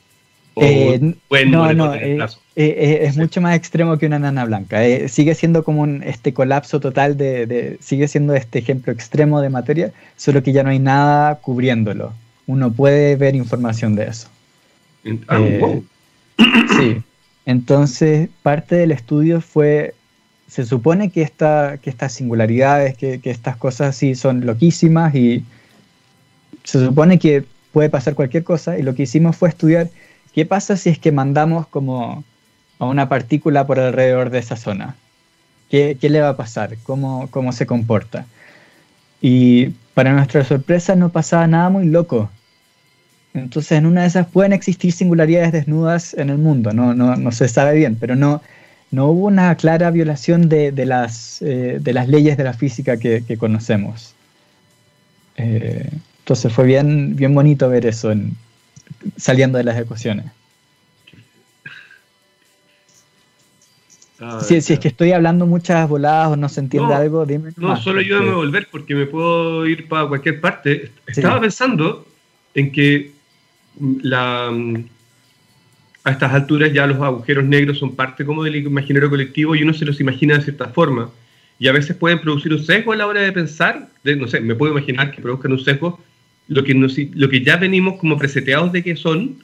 eh, 0.57 1.15
no, 1.47 1.73
no, 1.73 1.95
eh, 1.95 2.19
es 2.57 3.17
mucho 3.17 3.41
más 3.41 3.57
extremo 3.57 3.97
que 3.97 4.07
una 4.07 4.17
enana 4.17 4.45
blanca. 4.45 4.81
sigue 5.09 5.35
siendo 5.35 5.65
como 5.65 5.83
un, 5.83 6.03
este 6.03 6.35
colapso 6.35 6.79
total 6.79 7.17
de, 7.17 7.79
sigue 7.81 8.07
siendo 8.07 8.35
este 8.35 8.59
ejemplo 8.59 8.93
extremo 8.93 9.41
de 9.41 9.49
materia, 9.49 9.93
solo 10.17 10.43
que 10.43 10.53
ya 10.53 10.63
no 10.63 10.71
hay 10.71 10.79
nada 10.79 11.37
cubriéndolo. 11.37 12.13
Uno 12.47 12.71
puede 12.71 13.17
ver 13.17 13.35
información 13.35 13.95
de 13.95 14.05
eso. 14.05 14.29
Ah, 15.29 15.39
wow. 15.39 15.85
Sí. 16.79 17.03
Entonces, 17.47 18.29
parte 18.43 18.77
del 18.77 18.93
estudio 18.93 19.41
fue, 19.41 19.95
se 20.49 20.65
supone 20.65 21.11
que, 21.11 21.31
que 21.83 21.91
estas 21.91 22.13
singularidades, 22.13 22.97
que, 22.97 23.21
estas 23.25 23.57
cosas 23.57 23.97
así 23.97 24.15
son 24.15 24.47
loquísimas 24.47 25.15
y 25.15 25.45
se 26.65 26.85
supone 26.85 27.19
que 27.19 27.45
puede 27.73 27.91
pasar 27.91 28.15
cualquier 28.15 28.45
cosa 28.45 28.79
y 28.79 28.83
lo 28.83 28.95
que 28.95 29.05
hicimos 29.05 29.37
fue 29.37 29.49
estudiar 29.49 29.89
qué 30.35 30.47
pasa 30.47 30.77
si 30.77 30.91
es 30.91 30.99
que 30.99 31.11
mandamos 31.11 31.67
como 31.67 32.23
a 32.79 32.87
una 32.87 33.09
partícula 33.09 33.67
por 33.67 33.81
alrededor 33.81 34.31
de 34.31 34.39
esa 34.39 34.57
zona. 34.57 34.97
¿Qué, 35.71 35.97
le 36.03 36.21
va 36.21 36.31
a 36.31 36.37
pasar? 36.37 36.77
¿Cómo, 36.83 37.29
¿Cómo 37.31 37.53
se 37.53 37.65
comporta? 37.65 38.27
Y 39.23 39.69
para 39.95 40.13
nuestra 40.13 40.45
sorpresa 40.45 40.97
no 40.97 41.09
pasaba 41.09 41.47
nada 41.47 41.71
muy 41.71 41.87
loco. 41.87 42.29
Entonces, 43.35 43.73
en 43.73 43.87
una 43.87 44.03
de 44.03 44.09
esas 44.09 44.27
pueden 44.27 44.53
existir 44.53 44.93
singularidades 44.93 45.53
desnudas 45.53 46.15
en 46.15 46.31
el 46.31 46.39
mundo, 46.39 46.73
no, 46.73 46.95
no, 46.95 47.17
no 47.17 47.33
se 47.33 47.49
sabe 47.49 47.75
bien, 47.75 47.97
pero 47.99 48.15
no, 48.15 48.43
no 48.91 49.07
hubo 49.07 49.27
una 49.27 49.55
clara 49.57 49.91
violación 49.91 50.49
de, 50.49 50.71
de 50.71 50.85
las, 50.85 51.41
eh, 51.41 51.79
de 51.81 51.93
las 51.95 52.09
leyes 52.09 52.37
de 52.37 52.45
la 52.45 52.53
física 52.53 52.99
que, 52.99 53.25
que 53.27 53.39
conocemos. 53.39 54.15
Eh, 55.37 55.89
entonces 56.19 56.53
fue 56.53 56.67
bien, 56.67 57.17
bien 57.17 57.35
bonito 57.35 57.69
ver 57.71 57.87
eso 57.87 58.13
en, 58.13 58.37
saliendo 59.17 59.59
de 59.59 59.65
las 59.65 59.79
ecuaciones. 59.79 60.27
Ah, 64.21 64.41
si, 64.41 64.55
es 64.55 64.79
que 64.79 64.87
estoy 64.87 65.11
hablando 65.11 65.47
muchas 65.47 65.89
voladas 65.89 66.29
o 66.29 66.37
no 66.37 66.49
se 66.49 66.61
entiende 66.61 66.95
algo, 66.95 67.27
dime. 67.27 67.51
No, 67.57 67.77
solo 67.77 67.99
ayúdame 67.99 68.31
a 68.31 68.35
volver 68.35 68.69
porque 68.71 68.95
me 68.95 69.07
puedo 69.07 69.67
ir 69.67 69.89
para 69.89 70.07
cualquier 70.07 70.41
parte. 70.41 70.93
Estaba 71.09 71.41
pensando 71.41 72.07
en 72.55 72.71
que 72.71 73.11
a 76.05 76.11
estas 76.11 76.33
alturas 76.33 76.73
ya 76.73 76.87
los 76.87 77.01
agujeros 77.01 77.45
negros 77.45 77.79
son 77.79 77.95
parte 77.95 78.25
como 78.25 78.43
del 78.43 78.57
imaginario 78.57 79.09
colectivo 79.09 79.55
y 79.55 79.63
uno 79.63 79.73
se 79.73 79.85
los 79.85 80.01
imagina 80.01 80.37
de 80.37 80.43
cierta 80.45 80.69
forma. 80.69 81.11
Y 81.59 81.69
a 81.69 81.73
veces 81.73 81.97
pueden 81.97 82.21
producir 82.21 82.53
un 82.53 82.65
sesgo 82.65 82.93
a 82.93 82.97
la 82.97 83.07
hora 83.07 83.21
de 83.21 83.33
pensar. 83.33 83.89
no 84.05 84.27
sé, 84.27 84.41
me 84.41 84.55
puedo 84.55 84.73
imaginar 84.73 85.13
que 85.13 85.23
produzcan 85.23 85.53
un 85.53 85.61
sesgo 85.61 86.01
lo 86.49 86.65
que, 86.65 86.75
lo 86.75 87.29
que 87.29 87.45
ya 87.45 87.57
venimos 87.57 87.99
como 87.99 88.19
preseteados 88.19 88.73
de 88.73 88.83
que 88.83 88.97
son. 88.97 89.37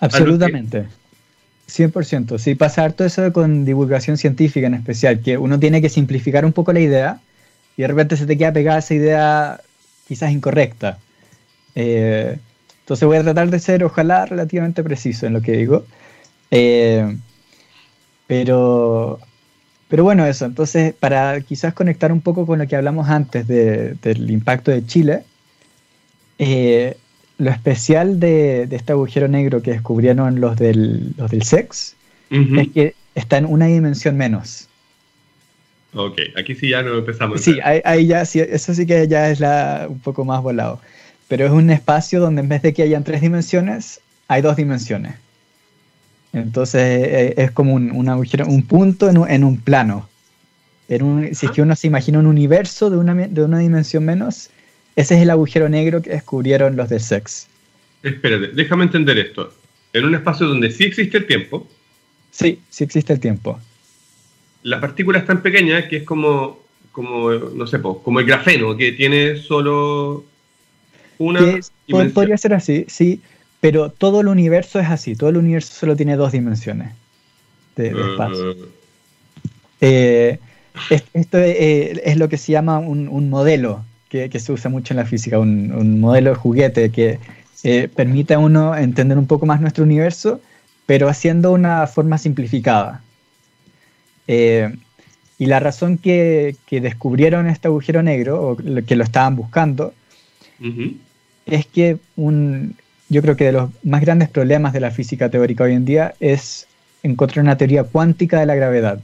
Absolutamente. 0.00 0.86
100%. 1.68 2.38
Sí, 2.38 2.54
pasa 2.54 2.84
harto 2.84 3.04
eso 3.04 3.30
con 3.32 3.64
divulgación 3.64 4.16
científica 4.16 4.66
en 4.66 4.74
especial, 4.74 5.20
que 5.20 5.36
uno 5.36 5.58
tiene 5.58 5.82
que 5.82 5.90
simplificar 5.90 6.44
un 6.46 6.52
poco 6.52 6.72
la 6.72 6.80
idea 6.80 7.20
y 7.76 7.82
de 7.82 7.88
repente 7.88 8.16
se 8.16 8.26
te 8.26 8.38
queda 8.38 8.52
pegada 8.52 8.78
esa 8.78 8.94
idea 8.94 9.60
quizás 10.06 10.32
incorrecta. 10.32 10.98
Eh, 11.74 12.38
entonces 12.88 13.06
voy 13.06 13.18
a 13.18 13.22
tratar 13.22 13.50
de 13.50 13.58
ser, 13.58 13.84
ojalá, 13.84 14.24
relativamente 14.24 14.82
preciso 14.82 15.26
en 15.26 15.34
lo 15.34 15.42
que 15.42 15.52
digo. 15.52 15.84
Eh, 16.50 17.18
pero, 18.26 19.18
pero 19.88 20.04
bueno, 20.04 20.24
eso. 20.24 20.46
Entonces, 20.46 20.94
para 20.94 21.38
quizás 21.42 21.74
conectar 21.74 22.10
un 22.10 22.22
poco 22.22 22.46
con 22.46 22.60
lo 22.60 22.66
que 22.66 22.76
hablamos 22.76 23.10
antes 23.10 23.46
del 23.46 24.30
impacto 24.30 24.70
de 24.70 24.86
Chile, 24.86 25.24
eh, 26.38 26.96
lo 27.36 27.50
especial 27.50 28.20
de, 28.20 28.62
este 28.70 28.92
agujero 28.92 29.28
negro 29.28 29.60
que 29.60 29.72
descubrieron 29.72 30.40
los 30.40 30.56
del, 30.56 31.12
los 31.18 31.30
del 31.30 31.42
SEX 31.42 31.94
es 32.30 32.68
que 32.72 32.94
está 33.14 33.36
en 33.36 33.44
una 33.44 33.66
dimensión 33.66 34.16
menos. 34.16 34.66
Ok, 35.92 36.20
aquí 36.38 36.54
sí 36.54 36.70
ya 36.70 36.82
no 36.82 36.96
empezamos. 36.96 37.42
Sí, 37.42 37.58
ahí, 37.62 38.06
ya, 38.06 38.24
sí, 38.24 38.40
eso 38.40 38.72
sí 38.72 38.86
que 38.86 39.06
ya 39.08 39.28
es 39.28 39.40
la, 39.40 39.88
un 39.90 40.00
poco 40.00 40.24
más 40.24 40.42
volado. 40.42 40.80
Pero 41.28 41.46
es 41.46 41.52
un 41.52 41.70
espacio 41.70 42.20
donde 42.20 42.40
en 42.40 42.48
vez 42.48 42.62
de 42.62 42.72
que 42.72 42.82
hayan 42.82 43.04
tres 43.04 43.20
dimensiones, 43.20 44.00
hay 44.26 44.42
dos 44.42 44.56
dimensiones. 44.56 45.14
Entonces 46.32 46.82
eh, 46.82 47.34
es 47.36 47.50
como 47.50 47.74
un, 47.74 48.08
agujero, 48.08 48.46
un 48.46 48.62
punto 48.62 49.08
en 49.08 49.44
un, 49.44 49.60
plano. 49.60 50.08
En 50.88 51.34
si 51.34 51.46
es 51.46 51.52
que 51.52 51.62
uno 51.62 51.76
se 51.76 51.86
imagina 51.86 52.18
un 52.18 52.26
universo 52.26 52.90
de 52.90 52.96
una, 52.96 53.14
de 53.14 53.42
una 53.42 53.58
dimensión 53.58 54.04
menos, 54.04 54.50
ese 54.96 55.14
es 55.16 55.22
el 55.22 55.30
agujero 55.30 55.68
negro 55.68 56.02
que 56.02 56.10
descubrieron 56.10 56.76
los 56.76 56.88
de 56.88 56.98
Sex. 56.98 57.46
Espérate, 58.02 58.48
déjame 58.48 58.84
entender 58.84 59.18
esto. 59.18 59.52
En 59.92 60.04
un 60.04 60.14
espacio 60.14 60.46
donde 60.46 60.70
sí 60.70 60.84
existe 60.84 61.18
el 61.18 61.26
tiempo. 61.26 61.68
Sí, 62.30 62.60
sí 62.68 62.84
existe 62.84 63.12
el 63.12 63.20
tiempo. 63.20 63.58
La 64.62 64.80
partícula 64.80 65.18
es 65.18 65.26
tan 65.26 65.42
pequeña 65.42 65.88
que 65.88 65.98
es 65.98 66.02
como, 66.04 66.60
como 66.92 67.30
no 67.30 67.66
sé, 67.66 67.80
como 67.80 68.20
el 68.20 68.26
grafeno, 68.26 68.76
que 68.76 68.92
tiene 68.92 69.36
solo 69.36 70.24
una. 71.18 71.40
dimensión. 71.40 72.12
podría 72.12 72.36
ser 72.36 72.54
así, 72.54 72.84
sí, 72.88 73.20
pero 73.60 73.90
todo 73.90 74.20
el 74.20 74.28
universo 74.28 74.80
es 74.80 74.88
así. 74.88 75.16
Todo 75.16 75.30
el 75.30 75.36
universo 75.36 75.74
solo 75.74 75.96
tiene 75.96 76.16
dos 76.16 76.32
dimensiones 76.32 76.92
de, 77.76 77.90
ah. 77.90 78.10
espacio. 78.10 78.56
Eh, 79.80 80.38
esto 80.90 81.38
eh, 81.38 82.00
es, 82.04 82.16
lo 82.16 82.28
que 82.28 82.36
se 82.36 82.52
llama 82.52 82.78
un 82.78 83.30
modelo 83.30 83.84
que, 84.08 84.40
se 84.40 84.52
usa 84.52 84.70
mucho 84.70 84.94
en 84.94 84.98
la 84.98 85.04
física, 85.04 85.38
un, 85.38 86.00
modelo 86.00 86.30
de 86.30 86.36
juguete 86.36 86.90
que 86.90 87.18
eh, 87.64 87.88
permite 87.94 88.34
a 88.34 88.38
uno 88.38 88.76
entender 88.76 89.18
un 89.18 89.26
poco 89.26 89.46
más 89.46 89.60
nuestro 89.60 89.84
universo, 89.84 90.40
pero 90.86 91.08
haciendo 91.08 91.52
una 91.52 91.86
forma 91.86 92.18
simplificada. 92.18 93.02
Eh, 94.26 94.74
y 95.38 95.46
la 95.46 95.60
razón 95.60 95.98
que, 95.98 96.56
descubrieron 96.70 97.48
este 97.48 97.68
agujero 97.68 98.02
negro, 98.02 98.50
o 98.50 98.56
que 98.56 98.96
lo 98.96 99.04
estaban 99.04 99.36
buscando, 99.36 99.92
es 101.48 101.66
que 101.66 101.98
un, 102.16 102.76
yo 103.08 103.22
creo 103.22 103.36
que 103.36 103.44
de 103.44 103.52
los 103.52 103.70
más 103.82 104.00
grandes 104.00 104.28
problemas 104.28 104.72
de 104.72 104.80
la 104.80 104.90
física 104.90 105.28
teórica 105.28 105.64
hoy 105.64 105.74
en 105.74 105.84
día 105.84 106.14
es 106.20 106.66
encontrar 107.02 107.44
una 107.44 107.56
teoría 107.56 107.84
cuántica 107.84 108.40
de 108.40 108.46
la 108.46 108.54
gravedad 108.54 109.00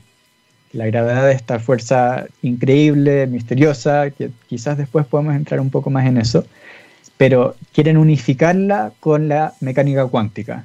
la 0.74 0.86
gravedad 0.86 1.26
de 1.26 1.32
esta 1.32 1.60
fuerza 1.60 2.26
increíble, 2.42 3.26
misteriosa, 3.28 4.10
que 4.10 4.30
quizás 4.48 4.76
después 4.76 5.06
podemos 5.06 5.34
entrar 5.36 5.60
un 5.60 5.70
poco 5.70 5.88
más 5.88 6.04
en 6.06 6.18
eso, 6.18 6.44
pero 7.16 7.54
quieren 7.72 7.96
unificarla 7.96 8.92
con 8.98 9.28
la 9.28 9.54
mecánica 9.60 10.06
cuántica. 10.06 10.64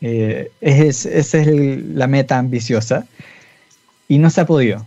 Eh, 0.00 0.50
esa 0.62 1.10
es 1.10 1.46
la 1.46 2.06
meta 2.06 2.38
ambiciosa 2.38 3.06
y 4.08 4.16
no 4.16 4.30
se 4.30 4.40
ha 4.40 4.46
podido. 4.46 4.86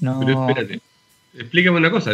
Pero 0.00 0.48
espérate, 0.48 0.80
explícame 1.34 1.76
una 1.76 1.90
cosa. 1.90 2.12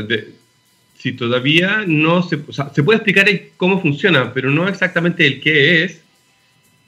Si 1.07 1.13
todavía 1.13 1.85
no 1.87 2.21
se, 2.25 2.41
se 2.75 2.83
puede 2.83 2.97
explicar 2.97 3.29
cómo 3.57 3.81
funciona, 3.81 4.35
pero 4.35 4.51
no 4.51 4.67
exactamente 4.67 5.25
el 5.25 5.41
qué 5.41 5.85
es 5.85 6.01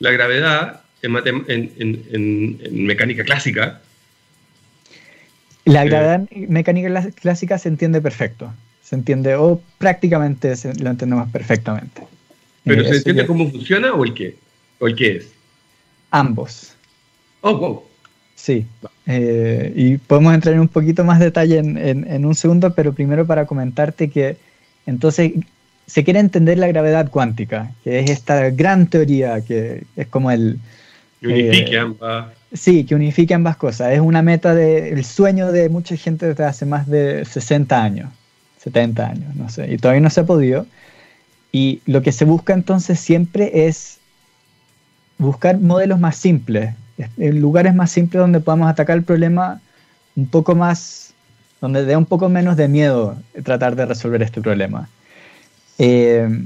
la 0.01 0.11
gravedad 0.11 0.83
en 1.03 2.87
mecánica 2.87 3.23
clásica, 3.23 3.81
la 5.69 5.85
gravedad 5.85 6.29
mecánica 6.31 7.11
clásica 7.11 7.59
se 7.59 7.69
entiende 7.69 8.01
perfecto. 8.01 8.53
Se 8.83 8.97
entiende, 8.97 9.37
o 9.37 9.61
prácticamente 9.77 10.55
lo 10.81 10.91
entendemos 10.91 11.31
perfectamente. 11.31 12.03
¿Pero 12.65 12.85
se 12.85 12.97
entiende 12.97 13.27
cómo 13.27 13.51
funciona 13.51 13.93
o 13.93 14.03
el 14.03 14.15
qué? 14.15 14.35
¿O 14.79 14.89
el 14.89 14.97
qué 14.97 15.17
es? 15.17 15.29
Ambos. 16.11 16.75
Oh, 17.43 17.57
wow. 17.57 17.88
Sí. 18.39 18.67
Eh, 19.07 19.73
y 19.75 19.99
podemos 19.99 20.33
entrar 20.33 20.55
en 20.55 20.61
un 20.61 20.69
poquito 20.69 21.03
más 21.03 21.19
detalle 21.19 21.59
en, 21.59 22.25
un 22.25 22.35
segundo, 22.35 22.73
pero 22.73 22.93
primero 22.93 23.27
para 23.27 23.47
comentarte 23.47 24.11
que 24.11 24.37
entonces 24.87 25.33
se 25.87 26.05
quiere 26.05 26.21
entender 26.21 26.57
la 26.57 26.69
gravedad 26.69 27.11
cuántica, 27.11 27.73
que 27.83 27.99
es 27.99 28.11
esta 28.11 28.51
gran 28.51 28.87
teoría 28.87 29.41
que 29.41 29.83
es 29.97 30.07
como 30.07 30.31
el... 30.31 30.59
unifique 31.21 31.75
eh, 31.75 31.79
ambas 31.79 32.27
Sí, 32.53 32.85
que 32.85 32.95
unifique 32.95 33.35
ambas 33.35 33.57
cosas. 33.57 33.93
Es 33.93 34.01
una 34.01 34.23
meta 34.23 34.55
del 34.55 35.05
sueño 35.05 35.53
de 35.53 35.69
mucha 35.69 35.97
gente 35.97 36.27
desde 36.27 36.45
hace 36.45 36.65
más 36.65 36.87
de 36.87 37.25
60 37.25 37.83
años, 37.83 38.11
70 38.59 39.07
años, 39.07 39.37
no 39.37 39.51
sé, 39.51 39.71
y 39.71 39.77
todavía 39.77 40.01
no 40.01 40.11
se 40.11 40.21
ha 40.21 40.27
podido. 40.27 40.65
Y 41.53 41.83
lo 41.87 42.03
que 42.03 42.13
se 42.13 42.25
busca 42.25 42.55
entonces 42.55 43.01
siempre 43.01 43.67
es 43.67 43.99
buscar 45.19 45.59
modelos 45.59 46.01
más 46.01 46.17
simples, 46.17 46.75
lugares 47.17 47.75
más 47.75 47.91
simples 47.91 48.21
donde 48.21 48.41
podamos 48.41 48.69
atacar 48.69 48.97
el 48.97 49.05
problema 49.05 49.61
un 50.17 50.27
poco 50.27 50.55
más, 50.55 51.13
donde 51.61 51.85
dé 51.85 51.97
un 51.97 52.07
poco 52.07 52.29
menos 52.29 52.57
de 52.57 52.69
miedo 52.69 53.17
tratar 53.45 53.77
de 53.77 53.87
resolver 53.87 54.23
este 54.23 54.41
problema. 54.41 54.89
Eh, 55.79 56.45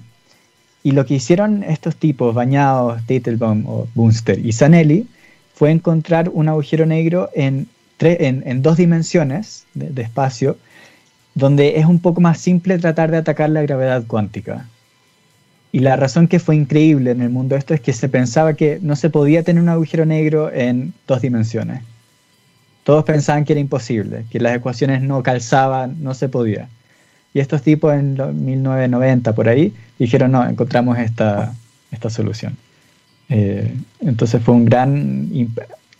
y 0.82 0.92
lo 0.92 1.06
que 1.06 1.14
hicieron 1.14 1.62
estos 1.62 1.96
tipos, 1.96 2.34
Bañados, 2.34 3.04
Teitelbaum 3.06 3.64
o 3.66 3.88
Bunster 3.94 4.44
y 4.44 4.52
Zanelli, 4.52 5.06
fue 5.54 5.70
encontrar 5.70 6.28
un 6.28 6.48
agujero 6.48 6.86
negro 6.86 7.30
en, 7.34 7.68
en, 8.00 8.62
dos 8.62 8.76
dimensiones 8.76 9.64
de, 9.74 10.02
espacio, 10.02 10.56
donde 11.34 11.78
es 11.78 11.86
un 11.86 12.00
poco 12.00 12.20
más 12.20 12.38
simple 12.38 12.78
tratar 12.78 13.10
de 13.10 13.18
atacar 13.18 13.50
la 13.50 13.62
gravedad 13.62 14.04
cuántica. 14.06 14.66
Y 15.72 15.78
la 15.78 15.96
razón 15.96 16.28
que 16.28 16.38
fue 16.38 16.54
increíble 16.54 17.10
en 17.10 17.22
el 17.22 17.30
mundo 17.30 17.56
esto 17.56 17.72
es 17.72 17.80
que 17.80 17.94
se 17.94 18.10
pensaba 18.10 18.52
que 18.52 18.78
no 18.82 18.94
se 18.94 19.08
podía 19.08 19.42
tener 19.42 19.62
un 19.62 19.70
agujero 19.70 20.04
negro 20.04 20.52
en 20.52 20.92
dos 21.08 21.22
dimensiones. 21.22 21.82
Todos 22.84 23.04
pensaban 23.04 23.46
que 23.46 23.54
era 23.54 23.60
imposible, 23.60 24.26
que 24.30 24.38
las 24.38 24.54
ecuaciones 24.54 25.00
no 25.02 25.22
calzaban, 25.22 26.02
no 26.02 26.12
se 26.12 26.28
podía. 26.28 26.68
Y 27.32 27.40
estos 27.40 27.62
tipos 27.62 27.94
en 27.94 28.14
1990 28.44 29.34
por 29.34 29.48
ahí 29.48 29.72
dijeron, 29.98 30.32
no, 30.32 30.46
encontramos 30.46 30.98
esta, 30.98 31.54
esta 31.90 32.10
solución. 32.10 32.56
Eh, 33.30 33.72
entonces 34.00 34.42
fue 34.42 34.54
un 34.54 34.66
gran, 34.66 35.30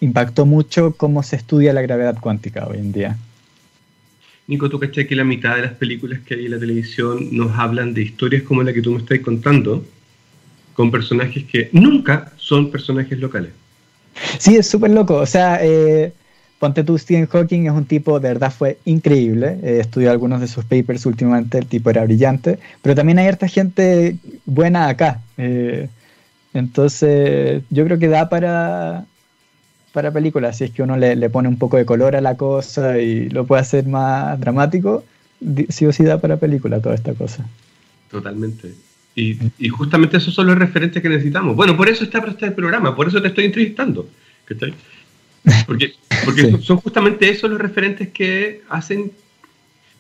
impactó 0.01 0.45
mucho 0.45 0.95
cómo 0.99 1.23
se 1.23 1.37
estudia 1.37 1.73
la 1.73 1.81
gravedad 1.81 2.19
cuántica 2.21 2.67
hoy 2.67 2.79
en 2.79 2.93
día. 2.93 3.17
Nico, 4.47 4.69
tú 4.69 4.79
caché 4.79 5.07
que 5.07 5.15
la 5.15 5.25
mitad 5.25 5.57
de 5.57 5.63
las 5.63 5.73
películas 5.73 6.21
que 6.21 6.35
hay 6.35 6.47
en 6.47 6.53
la 6.53 6.59
televisión 6.59 7.29
nos 7.31 7.57
hablan 7.59 7.95
de 7.95 8.03
historias 8.03 8.43
como 8.43 8.63
la 8.63 8.73
que 8.73 8.83
tú 8.83 8.93
me 8.93 8.99
estás 8.99 9.21
contando, 9.21 9.85
con 10.75 10.91
personajes 10.91 11.45
que 11.45 11.69
nunca 11.73 12.33
son 12.37 12.71
personajes 12.71 13.19
locales. 13.19 13.53
Sí, 14.39 14.57
es 14.57 14.67
súper 14.67 14.91
loco. 14.91 15.17
O 15.17 15.27
sea, 15.27 15.59
eh, 15.63 16.13
ponte 16.59 16.85
tú, 16.85 16.99
Stephen 16.99 17.27
Hawking 17.27 17.67
es 17.67 17.73
un 17.73 17.85
tipo, 17.85 18.21
de 18.21 18.29
verdad 18.29 18.53
fue 18.53 18.79
increíble. 18.85 19.59
Eh, 19.63 19.79
estudié 19.81 20.09
algunos 20.09 20.41
de 20.41 20.49
sus 20.49 20.65
papers 20.65 21.07
últimamente, 21.07 21.59
el 21.59 21.67
tipo 21.67 21.91
era 21.91 22.05
brillante. 22.05 22.59
Pero 22.83 22.95
también 22.95 23.19
hay 23.19 23.29
harta 23.29 23.49
gente 23.49 24.17
buena 24.45 24.89
acá. 24.89 25.21
Eh, 25.39 25.89
entonces, 26.55 27.63
yo 27.71 27.85
creo 27.85 27.99
que 27.99 28.09
da 28.09 28.29
para, 28.29 29.07
para 29.93 30.11
películas, 30.11 30.59
si 30.59 30.65
es 30.65 30.71
que 30.71 30.83
uno 30.83 30.97
le, 30.97 31.31
pone 31.31 31.49
un 31.49 31.59
poco 31.59 31.77
de 31.77 31.85
color 31.85 32.17
a 32.17 32.21
la 32.21 32.37
cosa 32.37 32.99
y 32.99 33.29
lo 33.29 33.45
puede 33.47 33.63
hacer 33.63 33.87
más 33.87 34.39
dramático, 34.41 35.05
sí 35.69 35.87
o 35.87 35.93
sí 35.93 36.05
da 36.05 36.19
para 36.19 36.39
película 36.39 36.81
toda 36.81 36.95
esta 36.95 37.15
cosa. 37.15 37.47
Totalmente. 38.11 38.73
Y, 39.15 39.37
justamente 39.69 40.17
esos 40.17 40.35
son 40.35 40.47
los 40.47 40.59
referentes 40.59 41.03
que 41.03 41.09
necesitamos. 41.09 41.55
Bueno, 41.55 41.77
por 41.77 41.89
eso 41.89 42.05
está 42.05 42.21
para 42.21 42.33
este 42.33 42.51
programa, 42.51 42.97
por 42.97 43.09
eso 43.09 43.21
te 43.21 43.29
estoy 43.29 43.45
entrevistando. 43.45 44.09
Porque, 45.67 45.95
porque 46.25 46.59
son 46.63 46.79
justamente 46.79 47.29
esos 47.29 47.51
los 47.51 47.61
referentes 47.61 48.09
que 48.09 48.63
hacen 48.69 49.13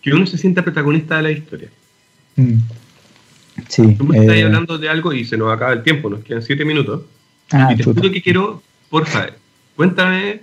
que 0.00 0.12
uno 0.12 0.26
se 0.26 0.38
sienta 0.38 0.62
protagonista 0.62 1.16
de 1.16 1.22
la 1.22 1.30
historia. 1.30 1.68
Mm. 2.36 2.56
Sí, 3.68 3.94
Tú 3.94 4.04
me 4.04 4.18
estás 4.18 4.36
eh, 4.36 4.44
hablando 4.44 4.78
de 4.78 4.88
algo 4.88 5.12
y 5.12 5.24
se 5.24 5.36
nos 5.36 5.52
acaba 5.52 5.72
el 5.72 5.82
tiempo, 5.82 6.08
nos 6.08 6.24
quedan 6.24 6.42
siete 6.42 6.64
minutos. 6.64 7.02
Ah, 7.50 7.70
y 7.72 7.76
te 7.76 7.84
juro 7.84 8.10
que 8.10 8.22
quiero, 8.22 8.62
porfa, 8.88 9.28
cuéntame 9.76 10.40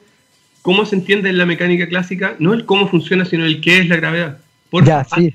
cómo 0.62 0.86
se 0.86 0.96
entiende 0.96 1.30
en 1.30 1.38
la 1.38 1.46
mecánica 1.46 1.88
clásica, 1.88 2.36
no 2.40 2.54
el 2.54 2.66
cómo 2.66 2.88
funciona, 2.88 3.26
sino 3.26 3.46
el 3.46 3.62
qué 3.62 3.80
es 3.80 3.88
la 3.88 3.98
gravedad. 3.98 4.38
ya, 4.86 5.04
sí, 5.04 5.34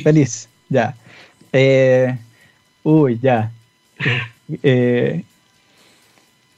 feliz, 0.00 0.48
ya. 0.68 0.94
Eh, 1.52 2.16
uy, 2.82 3.18
ya. 3.20 3.50
Eh, 4.62 5.22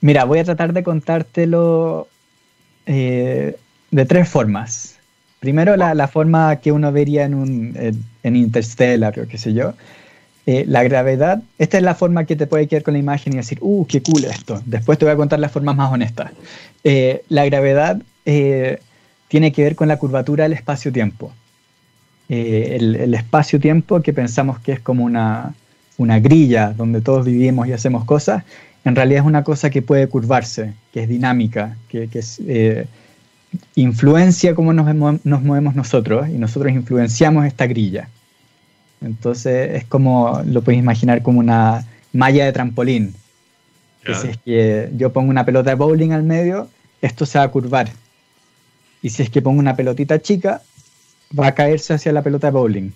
mira, 0.01 0.25
voy 0.25 0.41
a 0.41 0.45
tratar 0.45 0.73
de 0.73 0.83
contártelo 0.83 2.09
de 2.87 3.55
tres 4.09 4.29
formas. 4.29 4.99
Primero, 5.39 5.77
la, 5.77 6.09
forma 6.09 6.57
que 6.57 6.73
uno 6.73 6.91
vería 6.91 7.25
en, 7.25 7.35
un, 7.35 8.03
en 8.23 8.37
Interstellar 8.37 9.21
o 9.21 9.29
qué 9.29 9.39
sé 9.39 9.53
yo, 9.53 9.75
eh, 10.47 10.65
la 10.69 10.83
gravedad, 10.83 11.43
esta 11.59 11.79
es 11.79 11.83
la 11.83 11.95
forma 11.95 12.27
que 12.27 12.37
te 12.37 12.47
puede 12.47 12.69
quedar 12.69 12.83
con 12.83 12.93
la 12.93 13.01
imagen 13.01 13.33
y 13.33 13.37
decir, 13.37 13.59
uh, 13.63 13.87
qué 13.87 14.03
cool 14.03 14.25
esto. 14.25 14.61
Después 14.67 14.99
te 14.99 15.07
voy 15.07 15.13
a 15.15 15.17
contar 15.17 15.39
las 15.39 15.51
formas 15.51 15.75
más 15.75 15.91
honestas. 15.91 16.33
Eh, 16.83 17.25
la 17.31 17.47
gravedad 17.47 18.03
eh, 18.27 18.79
tiene 19.29 19.53
que 19.53 19.63
ver 19.63 19.75
con 19.75 19.89
la 19.89 19.99
curvatura 19.99 20.45
del 20.45 20.53
espacio-tiempo. 20.53 21.33
el, 22.29 23.15
espacio-tiempo 23.15 24.03
que 24.03 24.13
pensamos 24.13 24.59
que 24.59 24.73
es 24.73 24.81
como 24.81 25.05
una, 25.05 25.55
una 25.97 26.19
grilla 26.21 26.75
donde 26.77 27.01
todos 27.01 27.25
vivimos 27.25 27.67
y 27.67 27.73
hacemos 27.73 28.05
cosas, 28.05 28.45
en 28.85 28.95
realidad 28.97 29.23
es 29.23 29.27
una 29.27 29.45
cosa 29.45 29.71
que 29.71 29.81
puede 29.81 30.09
curvarse, 30.09 30.75
que 30.93 31.05
es 31.05 31.09
dinámica, 31.09 31.77
que, 31.89 32.09
que 32.09 32.87
influencia 33.77 34.55
cómo 34.55 34.75
nos, 34.75 34.95
nos 35.25 35.43
movemos 35.43 35.75
nosotros 35.75 36.29
y 36.29 36.33
nosotros 36.33 36.71
influenciamos 36.73 37.47
esta 37.47 37.67
grilla. 37.67 38.09
Entonces 39.05 39.75
es 39.75 39.85
como, 39.85 40.43
lo 40.47 40.63
puedes 40.63 40.79
imaginar 40.79 41.23
como 41.23 41.41
una 41.41 41.87
malla 42.13 42.45
de 42.47 42.53
trampolín. 42.53 43.15
si 44.05 44.29
es 44.29 44.39
que 44.39 44.91
yo 44.97 45.13
pongo 45.13 45.31
una 45.31 45.45
pelota 45.45 45.71
de 45.71 45.77
bowling 45.77 46.11
al 46.13 46.23
medio, 46.23 46.69
esto 47.01 47.27
se 47.27 47.39
va 47.39 47.45
a 47.45 47.49
curvar. 47.49 47.91
Y 49.03 49.11
si 49.11 49.23
es 49.23 49.31
que 49.31 49.43
pongo 49.43 49.61
una 49.61 49.77
pelotita 49.77 50.21
chica, 50.21 50.63
va 51.39 51.49
a 51.49 51.55
caerse 51.55 51.95
hacia 51.95 52.13
la 52.13 52.23
pelota 52.23 52.47
de 52.47 52.53
bowling. 52.53 52.91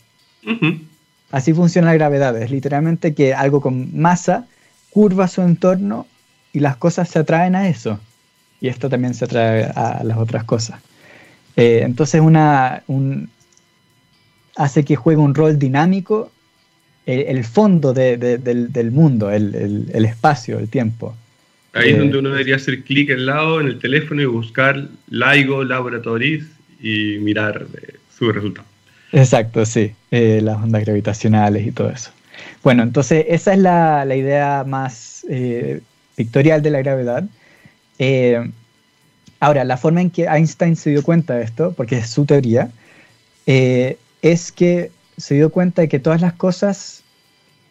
Así 1.30 1.52
funciona 1.52 1.88
la 1.88 1.94
gravedad. 1.94 2.40
Es 2.40 2.50
literalmente 2.50 3.14
que 3.14 3.34
algo 3.34 3.60
con 3.60 3.98
masa 3.98 4.46
curva 4.90 5.28
su 5.28 5.42
entorno 5.42 6.06
y 6.52 6.60
las 6.60 6.76
cosas 6.76 7.08
se 7.10 7.18
atraen 7.18 7.54
a 7.54 7.68
eso. 7.68 8.00
Y 8.60 8.68
esto 8.68 8.88
también 8.88 9.14
se 9.14 9.26
atrae 9.26 9.64
a 9.64 10.02
las 10.04 10.16
otras 10.16 10.44
cosas. 10.44 10.80
Eh, 11.56 11.82
entonces 11.84 12.20
una, 12.20 12.82
un, 12.86 13.28
hace 14.58 14.84
que 14.84 14.96
juegue 14.96 15.20
un 15.20 15.34
rol 15.34 15.58
dinámico 15.58 16.30
el, 17.06 17.42
fondo 17.44 17.94
del, 17.94 18.90
mundo, 18.90 19.30
el, 19.30 20.04
espacio, 20.04 20.58
el 20.58 20.68
tiempo. 20.68 21.16
Ahí 21.72 21.90
es 21.90 21.96
eh, 21.96 21.98
donde 22.00 22.18
uno 22.18 22.30
debería 22.30 22.56
hacer 22.56 22.82
clic 22.82 23.10
al 23.10 23.24
lado 23.24 23.60
en 23.60 23.68
el 23.68 23.78
teléfono 23.78 24.20
y 24.20 24.26
buscar 24.26 24.88
LIGO 25.08 25.64
Laboratories 25.64 26.44
y 26.82 27.16
mirar 27.20 27.66
eh, 27.74 27.94
su 28.14 28.30
resultado. 28.30 28.66
Exacto, 29.12 29.64
sí, 29.64 29.92
eh, 30.10 30.40
las 30.42 30.58
ondas 30.58 30.84
gravitacionales 30.84 31.66
y 31.66 31.72
todo 31.72 31.88
eso. 31.88 32.10
Bueno, 32.62 32.82
entonces 32.82 33.24
esa 33.28 33.54
es 33.54 33.60
la, 33.60 34.04
idea 34.14 34.64
más 34.66 35.24
pictorial 36.14 36.60
de 36.62 36.70
la 36.70 36.82
gravedad. 36.82 37.24
ahora, 39.40 39.64
la 39.64 39.76
forma 39.78 40.02
en 40.02 40.10
que 40.10 40.24
Einstein 40.24 40.76
se 40.76 40.90
dio 40.90 41.02
cuenta 41.02 41.36
de 41.36 41.44
esto, 41.44 41.72
porque 41.74 41.98
es 41.98 42.10
su 42.10 42.26
teoría, 42.26 42.70
es 44.22 44.52
que 44.52 44.90
se 45.16 45.34
dio 45.34 45.50
cuenta 45.50 45.82
de 45.82 45.88
que 45.88 45.98
todas 45.98 46.20
las 46.20 46.32
cosas 46.32 47.02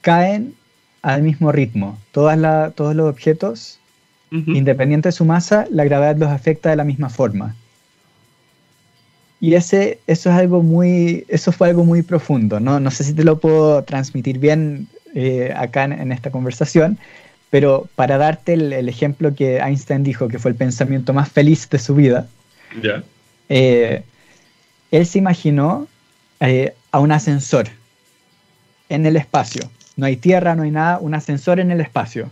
caen 0.02 0.56
al 1.02 1.24
mismo 1.24 1.52
ritmo. 1.52 1.98
todos 2.12 2.38
los 2.38 3.10
objetos, 3.10 3.80
independiente 4.32 5.10
de 5.10 5.14
su 5.14 5.24
masa, 5.24 5.66
la 5.72 5.86
gravedad 5.86 6.18
los 6.18 6.30
afecta 6.30 6.70
de 6.70 6.76
la 6.76 6.84
misma 6.84 7.10
forma. 7.10 7.56
Y 9.40 9.54
ese, 9.54 10.00
eso, 10.08 10.30
es 10.30 10.36
algo 10.36 10.64
muy, 10.64 11.26
eso 11.28 11.52
fue 11.52 11.70
algo 11.70 11.86
muy 11.86 12.02
profundo. 12.02 12.60
No, 12.60 12.80
no 12.80 12.92
sé 12.92 13.04
si 13.04 13.14
te 13.14 13.24
lo 13.24 13.40
puedo 13.40 13.84
transmitir 13.84 14.40
bien 14.40 14.88
eh, 15.14 15.54
acá 15.56 15.86
en, 15.86 16.12
esta 16.12 16.32
conversación, 16.32 16.98
pero 17.50 17.88
para 17.96 18.18
darte 18.18 18.54
el, 18.54 18.90
ejemplo 18.90 19.34
que 19.34 19.58
Einstein 19.58 20.04
dijo 20.04 20.28
que 20.28 20.40
fue 20.40 20.52
el 20.52 20.58
pensamiento 20.58 21.14
más 21.14 21.30
feliz 21.30 21.70
de 21.70 21.80
su 21.80 21.96
vida, 21.96 22.28
eh, 23.50 24.04
él 24.92 25.06
se 25.06 25.20
imaginó 25.20 25.88
eh, 26.40 26.76
a 26.92 27.00
un 27.00 27.12
ascensor 27.12 27.68
en 28.90 29.06
el 29.06 29.16
espacio. 29.16 29.70
No 29.96 30.06
hay 30.06 30.18
tierra, 30.18 30.56
no 30.56 30.64
hay 30.64 30.72
nada, 30.72 31.00
un 31.00 31.14
ascensor 31.16 31.60
en 31.60 31.72
el 31.72 31.82
espacio. 31.82 32.30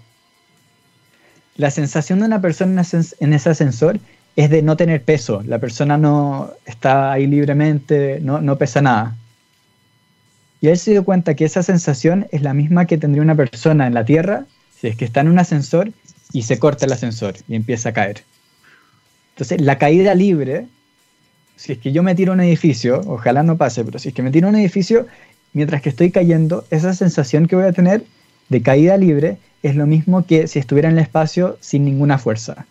La 1.57 1.71
sensación 1.71 2.19
de 2.19 2.25
una 2.25 2.41
persona 2.41 2.83
en 3.19 3.33
ese 3.33 3.49
ascensor 3.49 3.99
es 4.35 4.49
de 4.49 4.61
no 4.61 4.75
tener 4.75 5.03
peso. 5.03 5.41
La 5.45 5.59
persona 5.59 5.97
no 5.97 6.51
está 6.65 7.11
ahí 7.11 7.25
libremente, 7.25 8.19
no, 8.21 8.41
no 8.41 8.57
pesa 8.57 8.81
nada. 8.81 9.15
Y 10.61 10.67
él 10.67 10.77
se 10.77 10.91
dio 10.91 11.03
cuenta 11.05 11.35
que 11.35 11.45
esa 11.45 11.63
sensación 11.63 12.27
es 12.31 12.41
la 12.41 12.53
misma 12.53 12.85
que 12.85 12.97
tendría 12.97 13.23
una 13.23 13.35
persona 13.35 13.87
en 13.87 13.93
la 13.93 14.05
Tierra 14.05 14.45
si 14.79 14.87
es 14.87 14.95
que 14.95 15.05
está 15.05 15.21
en 15.21 15.29
un 15.29 15.39
ascensor 15.39 15.91
y 16.33 16.43
se 16.43 16.59
corta 16.59 16.85
el 16.85 16.91
ascensor 16.91 17.35
y 17.47 17.55
empieza 17.55 17.89
a 17.89 17.93
caer. 17.93 18.23
Entonces, 19.33 19.61
la 19.61 19.77
caída 19.77 20.13
libre 20.15 20.67
si 21.55 21.73
es 21.73 21.77
que 21.77 21.91
yo 21.91 22.03
me 22.03 22.15
tiro 22.15 22.31
a 22.31 22.35
un 22.35 22.41
edificio, 22.41 23.01
ojalá 23.07 23.43
no 23.43 23.57
pase, 23.57 23.83
pero 23.83 23.99
si 23.99 24.09
es 24.09 24.15
que 24.15 24.21
me 24.21 24.31
tiro 24.31 24.47
a 24.47 24.49
un 24.49 24.55
edificio, 24.55 25.07
mientras 25.53 25.81
que 25.81 25.89
estoy 25.89 26.11
cayendo, 26.11 26.65
esa 26.69 26.93
sensación 26.93 27.47
que 27.47 27.55
voy 27.55 27.65
a 27.65 27.71
tener 27.71 28.03
de 28.49 28.61
caída 28.61 28.97
libre 28.97 29.37
es 29.63 29.75
lo 29.75 29.87
mismo 29.87 30.25
que 30.25 30.47
si 30.47 30.59
estuviera 30.59 30.89
en 30.89 30.97
el 30.97 31.03
espacio 31.03 31.57
sin 31.61 31.85
ninguna 31.85 32.17
fuerza. 32.17 32.65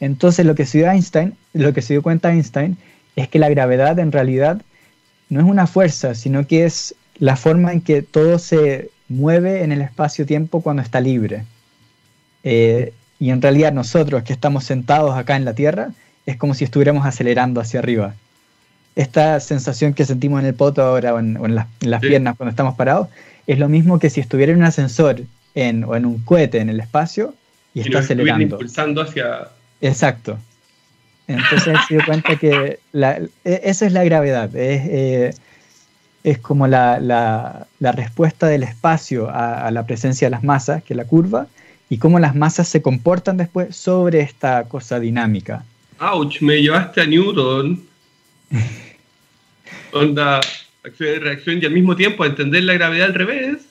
Entonces 0.00 0.44
lo 0.44 0.54
que 0.54 0.66
se 0.66 0.78
dio 0.78 0.90
Einstein, 0.90 1.34
lo 1.52 1.72
que 1.72 1.80
se 1.80 1.94
dio 1.94 2.02
cuenta 2.02 2.32
Einstein 2.32 2.76
es 3.16 3.28
que 3.28 3.38
la 3.38 3.48
gravedad 3.48 3.98
en 3.98 4.12
realidad 4.12 4.60
no 5.30 5.40
es 5.40 5.46
una 5.46 5.66
fuerza, 5.66 6.14
sino 6.14 6.46
que 6.46 6.64
es 6.64 6.94
la 7.18 7.36
forma 7.36 7.72
en 7.72 7.80
que 7.80 8.02
todo 8.02 8.38
se 8.38 8.90
mueve 9.08 9.62
en 9.62 9.72
el 9.72 9.80
espacio-tiempo 9.80 10.60
cuando 10.60 10.82
está 10.82 11.00
libre. 11.00 11.44
Eh, 12.42 12.92
y 13.18 13.30
en 13.30 13.40
realidad 13.40 13.72
nosotros 13.72 14.24
que 14.24 14.32
estamos 14.32 14.64
sentados 14.64 15.16
acá 15.16 15.36
en 15.36 15.44
la 15.44 15.54
Tierra, 15.54 15.92
es 16.26 16.36
como 16.36 16.54
si 16.54 16.64
estuviéramos 16.64 17.06
acelerando 17.06 17.60
hacia 17.60 17.80
arriba. 17.80 18.14
Esta 18.96 19.40
sensación 19.40 19.92
que 19.92 20.04
sentimos 20.04 20.40
en 20.40 20.46
el 20.46 20.54
poto 20.54 20.82
ahora 20.82 21.14
o 21.14 21.18
en, 21.18 21.54
las, 21.54 21.66
piernas 22.00 22.36
cuando 22.36 22.50
estamos 22.50 22.74
parados 22.76 23.08
es 23.46 23.58
lo 23.58 23.68
mismo 23.68 23.98
que 23.98 24.08
si 24.08 24.20
estuviera 24.20 24.52
en 24.52 24.58
un 24.58 24.64
ascensor 24.64 25.22
en, 25.54 25.84
o 25.84 25.96
en 25.96 26.06
un 26.06 26.20
cohete 26.20 26.58
en 26.58 26.68
el 26.68 26.80
espacio 26.80 27.34
y, 27.74 27.80
está 27.80 27.98
acelerando. 27.98 28.42
impulsando 28.42 29.02
hacia... 29.02 29.48
Exacto. 29.80 30.38
Entonces 31.26 31.76
se 31.88 31.94
dio 31.94 32.04
cuenta 32.06 32.36
que 32.36 32.78
la, 32.92 33.16
e, 33.16 33.60
esa 33.64 33.86
es 33.86 33.92
la 33.92 34.04
gravedad. 34.04 34.54
Es, 34.54 34.82
eh, 34.86 35.34
es 36.22 36.38
como 36.38 36.66
la, 36.66 37.00
la, 37.00 37.66
la, 37.80 37.92
respuesta 37.92 38.46
del 38.46 38.62
espacio 38.62 39.28
a, 39.28 39.66
a, 39.66 39.70
la 39.70 39.84
presencia 39.86 40.26
de 40.26 40.30
las 40.30 40.44
masas, 40.44 40.82
que 40.82 40.94
es 40.94 40.96
la 40.96 41.04
curva, 41.04 41.48
y 41.90 41.98
cómo 41.98 42.18
las 42.18 42.34
masas 42.34 42.68
se 42.68 42.80
comportan 42.80 43.36
después 43.36 43.76
sobre 43.76 44.20
esta 44.20 44.64
cosa 44.64 45.00
dinámica. 45.00 45.64
¡Auch! 46.04 46.40
Me 46.42 46.60
llevaste 46.60 47.00
a 47.00 47.06
Newton. 47.06 47.82
Onda, 49.92 50.40
acción 50.82 51.20
reacción 51.22 51.60
y 51.62 51.64
al 51.64 51.72
mismo 51.72 51.96
tiempo 51.96 52.24
a 52.24 52.26
entender 52.26 52.64
la 52.64 52.74
gravedad 52.74 53.06
al 53.06 53.14
revés. 53.14 53.62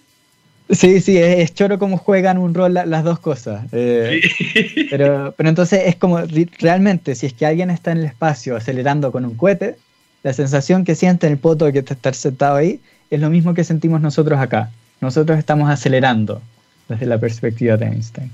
Sí, 0.70 1.00
sí, 1.02 1.18
es, 1.18 1.54
choro 1.54 1.78
como 1.78 1.98
juegan 1.98 2.40
un 2.40 2.56
rol 2.56 2.74
las 2.74 3.04
dos 3.04 3.20
cosas. 3.20 3.68
Eh, 3.72 4.22
pero, 4.90 5.36
pero 5.38 5.50
entonces 5.50 5.84
es 5.86 5.96
como 5.96 6.22
realmente, 6.60 7.14
si 7.14 7.28
es 7.28 7.34
que 7.34 7.46
alguien 7.46 7.70
está 7.70 7.92
en 7.92 8.00
el 8.00 8.06
espacio 8.06 8.56
acelerando 8.56 9.12
con 9.12 9.26
un 9.26 9.36
cohete, 9.36 9.76
la 10.24 10.34
sensación 10.34 10.86
que 10.86 10.96
siente 10.96 11.28
en 11.28 11.34
el 11.34 11.40
poto 11.40 11.66
de 11.66 11.74
que 11.74 11.80
estar 11.80 12.16
sentado 12.16 12.56
ahí 12.56 12.80
es 13.12 13.20
lo 13.20 13.30
mismo 13.30 13.54
que 13.54 13.64
sentimos 13.64 14.02
nosotros 14.02 14.40
acá. 14.40 14.72
Nosotros 15.02 15.38
estamos 15.38 15.70
acelerando 15.70 16.42
desde 16.88 17.06
la 17.06 17.20
perspectiva 17.20 17.78
de 17.78 17.86
Einstein. 17.86 18.32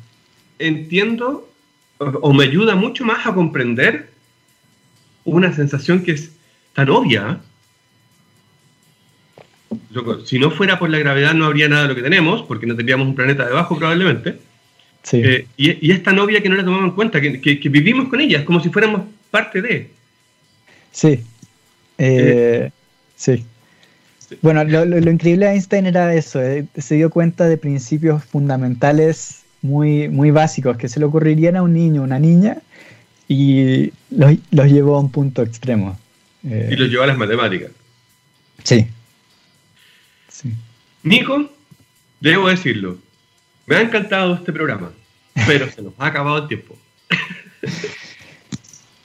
Entiendo 0.60 1.49
o, 2.00 2.34
me 2.34 2.46
ayuda 2.46 2.76
mucho 2.76 3.06
más 3.06 3.26
a 3.28 3.34
comprender 3.34 4.10
una 5.26 5.54
sensación 5.54 6.04
que 6.04 6.14
es 6.14 6.32
tan 6.74 6.90
obvia. 6.90 7.42
si 10.26 10.40
no 10.40 10.50
fuera 10.52 10.80
por 10.80 10.90
la 10.90 10.98
gravedad 10.98 11.34
no 11.34 11.46
habría 11.46 11.68
nada 11.68 11.84
de 11.84 11.90
lo 11.90 11.96
que 11.96 12.02
tenemos, 12.02 12.44
porque 12.44 12.66
no 12.66 12.76
tendríamos 12.76 13.08
un 13.08 13.16
planeta 13.16 13.46
debajo 13.46 13.78
probablemente. 13.78 14.40
Eh, 15.12 15.48
y, 15.58 15.92
es 15.92 16.04
tan 16.04 16.20
obvia 16.20 16.42
que 16.42 16.50
no 16.50 16.56
la 16.56 16.64
tomamos 16.64 16.90
en 16.90 16.96
cuenta, 16.96 17.22
que, 17.22 17.70
vivimos 17.70 18.10
con 18.10 18.22
ella, 18.22 18.40
es 18.40 18.46
como 18.46 18.60
si 18.62 18.70
fuéramos 18.70 19.04
parte 19.30 19.62
de. 19.62 19.92
Sí. 20.92 21.24
Eh, 21.98 22.72
sí. 23.16 23.46
Bueno, 24.42 24.64
lo, 24.64 24.86
lo, 24.86 25.12
increíble 25.12 25.48
de 25.48 25.54
Einstein 25.54 25.88
era 25.88 26.14
eso, 26.14 26.42
eh, 26.42 26.66
se 26.78 26.96
dio 26.96 27.10
cuenta 27.10 27.48
de 27.48 27.58
principios 27.58 28.24
fundamentales 28.24 29.39
muy, 29.62 30.10
muy 30.10 30.32
básicos 30.32 30.78
que 30.78 30.88
se 30.90 31.00
le 31.00 31.06
ocurrirían 31.06 31.56
a 31.56 31.64
un 31.64 31.74
niño 31.74 32.02
o 32.02 32.04
una 32.04 32.20
niña 32.20 32.58
y 33.28 33.92
los, 34.10 34.36
los 34.52 34.68
llevó 34.68 34.96
a 34.96 35.00
un 35.00 35.12
punto 35.12 35.42
extremo. 35.42 35.98
Eh, 36.44 36.70
y 36.72 36.76
los 36.76 36.90
llevó 36.90 37.04
a 37.04 37.08
las 37.08 37.18
matemáticas. 37.18 37.72
Sí. 38.64 38.88
sí. 40.28 40.54
Nico, 41.04 41.50
debo 42.20 42.50
decirlo, 42.50 42.98
me 43.66 43.76
ha 43.76 43.82
encantado 43.82 44.36
este 44.36 44.52
programa, 44.52 44.92
pero 45.48 45.70
se 45.70 45.82
nos 45.82 45.94
ha 45.98 46.08
acabado 46.08 46.40
el 46.40 46.48
tiempo. 46.48 46.78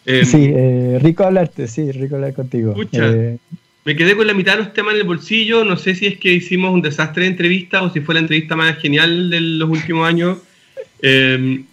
Em, 0.07 0.27
sí, 0.27 0.53
eh, 0.55 0.99
rico 1.01 1.25
hablarte, 1.25 1.67
sí, 1.67 1.91
rico 1.91 2.17
hablar 2.17 2.35
contigo. 2.35 2.75
Eh, 2.93 3.39
me 3.85 3.97
quedé 3.97 4.16
con 4.16 4.26
la 4.26 4.35
mitad 4.35 4.53
de 4.53 4.64
los 4.64 4.72
temas 4.72 4.95
en 4.95 5.01
el 5.01 5.07
bolsillo, 5.07 5.64
no 5.64 5.76
sé 5.76 5.95
si 5.95 6.07
es 6.07 6.18
que 6.18 6.32
hicimos 6.32 6.72
un 6.72 6.80
desastre 6.80 7.24
de 7.24 7.30
entrevista 7.30 7.82
o 7.82 7.93
si 7.93 8.01
fue 8.01 8.14
la 8.14 8.20
entrevista 8.20 8.57
más 8.57 8.78
genial 8.78 9.28
de 9.30 9.41
los 9.41 9.68
últimos 9.68 10.09
años, 10.09 10.39
em, 11.03 11.64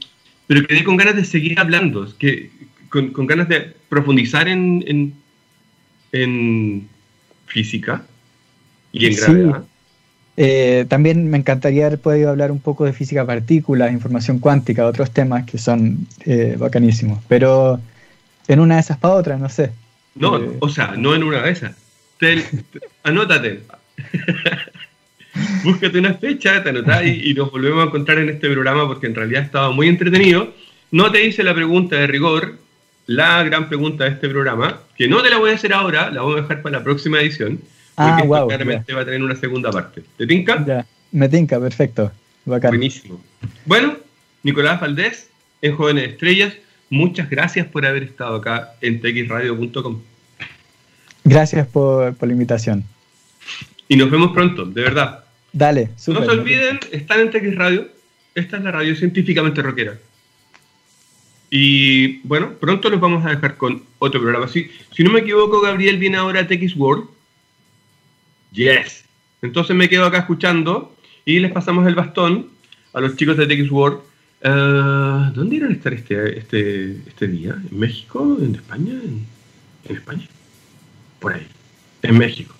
pero 0.47 0.67
quedé 0.67 0.83
con 0.83 0.97
ganas 0.97 1.15
de 1.15 1.23
seguir 1.23 1.57
hablando, 1.57 2.07
que, 2.17 2.51
con, 2.89 3.13
ganas 3.25 3.47
de 3.47 3.73
profundizar 3.87 4.49
en, 4.49 5.13
en, 6.11 6.87
física 7.45 8.05
y 8.91 9.05
en 9.05 9.15
gravedad. 9.15 9.63
Eh, 10.37 10.85
también 10.87 11.29
me 11.29 11.37
encantaría 11.37 11.85
haber 11.85 11.99
podido 11.99 12.29
hablar 12.29 12.51
un 12.51 12.59
poco 12.59 12.85
de 12.85 12.93
física 12.93 13.25
partículas, 13.25 13.91
información 13.91 14.39
cuántica, 14.39 14.85
otros 14.85 15.11
temas 15.11 15.45
que 15.45 15.57
son 15.57 16.07
eh, 16.25 16.55
bacanísimos. 16.57 17.23
Pero 17.27 17.79
en 18.47 18.59
una 18.59 18.75
de 18.75 18.81
esas 18.81 18.97
para 18.97 19.15
otra, 19.15 19.37
no 19.37 19.49
sé. 19.49 19.71
No, 20.15 20.37
eh, 20.37 20.57
o 20.59 20.69
sea, 20.69 20.95
no 20.97 21.15
en 21.15 21.23
una 21.23 21.41
de 21.41 21.51
esas. 21.51 21.75
Anótate. 23.03 23.61
Búscate 25.63 25.99
una 25.99 26.15
fecha, 26.15 26.61
te 26.63 26.69
anotás 26.69 27.05
y, 27.05 27.33
nos 27.33 27.51
volvemos 27.51 27.83
a 27.83 27.87
encontrar 27.87 28.19
en 28.19 28.29
este 28.29 28.49
programa 28.49 28.87
porque 28.87 29.07
en 29.07 29.15
realidad 29.15 29.43
ha 29.43 29.45
estado 29.45 29.73
muy 29.73 29.87
entretenido. 29.87 30.53
No 30.91 31.11
te 31.11 31.25
hice 31.25 31.43
la 31.43 31.53
pregunta 31.53 31.95
de 31.95 32.07
rigor, 32.07 32.57
la 33.05 33.41
gran 33.43 33.69
pregunta 33.69 34.03
de 34.03 34.11
este 34.11 34.27
programa, 34.27 34.81
que 34.97 35.07
no 35.07 35.21
te 35.21 35.29
la 35.29 35.37
voy 35.37 35.51
a 35.51 35.55
hacer 35.55 35.73
ahora, 35.73 36.09
la 36.11 36.21
voy 36.21 36.39
a 36.39 36.41
dejar 36.41 36.61
para 36.61 36.79
la 36.79 36.83
próxima 36.83 37.21
edición. 37.21 37.59
Porque 37.95 38.23
ah, 38.23 38.45
claramente 38.47 38.93
va 38.93 39.01
a 39.01 39.05
tener 39.05 39.23
una 39.23 39.35
segunda 39.35 39.71
parte. 39.71 40.03
¿Te 40.17 40.25
tinca? 40.25 40.65
Ya, 40.65 40.85
me 41.11 41.29
tinca, 41.29 41.59
perfecto. 41.59 42.11
Buenísimo. 42.45 43.21
Bueno, 43.65 43.97
Nicolás 44.43 44.81
Valdés, 44.81 45.29
en 45.61 45.75
Jóvenes 45.75 46.09
Estrellas, 46.09 46.53
muchas 46.89 47.29
gracias 47.29 47.67
por 47.67 47.85
haber 47.85 48.03
estado 48.03 48.35
acá 48.35 48.73
en 48.81 48.99
txradio.com. 48.99 50.01
Gracias 51.23 51.67
por, 51.67 52.15
la 52.19 52.31
invitación. 52.31 52.83
Y 53.87 53.95
nos 53.95 54.09
vemos 54.09 54.31
pronto, 54.31 54.65
de 54.65 54.81
verdad. 54.81 55.23
Dale, 55.53 55.89
super, 55.97 56.21
No 56.21 56.29
se 56.29 56.39
olviden, 56.39 56.79
están 56.91 57.19
en 57.19 57.31
TX 57.31 57.55
Radio. 57.55 57.87
Esta 58.33 58.57
es 58.57 58.63
la 58.63 58.71
radio 58.71 58.95
científicamente 58.95 59.61
rockera. 59.61 59.97
Y 61.49 62.19
bueno, 62.19 62.53
pronto 62.53 62.89
los 62.89 63.01
vamos 63.01 63.25
a 63.25 63.29
dejar 63.29 63.57
con 63.57 63.83
otro 63.99 64.21
programa. 64.21 64.47
Si, 64.47 64.71
si 64.95 65.03
no 65.03 65.11
me 65.11 65.19
equivoco, 65.19 65.59
Gabriel 65.59 65.97
viene 65.97 66.17
ahora 66.17 66.39
a 66.41 66.47
TX 66.47 66.77
World 66.77 67.07
Yes. 68.51 69.05
Entonces 69.41 69.75
me 69.75 69.89
quedo 69.89 70.05
acá 70.05 70.19
escuchando 70.19 70.95
y 71.25 71.39
les 71.39 71.51
pasamos 71.51 71.87
el 71.87 71.95
bastón 71.95 72.49
a 72.93 72.99
los 72.99 73.15
chicos 73.15 73.37
de 73.37 73.47
TX 73.47 73.71
World. 73.71 73.99
Eh, 74.41 75.31
¿Dónde 75.33 75.55
irán 75.55 75.71
a 75.71 75.73
estar 75.73 75.93
este, 75.93 76.37
este, 76.37 76.97
este 77.07 77.27
día? 77.27 77.55
¿En 77.71 77.79
México? 77.79 78.37
¿En 78.41 78.55
España? 78.55 78.93
¿En, 78.93 79.95
España? 79.95 80.27
Por 81.21 81.33
ahí. 81.33 81.47
En 82.01 82.17
México. 82.17 82.53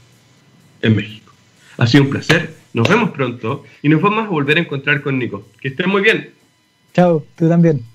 En 0.83 0.95
México. 0.95 1.33
Ha 1.77 1.87
sido 1.87 2.03
un 2.03 2.11
placer. 2.11 2.53
Nos 2.73 2.87
vemos 2.87 3.09
pronto 3.09 3.65
y 3.81 3.89
nos 3.89 4.01
vamos 4.01 4.25
a 4.25 4.29
volver 4.29 4.57
a 4.57 4.61
encontrar 4.61 5.01
con 5.01 5.17
Nico. 5.17 5.47
Que 5.59 5.69
estén 5.69 5.89
muy 5.89 6.03
bien. 6.03 6.29
Chao, 6.93 7.25
tú 7.35 7.49
también. 7.49 7.90